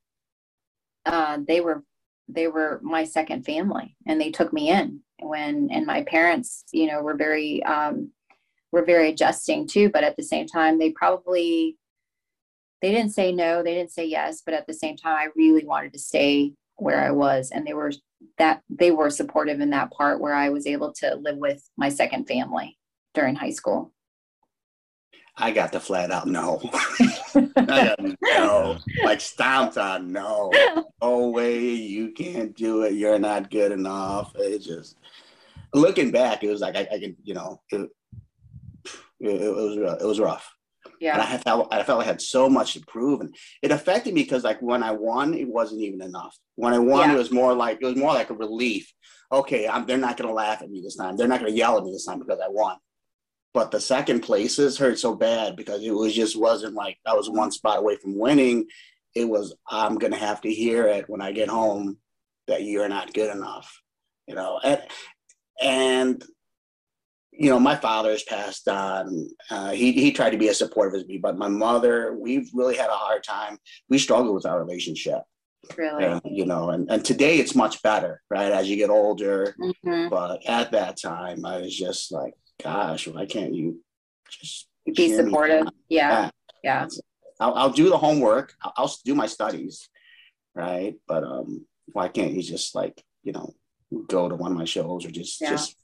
uh, 1.05 1.39
they 1.47 1.59
were 1.59 1.83
they 2.27 2.47
were 2.47 2.79
my 2.83 3.03
second 3.03 3.45
family, 3.45 3.95
and 4.05 4.21
they 4.21 4.29
took 4.29 4.53
me 4.53 4.69
in 4.69 5.01
when 5.22 5.69
and 5.72 5.86
my 5.86 6.03
parents, 6.03 6.63
you 6.72 6.88
know, 6.88 7.01
were 7.01 7.15
very 7.15 7.63
um, 7.63 8.11
were 8.72 8.86
very 8.86 9.09
adjusting 9.09 9.67
too. 9.67 9.89
But 9.89 10.03
at 10.03 10.15
the 10.15 10.24
same 10.24 10.47
time, 10.47 10.80
they 10.80 10.91
probably 10.91 11.78
they 12.82 12.91
didn't 12.91 13.11
say 13.11 13.32
no, 13.32 13.61
they 13.61 13.76
didn't 13.76 13.91
say 13.91 14.05
yes, 14.05 14.41
but 14.43 14.53
at 14.53 14.65
the 14.67 14.74
same 14.74 14.97
time, 14.97 15.15
I 15.15 15.28
really 15.36 15.65
wanted 15.65 15.93
to 15.93 15.99
stay 15.99 16.53
where 16.78 17.03
I 17.03 17.11
was, 17.11 17.51
and 17.51 17.65
they 17.65 17.74
were 17.74 17.91
that 18.38 18.61
they 18.69 18.91
were 18.91 19.09
supportive 19.09 19.61
in 19.61 19.69
that 19.72 19.91
part 19.91 20.19
where 20.19 20.34
I 20.34 20.49
was 20.49 20.67
able 20.67 20.93
to 20.93 21.15
live 21.15 21.38
with 21.38 21.67
my 21.78 21.89
second 21.89 22.28
family 22.28 22.78
during 23.13 23.36
high 23.36 23.51
school. 23.51 23.93
I 25.38 25.51
got 25.51 25.71
the 25.71 25.79
flat 25.79 26.11
out 26.11 26.27
no. 26.27 26.61
I 27.36 27.95
got 27.97 27.99
no. 28.21 28.77
Like 29.03 29.21
stomped 29.21 29.77
on 29.77 30.11
no. 30.11 30.51
No 31.01 31.29
way, 31.29 31.59
you 31.59 32.11
can't 32.11 32.55
do 32.55 32.84
it. 32.84 32.93
You're 32.93 33.19
not 33.19 33.49
good 33.49 33.71
enough. 33.71 34.34
It 34.36 34.59
just 34.59 34.97
looking 35.73 36.11
back, 36.11 36.43
it 36.43 36.49
was 36.49 36.61
like 36.61 36.75
I, 36.75 36.88
I 36.91 36.99
can, 36.99 37.15
you 37.23 37.34
know, 37.34 37.61
it, 37.71 37.89
it, 39.19 39.41
it 39.41 39.55
was 39.55 40.01
it 40.01 40.05
was 40.05 40.19
rough. 40.19 40.53
Yeah. 40.99 41.13
And 41.13 41.21
I 41.21 41.38
felt 41.38 41.73
I 41.73 41.84
felt 41.84 42.03
I 42.03 42.05
had 42.05 42.21
so 42.21 42.49
much 42.49 42.73
to 42.73 42.82
prove, 42.82 43.21
and 43.21 43.36
it 43.61 43.71
affected 43.71 44.13
me 44.13 44.23
because 44.23 44.43
like 44.43 44.61
when 44.61 44.84
I 44.84 44.91
won, 44.91 45.34
it 45.34 45.47
wasn't 45.47 45.82
even 45.82 46.01
enough. 46.01 46.38
When 46.55 46.73
I 46.73 46.79
won, 46.79 47.09
yeah. 47.09 47.15
it 47.15 47.17
was 47.17 47.32
more 47.32 47.53
like 47.53 47.79
it 47.82 47.86
was 47.86 47.95
more 47.95 48.13
like 48.13 48.29
a 48.29 48.36
relief. 48.36 48.91
Okay, 49.32 49.67
I'm, 49.67 49.86
they're 49.86 49.97
not 49.97 50.17
going 50.17 50.27
to 50.27 50.34
laugh 50.34 50.61
at 50.61 50.69
me 50.69 50.82
this 50.82 50.97
time. 50.97 51.15
They're 51.15 51.27
not 51.27 51.39
going 51.39 51.51
to 51.51 51.57
yell 51.57 51.77
at 51.77 51.84
me 51.84 51.91
this 51.91 52.05
time 52.05 52.19
because 52.19 52.39
I 52.39 52.49
won. 52.49 52.75
But 53.53 53.71
the 53.71 53.81
second 53.81 54.21
places 54.21 54.77
hurt 54.77 54.97
so 54.97 55.13
bad 55.13 55.55
because 55.55 55.83
it 55.83 55.91
was 55.91 56.13
just 56.13 56.39
wasn't 56.39 56.73
like 56.73 56.97
I 57.05 57.13
was 57.13 57.29
one 57.29 57.51
spot 57.51 57.79
away 57.79 57.97
from 57.97 58.17
winning. 58.17 58.67
It 59.13 59.25
was 59.25 59.55
I'm 59.69 59.97
going 59.97 60.13
to 60.13 60.19
have 60.19 60.41
to 60.41 60.53
hear 60.53 60.87
it 60.87 61.09
when 61.09 61.21
I 61.21 61.33
get 61.33 61.49
home 61.49 61.97
that 62.47 62.63
you're 62.63 62.87
not 62.87 63.13
good 63.13 63.35
enough, 63.35 63.81
you 64.27 64.35
know. 64.35 64.59
And 64.63 64.81
and 65.61 66.23
you 67.31 67.49
know, 67.49 67.59
my 67.59 67.75
father 67.75 68.11
has 68.11 68.23
passed 68.23 68.67
on. 68.67 69.29
Uh, 69.49 69.71
he 69.71 69.93
he 69.93 70.11
tried 70.11 70.31
to 70.31 70.37
be 70.37 70.49
as 70.49 70.57
supportive 70.57 70.99
as 70.99 71.07
me, 71.07 71.17
but 71.17 71.37
my 71.37 71.47
mother, 71.47 72.15
we've 72.19 72.49
really 72.53 72.75
had 72.75 72.89
a 72.89 72.93
hard 72.93 73.23
time. 73.23 73.57
We 73.89 73.97
struggle 73.97 74.33
with 74.33 74.45
our 74.45 74.63
relationship. 74.63 75.21
Really, 75.77 76.05
uh, 76.05 76.19
you 76.25 76.45
know, 76.45 76.69
and 76.71 76.91
and 76.91 77.05
today 77.05 77.37
it's 77.37 77.55
much 77.55 77.81
better, 77.83 78.21
right? 78.29 78.51
As 78.51 78.69
you 78.69 78.75
get 78.75 78.89
older, 78.89 79.55
mm-hmm. 79.59 80.09
but 80.09 80.41
at 80.45 80.71
that 80.71 81.01
time, 81.01 81.45
I 81.45 81.59
was 81.61 81.75
just 81.75 82.11
like, 82.11 82.33
gosh, 82.64 83.07
why 83.07 83.26
can't 83.26 83.53
you 83.53 83.82
just 84.30 84.68
be 84.95 85.16
supportive? 85.16 85.68
Yeah, 85.89 86.30
yeah. 86.64 86.88
I'll, 87.39 87.53
I'll 87.55 87.70
do 87.72 87.89
the 87.89 87.97
homework. 87.97 88.53
I'll, 88.62 88.74
I'll 88.78 88.95
do 89.05 89.16
my 89.16 89.28
studies, 89.28 89.89
right? 90.53 90.95
But 91.07 91.24
um, 91.24 91.66
why 91.91 92.07
can't 92.07 92.34
you 92.34 92.41
just 92.41 92.76
like 92.76 93.03
you 93.24 93.32
know 93.32 93.53
go 94.07 94.30
to 94.30 94.36
one 94.36 94.51
of 94.51 94.57
my 94.57 94.66
shows 94.66 95.05
or 95.05 95.12
just 95.12 95.41
yeah. 95.41 95.49
just 95.49 95.76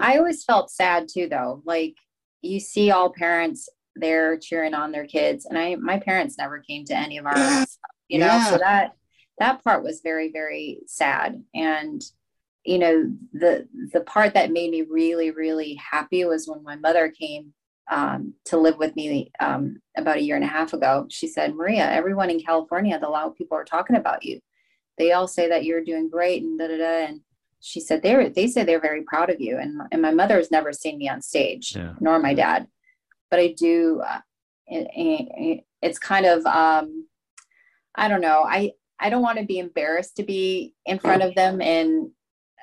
I 0.00 0.16
always 0.18 0.44
felt 0.44 0.70
sad 0.70 1.08
too, 1.08 1.28
though. 1.28 1.62
Like 1.64 1.94
you 2.42 2.60
see 2.60 2.90
all 2.90 3.12
parents 3.12 3.68
there 3.96 4.36
cheering 4.38 4.74
on 4.74 4.92
their 4.92 5.06
kids, 5.06 5.46
and 5.46 5.58
I 5.58 5.76
my 5.76 5.98
parents 5.98 6.38
never 6.38 6.60
came 6.60 6.84
to 6.86 6.96
any 6.96 7.18
of 7.18 7.26
our, 7.26 7.36
yeah. 7.36 7.64
you 8.08 8.18
know, 8.18 8.26
yeah. 8.26 8.50
so 8.50 8.58
that 8.58 8.92
that 9.38 9.62
part 9.64 9.82
was 9.82 10.00
very 10.02 10.30
very 10.32 10.80
sad. 10.86 11.42
And 11.54 12.02
you 12.64 12.78
know 12.78 13.12
the 13.32 13.68
the 13.92 14.00
part 14.02 14.34
that 14.34 14.52
made 14.52 14.70
me 14.70 14.82
really 14.82 15.30
really 15.30 15.74
happy 15.74 16.24
was 16.24 16.48
when 16.48 16.62
my 16.62 16.76
mother 16.76 17.10
came 17.10 17.52
um, 17.90 18.34
to 18.46 18.56
live 18.56 18.78
with 18.78 18.96
me 18.96 19.30
um, 19.40 19.80
about 19.96 20.16
a 20.16 20.22
year 20.22 20.36
and 20.36 20.44
a 20.44 20.48
half 20.48 20.72
ago. 20.72 21.06
She 21.10 21.28
said, 21.28 21.54
Maria, 21.54 21.90
everyone 21.90 22.30
in 22.30 22.40
California, 22.40 22.98
the 22.98 23.10
loud 23.10 23.36
people 23.36 23.58
are 23.58 23.64
talking 23.64 23.96
about 23.96 24.24
you. 24.24 24.40
They 24.96 25.12
all 25.12 25.28
say 25.28 25.50
that 25.50 25.64
you're 25.64 25.84
doing 25.84 26.08
great 26.08 26.42
and 26.42 26.58
da 26.58 26.68
da 26.68 26.78
da. 26.78 27.06
And 27.08 27.20
she 27.64 27.80
said 27.80 28.02
they 28.02 28.14
were 28.14 28.28
they 28.28 28.46
say 28.46 28.62
they're 28.62 28.78
very 28.78 29.02
proud 29.02 29.30
of 29.30 29.40
you 29.40 29.56
and 29.58 29.80
and 29.90 30.02
my 30.02 30.12
mother 30.12 30.36
has 30.36 30.50
never 30.50 30.70
seen 30.70 30.98
me 30.98 31.08
on 31.08 31.22
stage 31.22 31.74
yeah. 31.74 31.94
nor 31.98 32.18
my 32.18 32.34
dad 32.34 32.68
but 33.30 33.40
i 33.40 33.54
do 33.56 34.02
uh, 34.06 34.20
it, 34.66 34.86
it, 34.94 35.64
it's 35.80 35.98
kind 35.98 36.26
of 36.26 36.44
um 36.44 37.08
i 37.94 38.06
don't 38.06 38.20
know 38.20 38.44
i 38.46 38.70
i 39.00 39.08
don't 39.08 39.22
want 39.22 39.38
to 39.38 39.46
be 39.46 39.58
embarrassed 39.58 40.14
to 40.14 40.22
be 40.22 40.74
in 40.84 40.98
front 40.98 41.22
of 41.22 41.34
them 41.36 41.62
in 41.62 42.12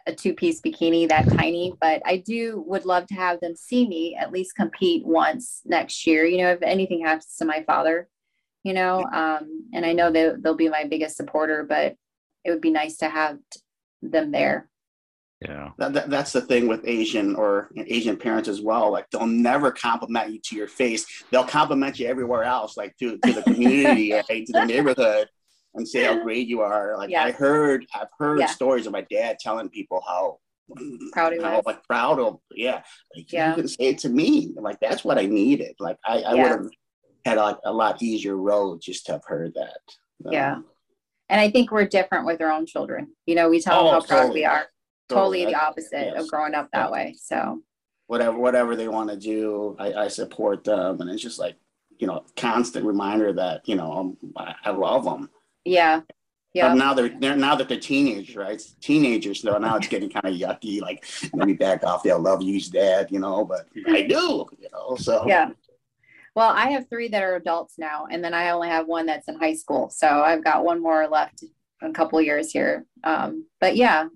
a 0.07 0.13
two-piece 0.13 0.61
bikini 0.61 1.07
that 1.07 1.27
tiny 1.29 1.73
but 1.79 2.01
i 2.05 2.17
do 2.17 2.63
would 2.67 2.85
love 2.85 3.05
to 3.07 3.13
have 3.13 3.39
them 3.39 3.55
see 3.55 3.87
me 3.87 4.15
at 4.15 4.31
least 4.31 4.55
compete 4.55 5.05
once 5.05 5.61
next 5.65 6.05
year 6.07 6.25
you 6.25 6.37
know 6.37 6.51
if 6.51 6.61
anything 6.61 7.05
happens 7.05 7.35
to 7.37 7.45
my 7.45 7.63
father 7.63 8.07
you 8.63 8.73
know 8.73 9.03
um 9.13 9.65
and 9.73 9.85
i 9.85 9.93
know 9.93 10.11
they, 10.11 10.31
they'll 10.39 10.55
be 10.55 10.69
my 10.69 10.83
biggest 10.85 11.17
supporter 11.17 11.63
but 11.63 11.95
it 12.43 12.51
would 12.51 12.61
be 12.61 12.71
nice 12.71 12.97
to 12.97 13.09
have 13.09 13.37
them 14.01 14.31
there 14.31 14.67
yeah. 15.41 15.71
That, 15.79 15.93
that, 15.93 16.09
that's 16.09 16.31
the 16.31 16.41
thing 16.41 16.67
with 16.67 16.81
Asian 16.85 17.35
or 17.35 17.69
Asian 17.75 18.15
parents 18.15 18.47
as 18.47 18.61
well. 18.61 18.91
Like 18.91 19.09
they'll 19.09 19.25
never 19.25 19.71
compliment 19.71 20.31
you 20.31 20.39
to 20.39 20.55
your 20.55 20.67
face. 20.67 21.23
They'll 21.31 21.43
compliment 21.43 21.99
you 21.99 22.07
everywhere 22.07 22.43
else, 22.43 22.77
like 22.77 22.95
to, 22.97 23.17
to 23.17 23.33
the 23.33 23.41
community, 23.41 24.13
right, 24.29 24.45
to 24.45 24.53
the 24.53 24.65
neighborhood, 24.65 25.27
and 25.73 25.87
say 25.87 26.03
how 26.03 26.21
great 26.21 26.47
you 26.47 26.61
are. 26.61 26.95
Like 26.97 27.09
yeah. 27.09 27.23
I 27.23 27.31
heard, 27.31 27.85
I've 27.93 28.09
heard 28.19 28.39
yeah. 28.39 28.47
stories 28.47 28.85
of 28.85 28.93
my 28.93 29.05
dad 29.09 29.37
telling 29.39 29.69
people 29.69 30.03
how 30.07 30.39
proud 31.13 31.33
he 31.33 31.39
was. 31.39 31.63
Like 31.65 31.83
proud 31.85 32.19
of, 32.19 32.39
yeah. 32.55 32.81
Like, 33.15 33.31
yeah. 33.31 33.49
You 33.49 33.55
can 33.55 33.67
say 33.67 33.85
it 33.85 33.97
to 33.99 34.09
me. 34.09 34.53
Like 34.55 34.79
that's 34.79 35.03
what 35.03 35.17
I 35.17 35.25
needed. 35.25 35.75
Like 35.79 35.97
I, 36.05 36.19
I 36.19 36.33
yeah. 36.33 36.41
would 36.41 36.51
have 36.51 36.69
had 37.25 37.37
a, 37.37 37.59
a 37.65 37.73
lot 37.73 38.01
easier 38.01 38.35
road 38.35 38.81
just 38.81 39.05
to 39.07 39.13
have 39.13 39.25
heard 39.25 39.53
that. 39.55 39.79
Um, 40.25 40.33
yeah. 40.33 40.57
And 41.29 41.39
I 41.39 41.49
think 41.49 41.71
we're 41.71 41.85
different 41.85 42.25
with 42.25 42.41
our 42.41 42.51
own 42.51 42.65
children. 42.65 43.07
You 43.25 43.35
know, 43.35 43.49
we 43.49 43.61
tell 43.61 43.81
oh, 43.81 43.85
them 43.85 44.01
how 44.01 44.07
proud 44.07 44.33
we 44.33 44.45
are 44.45 44.65
totally 45.11 45.45
the 45.45 45.55
opposite 45.55 46.11
yes. 46.13 46.21
of 46.21 46.27
growing 46.29 46.55
up 46.55 46.69
that 46.73 46.91
way. 46.91 47.15
So 47.21 47.61
whatever 48.07 48.37
whatever 48.37 48.75
they 48.75 48.87
want 48.87 49.09
to 49.09 49.17
do, 49.17 49.75
I, 49.79 49.93
I, 49.93 50.07
support 50.07 50.63
them, 50.63 51.01
and 51.01 51.09
it's 51.09 51.21
just 51.21 51.39
like 51.39 51.55
you 51.99 52.07
know, 52.07 52.25
constant 52.35 52.85
reminder 52.85 53.31
that 53.33 53.61
you 53.67 53.75
know 53.75 54.17
I, 54.35 54.55
I 54.65 54.71
love 54.71 55.05
them. 55.05 55.29
Yeah. 55.65 56.01
Yeah. 56.53 56.69
But 56.69 56.75
now 56.75 56.93
they're, 56.93 57.09
they're 57.17 57.35
now 57.35 57.55
that 57.55 57.69
they're 57.69 57.79
teenagers, 57.79 58.35
right? 58.35 58.61
Teenagers, 58.81 59.41
so 59.41 59.57
now 59.57 59.77
it's 59.77 59.87
getting 59.87 60.09
kind 60.09 60.25
of 60.25 60.33
yucky. 60.33 60.81
Like, 60.81 61.05
let 61.33 61.47
me 61.47 61.53
back 61.53 61.83
off. 61.83 62.03
They'll 62.03 62.19
love 62.19 62.41
you's 62.41 62.67
dad, 62.67 63.07
you 63.09 63.19
know. 63.19 63.45
But 63.45 63.67
I 63.87 64.01
do, 64.01 64.45
you 64.59 64.67
know. 64.73 64.97
So 64.97 65.23
yeah. 65.27 65.51
Well, 66.35 66.49
I 66.49 66.71
have 66.71 66.89
three 66.89 67.07
that 67.09 67.23
are 67.23 67.35
adults 67.35 67.75
now, 67.77 68.07
and 68.09 68.23
then 68.23 68.33
I 68.33 68.49
only 68.49 68.69
have 68.69 68.87
one 68.87 69.05
that's 69.05 69.27
in 69.27 69.39
high 69.39 69.53
school. 69.53 69.89
So 69.89 70.07
I've 70.07 70.43
got 70.43 70.63
one 70.63 70.81
more 70.81 71.07
left, 71.07 71.43
a 71.81 71.91
couple 71.91 72.21
years 72.21 72.51
here. 72.51 72.85
Um, 73.03 73.47
but 73.59 73.75
yeah, 73.75 74.07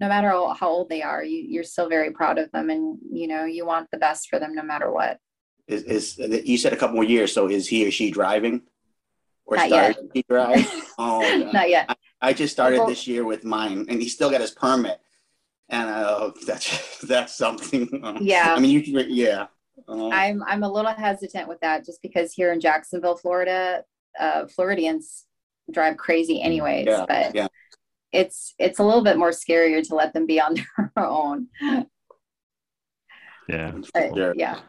no 0.00 0.08
matter 0.08 0.30
how 0.30 0.68
old 0.68 0.88
they 0.88 1.02
are, 1.02 1.22
you, 1.24 1.44
you're 1.48 1.64
still 1.64 1.88
very 1.88 2.10
proud 2.10 2.38
of 2.38 2.50
them, 2.52 2.68
and 2.68 2.98
you 3.10 3.26
know 3.26 3.44
you 3.44 3.64
want 3.64 3.88
the 3.90 3.98
best 3.98 4.28
for 4.28 4.38
them 4.38 4.54
no 4.54 4.62
matter 4.62 4.92
what. 4.92 5.18
Is, 5.66 5.82
is 6.18 6.18
you 6.44 6.58
said 6.58 6.74
a 6.74 6.76
couple 6.76 6.96
more 6.96 7.04
years? 7.04 7.32
So 7.32 7.48
is 7.48 7.66
he 7.68 7.86
or 7.86 7.90
she 7.90 8.10
driving, 8.10 8.62
or 9.46 9.56
Not 9.56 9.68
starting 9.68 10.10
to 10.14 10.22
drive? 10.28 10.70
Oh, 10.98 11.50
Not 11.52 11.68
yet. 11.68 11.86
I, 11.88 11.96
I 12.20 12.32
just 12.32 12.52
started 12.52 12.78
well, 12.78 12.86
this 12.86 13.06
year 13.06 13.24
with 13.24 13.44
mine, 13.44 13.86
and 13.88 14.00
he 14.00 14.08
still 14.08 14.30
got 14.30 14.40
his 14.40 14.52
permit, 14.52 15.00
and 15.68 15.90
uh, 15.90 16.30
that's 16.46 16.98
that's 17.00 17.36
something. 17.36 17.88
Yeah. 18.20 18.54
I 18.56 18.60
mean, 18.60 18.70
you 18.70 18.82
can, 18.82 19.10
yeah. 19.10 19.46
Uh, 19.88 20.08
I'm 20.10 20.42
I'm 20.44 20.62
a 20.62 20.70
little 20.70 20.92
hesitant 20.92 21.48
with 21.48 21.60
that 21.60 21.84
just 21.84 22.00
because 22.00 22.32
here 22.32 22.52
in 22.52 22.60
Jacksonville, 22.60 23.16
Florida, 23.16 23.82
uh, 24.18 24.46
Floridians 24.46 25.24
drive 25.70 25.96
crazy 25.96 26.40
anyways. 26.40 26.86
Yeah, 26.86 27.04
but 27.08 27.34
yeah 27.34 27.48
it's 28.14 28.54
it's 28.58 28.78
a 28.78 28.84
little 28.84 29.02
bit 29.02 29.18
more 29.18 29.30
scarier 29.30 29.86
to 29.86 29.94
let 29.94 30.14
them 30.14 30.24
be 30.24 30.40
on 30.40 30.54
their 30.96 31.04
own. 31.04 31.48
Yeah. 33.48 33.72
But, 33.92 34.36
yeah. 34.38 34.60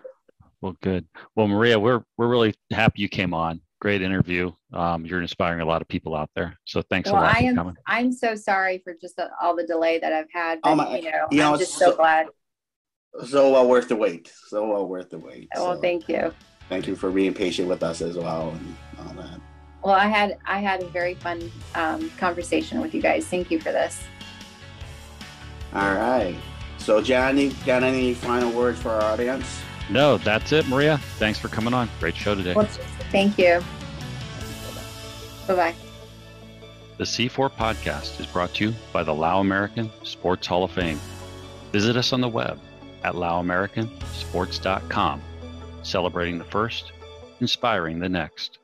Well, 0.59 0.75
good. 0.81 1.07
Well, 1.35 1.47
Maria, 1.47 1.79
we're 1.79 2.03
we're 2.17 2.27
really 2.27 2.55
happy 2.71 3.03
you 3.03 3.09
came 3.09 3.33
on. 3.33 3.61
Great 3.79 4.01
interview. 4.01 4.51
Um, 4.73 5.05
you're 5.05 5.21
inspiring 5.21 5.61
a 5.61 5.65
lot 5.65 5.81
of 5.81 5.87
people 5.87 6.15
out 6.15 6.29
there. 6.35 6.57
So 6.65 6.81
thanks 6.81 7.11
well, 7.11 7.21
a 7.21 7.25
lot 7.25 7.35
I 7.35 7.39
am, 7.39 7.55
coming. 7.55 7.75
I'm 7.87 8.11
so 8.11 8.35
sorry 8.35 8.79
for 8.83 8.93
just 8.99 9.15
the, 9.17 9.29
all 9.41 9.55
the 9.55 9.65
delay 9.65 9.99
that 9.99 10.11
I've 10.13 10.31
had. 10.33 10.59
Oh 10.63 10.75
But, 10.75 10.89
my- 10.91 10.97
you 10.99 11.11
know, 11.11 11.27
you 11.31 11.41
I'm 11.43 11.57
just 11.59 11.73
so, 11.77 11.91
so- 11.91 11.95
glad. 11.97 12.27
So 13.27 13.51
well 13.53 13.67
worth 13.69 13.87
the 13.87 13.95
wait. 13.95 14.29
So 14.49 14.67
well 14.67 14.85
worth 14.87 15.09
the 15.09 15.17
wait. 15.17 15.47
Well, 15.55 15.75
So 15.75 15.81
thank 15.81 16.09
you. 16.09 16.33
thank 16.67 16.85
you 16.85 16.97
for 16.97 17.09
being 17.11 17.33
patient 17.33 17.69
with 17.69 17.81
us 17.81 18.01
as 18.01 18.17
well 18.17 18.49
and 18.49 18.75
all 18.99 19.13
that. 19.13 19.39
Well, 19.83 19.93
I 19.93 20.07
had 20.07 20.37
I 20.45 20.59
had 20.59 20.83
a 20.83 20.87
very 20.89 21.13
fun 21.13 21.49
um, 21.75 22.09
conversation 22.17 22.81
with 22.81 22.93
you 22.93 23.01
guys. 23.01 23.25
Thank 23.25 23.51
you 23.51 23.59
for 23.59 23.71
this. 23.71 24.03
All 25.73 25.93
right. 25.95 26.35
So, 26.77 27.01
Johnny, 27.01 27.49
got 27.65 27.83
any 27.83 28.13
final 28.13 28.51
words 28.51 28.81
for 28.81 28.89
our 28.89 29.01
audience? 29.03 29.61
No, 29.89 30.17
that's 30.17 30.51
it, 30.51 30.67
Maria. 30.67 30.97
Thanks 31.17 31.39
for 31.39 31.47
coming 31.47 31.73
on. 31.73 31.89
Great 31.99 32.15
show 32.15 32.35
today. 32.35 32.53
Well, 32.53 32.67
thank 33.11 33.37
you. 33.37 33.61
Bye 35.47 35.55
bye. 35.55 35.75
The 36.97 37.03
C4 37.03 37.51
podcast 37.51 38.19
is 38.19 38.25
brought 38.25 38.53
to 38.55 38.65
you 38.65 38.75
by 38.93 39.03
the 39.03 39.13
Lao 39.13 39.41
American 39.41 39.91
Sports 40.03 40.47
Hall 40.47 40.63
of 40.63 40.71
Fame. 40.71 40.99
Visit 41.71 41.97
us 41.97 42.13
on 42.13 42.21
the 42.21 42.29
web 42.29 42.59
at 43.03 43.15
laoamericansports.com, 43.15 45.21
celebrating 45.83 46.37
the 46.37 46.45
first, 46.45 46.93
inspiring 47.41 47.99
the 47.99 48.09
next. 48.09 48.59